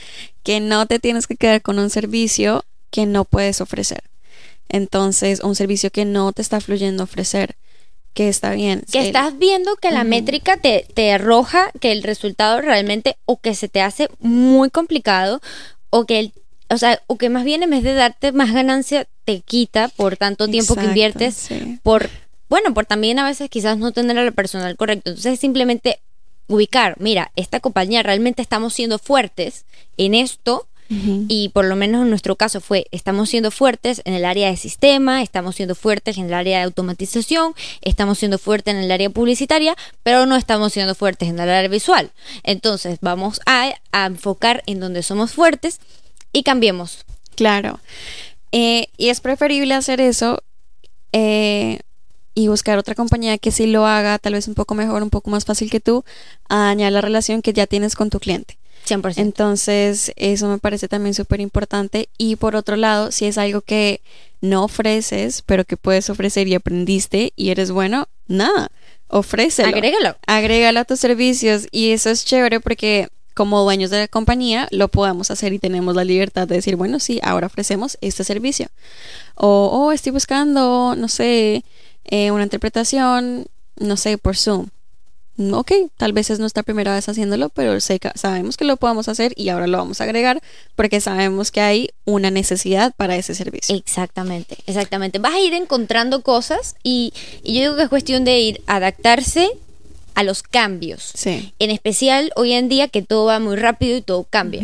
que 0.43 0.61
no 0.61 0.87
te 0.87 0.99
tienes 0.99 1.27
que 1.27 1.37
quedar 1.37 1.63
con 1.63 1.79
un 1.79 1.91
servicio 1.91 2.65
que 2.91 3.07
no 3.07 3.25
puedes 3.25 3.61
ofrecer. 3.61 4.03
Entonces, 4.69 5.41
un 5.41 5.55
servicio 5.55 5.91
que 5.91 6.05
no 6.05 6.33
te 6.33 6.43
está 6.43 6.61
fluyendo 6.61 7.05
ofrecer 7.05 7.57
que 8.15 8.29
está 8.29 8.53
bien. 8.53 8.85
Que 8.91 9.07
estás 9.07 9.39
viendo 9.39 9.77
que 9.77 9.91
la 9.91 10.05
métrica 10.05 10.57
te, 10.57 10.87
te 10.95 11.13
arroja 11.13 11.71
que 11.81 11.93
el 11.93 12.03
resultado 12.03 12.61
realmente 12.61 13.17
o 13.27 13.41
que 13.41 13.55
se 13.55 13.69
te 13.69 13.81
hace 13.81 14.09
muy 14.19 14.71
complicado 14.71 15.41
o 15.91 16.05
que 16.05 16.19
el 16.19 16.33
o 16.71 16.77
sea, 16.77 17.03
o 17.07 17.17
que 17.17 17.31
más 17.31 17.45
bien 17.45 17.63
en 17.63 17.71
vez 17.71 17.83
de 17.83 17.95
darte 17.95 18.33
más 18.33 18.53
ganancia, 18.53 19.07
te 19.25 19.41
quita 19.41 19.89
por 19.89 20.17
tanto 20.17 20.49
tiempo 20.49 20.75
que 20.75 20.85
inviertes, 20.85 21.49
por, 21.83 22.11
bueno, 22.49 22.75
por 22.75 22.87
también 22.87 23.19
a 23.19 23.25
veces 23.25 23.49
quizás 23.49 23.79
no 23.79 23.93
tener 23.93 24.19
al 24.19 24.33
personal 24.33 24.77
correcto. 24.77 25.11
Entonces, 25.11 25.41
simplemente 25.41 26.01
ubicar, 26.47 26.97
mira, 26.99 27.33
esta 27.37 27.61
compañía 27.61 28.03
realmente 28.03 28.43
estamos 28.43 28.75
siendo 28.75 28.99
fuertes 28.99 29.65
en 29.97 30.15
esto, 30.15 30.67
y 30.91 31.51
por 31.51 31.67
lo 31.67 31.77
menos 31.77 32.03
en 32.03 32.09
nuestro 32.09 32.37
caso 32.37 32.61
fue, 32.63 32.87
estamos 32.93 33.29
siendo 33.29 33.51
fuertes 33.51 34.01
en 34.07 34.15
el 34.15 34.25
área 34.25 34.49
de 34.49 34.57
sistema, 34.57 35.23
estamos 35.23 35.57
siendo 35.57 35.75
fuertes 35.75 36.17
en 36.17 36.27
el 36.27 36.35
área 36.35 36.59
de 36.59 36.65
automatización, 36.65 37.55
estamos 37.83 38.19
siendo 38.19 38.39
fuertes 38.39 38.75
en 38.75 38.81
el 38.81 38.91
área 38.91 39.11
publicitaria, 39.11 39.77
pero 40.03 40.25
no 40.25 40.37
estamos 40.37 40.73
siendo 40.73 40.95
fuertes 40.95 41.29
en 41.29 41.39
el 41.39 41.51
área 41.51 41.69
visual. 41.69 42.11
Entonces 42.43 42.99
vamos 43.03 43.41
a, 43.45 43.75
enfocar 43.93 44.63
en 44.67 44.81
donde 44.81 45.03
somos 45.03 45.33
fuertes 45.33 45.81
y 46.33 46.43
cambiemos. 46.43 47.05
Claro. 47.35 47.81
Eh, 48.53 48.89
y 48.97 49.11
es 49.11 49.21
preferible 49.21 49.75
hacer 49.75 50.01
eso 50.01 50.43
eh, 51.13 51.81
y 52.35 52.49
buscar 52.49 52.79
otra 52.79 52.95
compañía 52.95 53.37
que 53.37 53.51
sí 53.51 53.67
lo 53.67 53.87
haga 53.87 54.19
tal 54.19 54.33
vez 54.35 54.49
un 54.49 54.55
poco 54.55 54.75
mejor, 54.75 55.03
un 55.03 55.11
poco 55.11 55.29
más 55.29 55.45
fácil 55.45 55.71
que 55.71 55.81
tú, 55.81 56.05
a 56.49 56.57
dañar 56.59 56.93
la 56.93 57.03
relación 57.03 57.43
que 57.43 57.53
ya 57.53 57.67
tienes 57.67 57.95
con 57.95 58.09
tu 58.09 58.21
cliente. 58.21 58.59
Entonces, 59.17 60.13
eso 60.17 60.49
me 60.49 60.59
parece 60.59 60.89
también 60.89 61.15
súper 61.15 61.41
importante. 61.41 62.09
Y 62.19 62.37
por 62.37 62.57
otro 62.57 62.77
lado, 62.77 63.13
si 63.13 63.27
es 63.27 63.39
algo 63.39 63.61
que 63.61 64.01
no 64.41 64.65
ofreces, 64.65 65.43
pero 65.43 65.65
que 65.65 65.77
puedes 65.77 66.11
ofrecer 66.11 66.49
y 66.49 66.55
aprendiste 66.55 67.33
y 67.37 67.51
eres 67.51 67.71
bueno, 67.71 68.09
nada, 68.27 68.71
ofrécelo. 69.09 69.69
Agrégalo. 69.69 70.17
Agrégalo 70.27 70.81
a 70.81 70.85
tus 70.85 71.01
servicios. 71.01 71.67
Y 71.71 71.91
eso 71.91 72.11
es 72.11 72.25
chévere 72.25 72.61
porque 72.61 73.09
como 73.35 73.63
dueños 73.63 73.91
de 73.91 74.01
la 74.01 74.09
compañía 74.09 74.67
lo 74.71 74.89
podamos 74.89 75.31
hacer 75.31 75.53
y 75.53 75.59
tenemos 75.59 75.95
la 75.95 76.05
libertad 76.05 76.49
de 76.49 76.57
decir, 76.57 76.77
bueno, 76.77 76.99
sí, 76.99 77.21
ahora 77.23 77.47
ofrecemos 77.47 77.97
este 78.01 78.25
servicio. 78.25 78.69
O, 79.37 79.71
oh, 79.73 79.93
estoy 79.93 80.13
buscando, 80.13 80.95
no 80.97 81.09
sé, 81.09 81.65
eh, 82.05 82.31
una 82.33 82.43
interpretación, 82.43 83.47
no 83.77 83.97
sé, 83.97 84.19
por 84.19 84.37
Zoom 84.37 84.69
ok, 85.53 85.73
tal 85.97 86.13
vez 86.13 86.31
es 86.31 86.41
nuestra 86.41 86.63
primera 86.63 86.95
vez 86.95 87.09
haciéndolo, 87.09 87.49
pero 87.49 87.79
sabemos 87.81 88.57
que 88.57 88.65
lo 88.65 88.77
podemos 88.77 89.09
hacer 89.09 89.33
y 89.37 89.51
ahora 89.51 89.67
lo 89.67 89.79
vamos 89.79 90.01
a 90.01 90.05
agregar 90.05 90.43
porque 90.75 91.01
sabemos 91.01 91.51
que 91.51 91.61
hay 91.61 91.91
una 92.05 92.31
necesidad 92.31 92.93
para 92.97 93.17
ese 93.17 93.35
servicio. 93.35 93.77
Exactamente, 93.77 94.57
exactamente. 94.67 95.19
Vas 95.19 95.35
a 95.35 95.41
ir 95.41 95.55
encontrando 95.55 96.23
cosas 96.23 96.75
y, 96.83 97.13
yo 97.45 97.61
digo 97.61 97.77
que 97.77 97.83
es 97.85 97.89
cuestión 97.89 98.25
de 98.25 98.41
ir 98.41 98.63
adaptarse 98.67 99.51
a 100.15 100.25
los 100.25 100.43
cambios. 100.43 101.13
Sí. 101.15 101.53
En 101.61 101.71
especial 101.71 102.33
hoy 102.35 102.53
en 102.53 102.69
día 102.69 102.89
que 102.89 103.03
todo 103.03 103.27
va 103.27 103.39
muy 103.39 103.57
rápido 103.57 103.97
y 103.97 104.03
todo 104.03 104.25
cambia. 104.25 104.63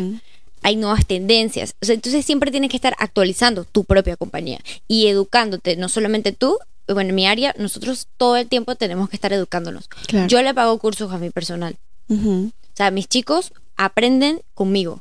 Hay 0.62 0.76
nuevas 0.76 1.06
tendencias. 1.06 1.74
entonces 1.82 2.24
siempre 2.24 2.50
tienes 2.50 2.70
que 2.70 2.76
estar 2.76 2.96
actualizando 2.98 3.64
tu 3.64 3.84
propia 3.84 4.16
compañía 4.16 4.60
y 4.88 5.06
educándote, 5.06 5.76
no 5.76 5.88
solamente 5.88 6.32
tú, 6.32 6.58
bueno, 6.88 7.10
en 7.10 7.14
mi 7.14 7.26
área, 7.26 7.54
nosotros 7.58 8.08
todo 8.16 8.36
el 8.36 8.48
tiempo 8.48 8.74
tenemos 8.74 9.08
que 9.08 9.16
estar 9.16 9.32
educándonos. 9.32 9.88
Yo 10.28 10.42
le 10.42 10.54
pago 10.54 10.78
cursos 10.78 11.12
a 11.12 11.18
mi 11.18 11.30
personal. 11.30 11.76
O 12.08 12.50
sea, 12.74 12.90
mis 12.90 13.08
chicos 13.08 13.52
aprenden 13.76 14.42
conmigo. 14.54 15.00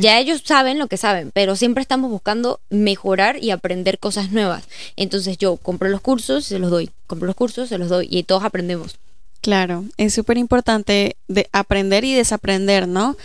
Ya 0.00 0.18
ellos 0.18 0.42
saben 0.44 0.78
lo 0.78 0.88
que 0.88 0.96
saben, 0.96 1.30
pero 1.32 1.54
siempre 1.54 1.82
estamos 1.82 2.10
buscando 2.10 2.60
mejorar 2.70 3.42
y 3.42 3.50
aprender 3.50 3.98
cosas 3.98 4.32
nuevas. 4.32 4.64
Entonces 4.96 5.38
yo 5.38 5.56
compro 5.56 5.88
los 5.88 6.00
cursos 6.00 6.46
y 6.46 6.48
se 6.48 6.58
los 6.58 6.70
doy. 6.70 6.90
Compro 7.06 7.26
los 7.26 7.36
cursos, 7.36 7.68
se 7.68 7.78
los 7.78 7.88
doy 7.88 8.08
y 8.10 8.24
todos 8.24 8.42
aprendemos. 8.44 8.96
Claro, 9.42 9.84
es 9.96 10.12
súper 10.12 10.36
importante 10.36 11.16
de 11.28 11.48
aprender 11.52 12.04
y 12.04 12.12
desaprender, 12.12 12.86
¿no? 12.86 13.16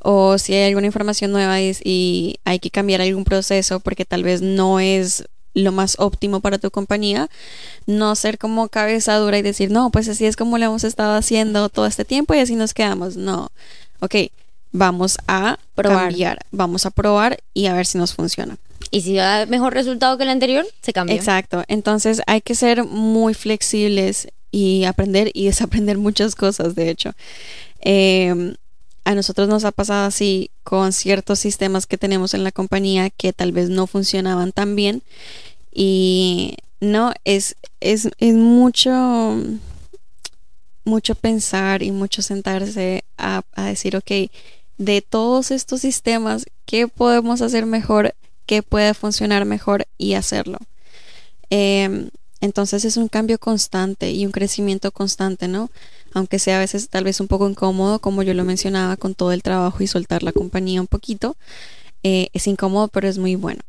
O 0.00 0.38
si 0.38 0.54
hay 0.54 0.68
alguna 0.68 0.86
información 0.86 1.32
nueva 1.32 1.60
y, 1.60 1.76
y, 1.82 2.36
hay 2.44 2.60
que 2.60 2.70
cambiar 2.70 3.00
algún 3.00 3.24
proceso 3.24 3.80
porque 3.80 4.04
tal 4.04 4.22
vez 4.22 4.40
no 4.40 4.78
es 4.78 5.24
lo 5.54 5.72
más 5.72 5.96
óptimo 5.98 6.40
para 6.40 6.58
tu 6.58 6.70
compañía, 6.70 7.28
no 7.86 8.14
ser 8.16 8.38
como 8.38 8.68
cabeza 8.68 9.16
dura 9.16 9.38
y 9.38 9.42
decir, 9.42 9.70
no, 9.70 9.90
pues 9.90 10.08
así 10.08 10.26
es 10.26 10.36
como 10.36 10.58
lo 10.58 10.66
hemos 10.66 10.84
estado 10.84 11.14
haciendo 11.14 11.68
todo 11.68 11.86
este 11.86 12.04
tiempo 12.04 12.34
y 12.34 12.40
así 12.40 12.56
nos 12.56 12.74
quedamos. 12.74 13.16
No, 13.16 13.50
ok, 14.00 14.16
vamos 14.72 15.18
a 15.28 15.58
probar. 15.74 16.08
cambiar, 16.08 16.38
vamos 16.50 16.84
a 16.84 16.90
probar 16.90 17.38
y 17.54 17.66
a 17.66 17.74
ver 17.74 17.86
si 17.86 17.96
nos 17.96 18.14
funciona. 18.14 18.58
Y 18.90 19.00
si 19.00 19.14
da 19.14 19.46
mejor 19.46 19.72
resultado 19.72 20.16
que 20.18 20.24
el 20.24 20.30
anterior, 20.30 20.66
se 20.82 20.92
cambia. 20.92 21.16
Exacto, 21.16 21.64
entonces 21.68 22.20
hay 22.26 22.40
que 22.40 22.54
ser 22.54 22.84
muy 22.84 23.34
flexibles 23.34 24.28
y 24.50 24.84
aprender 24.84 25.30
y 25.34 25.46
desaprender 25.46 25.98
muchas 26.06 26.34
cosas, 26.34 26.74
de 26.74 26.90
hecho. 26.90 27.12
Em, 27.80 28.54
a 29.04 29.14
nosotros 29.14 29.48
nos 29.48 29.64
ha 29.64 29.72
pasado 29.72 30.06
así 30.06 30.50
con 30.62 30.92
ciertos 30.92 31.38
sistemas 31.38 31.86
que 31.86 31.98
tenemos 31.98 32.34
en 32.34 32.42
la 32.42 32.52
compañía 32.52 33.10
que 33.10 33.32
tal 33.32 33.52
vez 33.52 33.68
no 33.68 33.86
funcionaban 33.86 34.52
tan 34.52 34.76
bien 34.76 35.02
y 35.74 36.56
no 36.80 37.12
es 37.24 37.56
es, 37.80 38.08
es 38.18 38.34
mucho 38.34 39.36
mucho 40.84 41.14
pensar 41.14 41.82
y 41.82 41.90
mucho 41.90 42.22
sentarse 42.22 43.04
a, 43.18 43.42
decir 43.56 43.96
ok 43.96 44.30
de 44.78 45.02
todos 45.02 45.50
estos 45.50 45.80
sistemas 45.80 46.46
qué 46.64 46.88
podemos 46.88 47.42
hacer 47.42 47.66
mejor 47.66 48.14
qué 48.46 48.62
puede 48.62 48.94
funcionar 48.94 49.44
mejor 49.44 49.86
y 49.98 50.14
hacerlo 50.14 50.58
em, 51.50 52.10
entonces 52.40 52.84
es 52.84 52.96
un 52.96 53.08
cambio 53.08 53.38
constante 53.38 54.12
y 54.12 54.24
un 54.24 54.32
crecimiento 54.32 54.92
constante 54.92 55.48
no 55.48 55.70
aunque 56.14 56.38
sea 56.38 56.56
a 56.56 56.60
veces 56.60 56.88
tal 56.88 57.04
vez 57.04 57.20
un 57.20 57.26
poco 57.26 57.48
incómodo, 57.48 57.98
como 57.98 58.22
yo 58.22 58.34
lo 58.34 58.44
mencionaba, 58.44 58.96
con 58.96 59.14
todo 59.14 59.32
el 59.32 59.42
trabajo 59.42 59.82
y 59.82 59.88
soltar 59.88 60.22
la 60.22 60.30
compañía 60.32 60.80
un 60.80 60.86
poquito. 60.86 61.36
Eh, 62.04 62.28
es 62.32 62.46
incómodo, 62.46 62.86
pero 62.88 63.08
es 63.08 63.18
muy 63.18 63.34
bueno. 63.34 63.60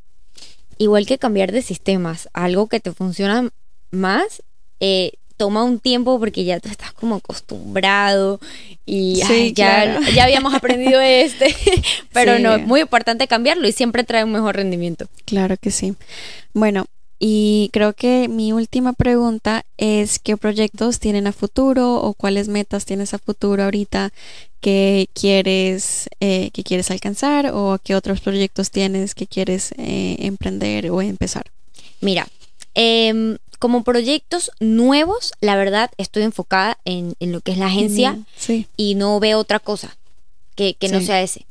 Igual 0.78 1.06
que 1.06 1.18
cambiar 1.18 1.52
de 1.52 1.62
sistemas, 1.62 2.30
algo 2.34 2.68
que 2.68 2.80
te 2.80 2.92
funciona 2.92 3.50
más, 3.92 4.44
eh, 4.80 5.14
toma 5.38 5.64
un 5.64 5.80
tiempo 5.80 6.20
porque 6.20 6.46
ya 6.46 6.60
tú 6.60 6.70
estás 6.70 6.94
como 6.94 7.16
acostumbrado 7.16 8.40
y 8.86 9.16
ya, 9.54 10.00
ya 10.14 10.24
habíamos 10.24 10.54
aprendido 10.54 11.02
este, 11.02 11.56
pero 12.14 12.40
no, 12.40 12.56
es 12.56 12.66
muy 12.66 12.82
importante 12.82 13.28
cambiarlo 13.28 13.68
y 13.68 13.72
siempre 13.72 14.04
trae 14.04 14.24
un 14.24 14.32
mejor 14.32 14.56
rendimiento. 14.56 15.08
Claro 15.26 15.58
que 15.58 15.72
sí. 15.72 15.96
Bueno, 16.54 16.86
y 17.20 17.70
creo 17.72 17.94
que 17.94 18.28
mi 18.28 18.52
última 18.52 18.94
pregunta 18.94 19.66
es 19.78 20.20
qué 20.20 20.36
proyectos 20.36 21.00
tienen 21.00 21.28
a 21.28 21.32
futuro 21.32 21.96
o 21.96 22.14
cuáles 22.14 22.50
metas 22.50 22.86
tienes 22.86 23.14
a 23.14 23.20
futuro 23.20 23.64
ahorita 23.64 24.12
que 24.60 25.08
quieres, 25.14 26.10
eh, 26.20 26.50
que 26.52 26.64
quieres 26.64 26.92
alcanzar 26.92 27.52
o 27.54 27.80
qué 27.84 27.96
otros 27.96 28.20
proyectos 28.20 28.70
tienes 28.70 29.16
que 29.16 29.28
quieres 29.28 29.72
eh, 29.78 30.18
emprender 30.20 30.92
o 30.92 31.02
empezar. 31.02 31.44
Mira, 32.02 32.28
em, 32.74 33.38
como 33.60 33.84
proyectos 33.84 34.52
nuevos, 34.60 35.32
la 35.40 35.56
verdad 35.56 35.92
estoy 35.98 36.24
enfocada 36.24 36.78
en, 36.84 37.16
lo 37.20 37.40
que 37.40 37.54
es 37.54 37.58
la 37.58 37.68
agencia 37.68 38.20
y 38.76 38.96
no 38.96 39.20
veo 39.22 39.40
otra 39.40 39.60
cosa 39.60 39.96
que, 40.56 40.76
no 40.92 41.00
sea 41.00 41.22
ese. 41.22 41.46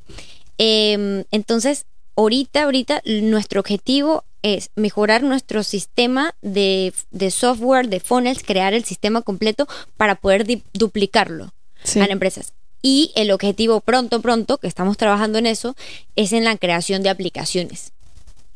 Em, 0.59 1.25
entonces, 1.31 1.87
ahorita, 2.17 2.65
ahorita 2.65 3.01
nuestro 3.07 3.61
objetivo 3.61 4.25
es 4.45 4.71
mejorar 4.77 5.23
nuestro 5.23 5.63
sistema 5.63 6.35
de, 6.43 6.93
software, 7.31 7.89
de 7.89 7.99
funnels, 7.99 8.43
crear 8.43 8.75
el 8.75 8.85
sistema 8.85 9.23
completo 9.23 9.67
para 9.97 10.17
poder 10.17 10.47
duplicarlo 10.75 11.47
a 11.47 11.99
las 11.99 12.11
empresas. 12.11 12.53
Y 12.83 13.11
el 13.17 13.31
objetivo 13.31 13.81
pronto, 13.81 14.21
pronto, 14.21 14.59
que 14.59 14.67
estamos 14.67 14.99
trabajando 14.99 15.39
en 15.39 15.47
eso, 15.47 15.75
es 16.15 16.35
en 16.35 16.45
la 16.45 16.59
creación 16.59 17.03
de 17.03 17.09
aplicaciones. 17.09 17.93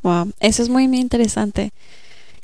Wow, 0.03 0.31
eso 0.41 0.63
es 0.63 0.69
muy, 0.69 0.89
muy 0.89 1.01
interesante. 1.01 1.73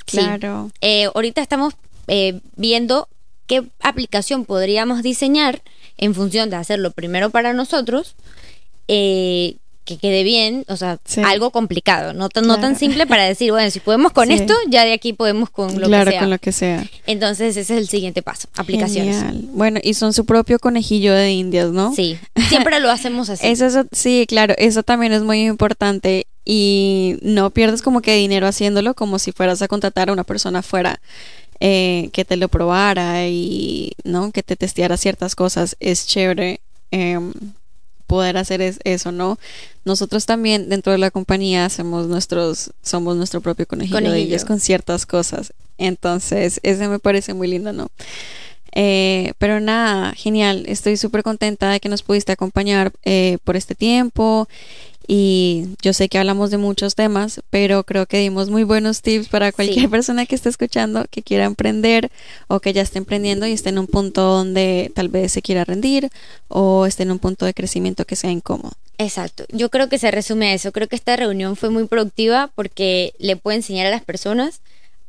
Claro. 0.05 0.71
Eh, 0.81 1.05
ahorita 1.13 1.43
estamos 1.43 1.75
eh, 2.07 2.41
viendo 2.55 3.07
qué 3.45 3.63
aplicación 3.79 4.45
podríamos 4.45 5.03
diseñar 5.03 5.61
en 5.97 6.15
función 6.15 6.49
de 6.49 6.55
hacerlo 6.55 6.89
primero 6.89 7.29
para 7.29 7.53
nosotros, 7.53 8.15
eh, 8.87 9.57
que 9.85 9.97
quede 9.97 10.23
bien, 10.23 10.65
o 10.67 10.75
sea, 10.75 10.99
algo 11.23 11.51
complicado, 11.51 12.13
no, 12.13 12.27
no 12.43 12.59
tan 12.59 12.75
simple 12.75 13.05
para 13.05 13.23
decir, 13.23 13.51
bueno, 13.51 13.69
si 13.69 13.79
podemos 13.79 14.11
con 14.11 14.31
esto, 14.31 14.53
ya 14.67 14.83
de 14.83 14.93
aquí 14.93 15.13
podemos 15.13 15.51
con 15.51 15.79
lo 15.79 15.87
que 15.87 16.03
sea. 16.03 16.19
con 16.19 16.29
lo 16.31 16.39
que 16.39 16.51
sea. 16.51 16.83
Entonces 17.05 17.55
ese 17.55 17.75
es 17.75 17.79
el 17.79 17.87
siguiente 17.87 18.23
paso, 18.23 18.47
aplicaciones. 18.57 19.23
Bueno, 19.53 19.79
y 19.83 19.93
son 19.93 20.11
su 20.11 20.25
propio 20.25 20.57
conejillo 20.57 21.13
de 21.13 21.31
indias, 21.31 21.69
¿no? 21.69 21.93
Sí, 21.93 22.17
siempre 22.49 22.79
lo 22.79 22.89
hacemos 22.89 23.29
así. 23.29 23.45
Eso, 23.55 23.67
eso, 23.67 23.85
sí, 23.91 24.25
claro, 24.27 24.55
eso 24.57 24.81
también 24.83 25.13
es 25.13 25.21
muy 25.21 25.45
importante 25.45 26.25
y 26.43 27.17
no 27.21 27.51
pierdes 27.51 27.81
como 27.81 28.01
que 28.01 28.15
dinero 28.15 28.47
haciéndolo 28.47 28.95
como 28.95 29.19
si 29.19 29.31
fueras 29.31 29.61
a 29.61 29.67
contratar 29.67 30.09
a 30.09 30.13
una 30.13 30.23
persona 30.23 30.61
fuera 30.61 30.99
eh, 31.59 32.09
que 32.11 32.25
te 32.25 32.37
lo 32.37 32.49
probara 32.49 33.27
y 33.27 33.93
no 34.03 34.31
que 34.31 34.43
te 34.43 34.55
testeara 34.55 34.97
ciertas 34.97 35.35
cosas 35.35 35.77
es 35.79 36.05
chévere 36.05 36.59
em, 36.91 37.33
poder 38.07 38.37
hacer 38.37 38.61
eso 38.61 39.11
no 39.11 39.37
nosotros 39.83 40.25
también 40.25 40.69
dentro 40.69 40.91
de 40.91 40.97
la 40.97 41.11
compañía 41.11 41.65
hacemos 41.65 42.07
nuestros 42.07 42.71
somos 42.81 43.15
nuestro 43.15 43.41
propio 43.41 43.67
conejillo, 43.67 44.11
de 44.11 44.19
ellos 44.19 44.45
con 44.45 44.59
ciertas 44.59 45.05
cosas. 45.05 45.53
Entonces 45.77 46.59
ese 46.63 46.87
me 46.87 46.99
parece 46.99 47.33
muy 47.33 47.47
lindo 47.47 47.73
no 47.73 47.89
eh, 48.77 49.31
pero 49.37 49.61
nada, 49.61 50.11
genial. 50.15 50.65
Estoy 50.67 50.97
súper 50.97 51.23
contenta 51.23 51.69
de 51.69 51.79
que 51.79 51.87
nos 51.87 52.03
pudiste 52.03 52.33
acompañar 52.33 52.91
eh, 53.05 53.37
por 53.45 53.55
este 53.55 53.73
tiempo 53.73 54.49
y 55.07 55.67
yo 55.81 55.93
sé 55.93 56.09
que 56.09 56.17
hablamos 56.17 56.51
de 56.51 56.57
muchos 56.57 56.95
temas, 56.95 57.41
pero 57.49 57.83
creo 57.83 58.05
que 58.05 58.19
dimos 58.19 58.49
muy 58.49 58.63
buenos 58.63 59.01
tips 59.01 59.27
para 59.29 59.51
cualquier 59.51 59.89
persona 59.91 60.25
que 60.25 60.35
esté 60.35 60.49
escuchando, 60.49 61.05
que 61.09 61.23
quiera 61.23 61.45
emprender 61.45 62.11
o 62.47 62.59
que 62.59 62.73
ya 62.73 62.81
esté 62.81 62.97
emprendiendo 62.97 63.45
y 63.47 63.51
esté 63.51 63.69
en 63.69 63.79
un 63.79 63.87
punto 63.87 64.21
donde 64.21 64.91
tal 64.95 65.09
vez 65.09 65.31
se 65.31 65.41
quiera 65.41 65.63
rendir 65.63 66.09
o 66.47 66.85
esté 66.85 67.03
en 67.03 67.11
un 67.11 67.19
punto 67.19 67.45
de 67.45 67.53
crecimiento 67.53 68.05
que 68.05 68.15
sea 68.15 68.31
incómodo. 68.31 68.73
Exacto, 68.97 69.45
yo 69.49 69.69
creo 69.69 69.89
que 69.89 69.99
se 69.99 70.11
resume 70.11 70.47
a 70.47 70.53
eso. 70.53 70.71
Creo 70.71 70.87
que 70.87 70.95
esta 70.95 71.15
reunión 71.15 71.55
fue 71.55 71.69
muy 71.69 71.85
productiva 71.85 72.51
porque 72.55 73.13
le 73.19 73.35
puede 73.35 73.57
enseñar 73.57 73.87
a 73.87 73.91
las 73.91 74.03
personas 74.03 74.61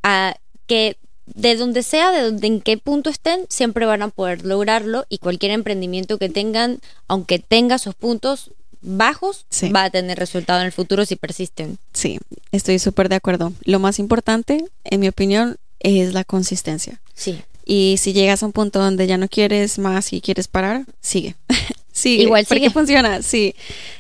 a 0.03 0.37
que 0.67 0.97
de 1.27 1.57
donde 1.57 1.83
sea, 1.83 2.13
de 2.13 2.23
donde 2.23 2.47
en 2.47 2.61
qué 2.61 2.79
punto 2.79 3.11
estén, 3.11 3.47
siempre 3.49 3.85
van 3.85 4.03
a 4.03 4.09
poder 4.09 4.45
lograrlo 4.45 5.07
y 5.09 5.19
cualquier 5.19 5.53
emprendimiento 5.53 6.19
que 6.19 6.29
tengan, 6.29 6.81
aunque 7.09 7.39
tenga 7.39 7.79
sus 7.79 7.95
puntos, 7.95 8.53
bajos 8.83 9.47
va 9.75 9.85
a 9.85 9.91
tener 9.91 10.19
resultado 10.19 10.61
en 10.61 10.67
el 10.67 10.73
futuro 10.73 11.05
si 11.05 11.17
persisten. 11.17 11.79
Sí, 11.93 12.19
estoy 12.53 12.79
súper 12.79 13.09
de 13.09 13.17
acuerdo. 13.17 13.53
Lo 13.65 13.79
más 13.79 13.99
importante, 13.99 14.65
en 14.85 15.01
mi 15.01 15.09
opinión, 15.09 15.57
es 15.81 16.15
la 16.15 16.25
consistencia. 16.25 17.01
Sí. 17.15 17.41
Y 17.65 17.97
si 17.99 18.13
llegas 18.13 18.43
a 18.43 18.47
un 18.47 18.53
punto 18.53 18.79
donde 18.79 19.07
ya 19.07 19.19
no 19.19 19.29
quieres 19.29 19.79
más 19.79 20.13
y 20.13 20.21
quieres 20.21 20.47
parar, 20.47 20.85
sigue. 21.01 21.35
sigue. 21.93 22.23
Igual 22.23 22.47
porque 22.49 22.71
funciona, 22.71 23.23
sí. 23.23 23.57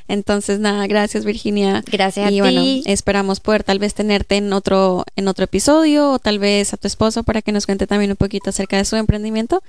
Entonces, 0.06 0.60
nada, 0.60 0.86
gracias 0.86 1.24
Virginia. 1.24 1.82
Gracias 1.90 2.30
y 2.30 2.40
bueno, 2.40 2.62
esperamos 2.86 3.40
poder 3.40 3.64
tal 3.64 3.80
vez 3.80 3.94
tenerte 3.94 4.36
en 4.36 4.52
otro, 4.52 5.04
en 5.16 5.26
otro 5.26 5.44
episodio 5.44 6.12
o 6.12 6.18
tal 6.20 6.38
vez 6.38 6.72
a 6.74 6.76
tu 6.76 6.86
esposo 6.86 7.24
para 7.24 7.42
que 7.42 7.50
nos 7.50 7.66
cuente 7.66 7.88
también 7.88 8.12
un 8.12 8.16
poquito 8.16 8.50
acerca 8.50 8.76
de 8.76 8.84
su 8.84 8.94
emprendimiento. 8.94 9.62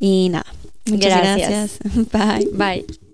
Y 0.00 0.30
nada, 0.30 0.46
muchas 0.86 1.20
gracias. 1.20 1.78
gracias. 1.80 2.10
Bye. 2.12 2.48
Bye. 2.52 3.04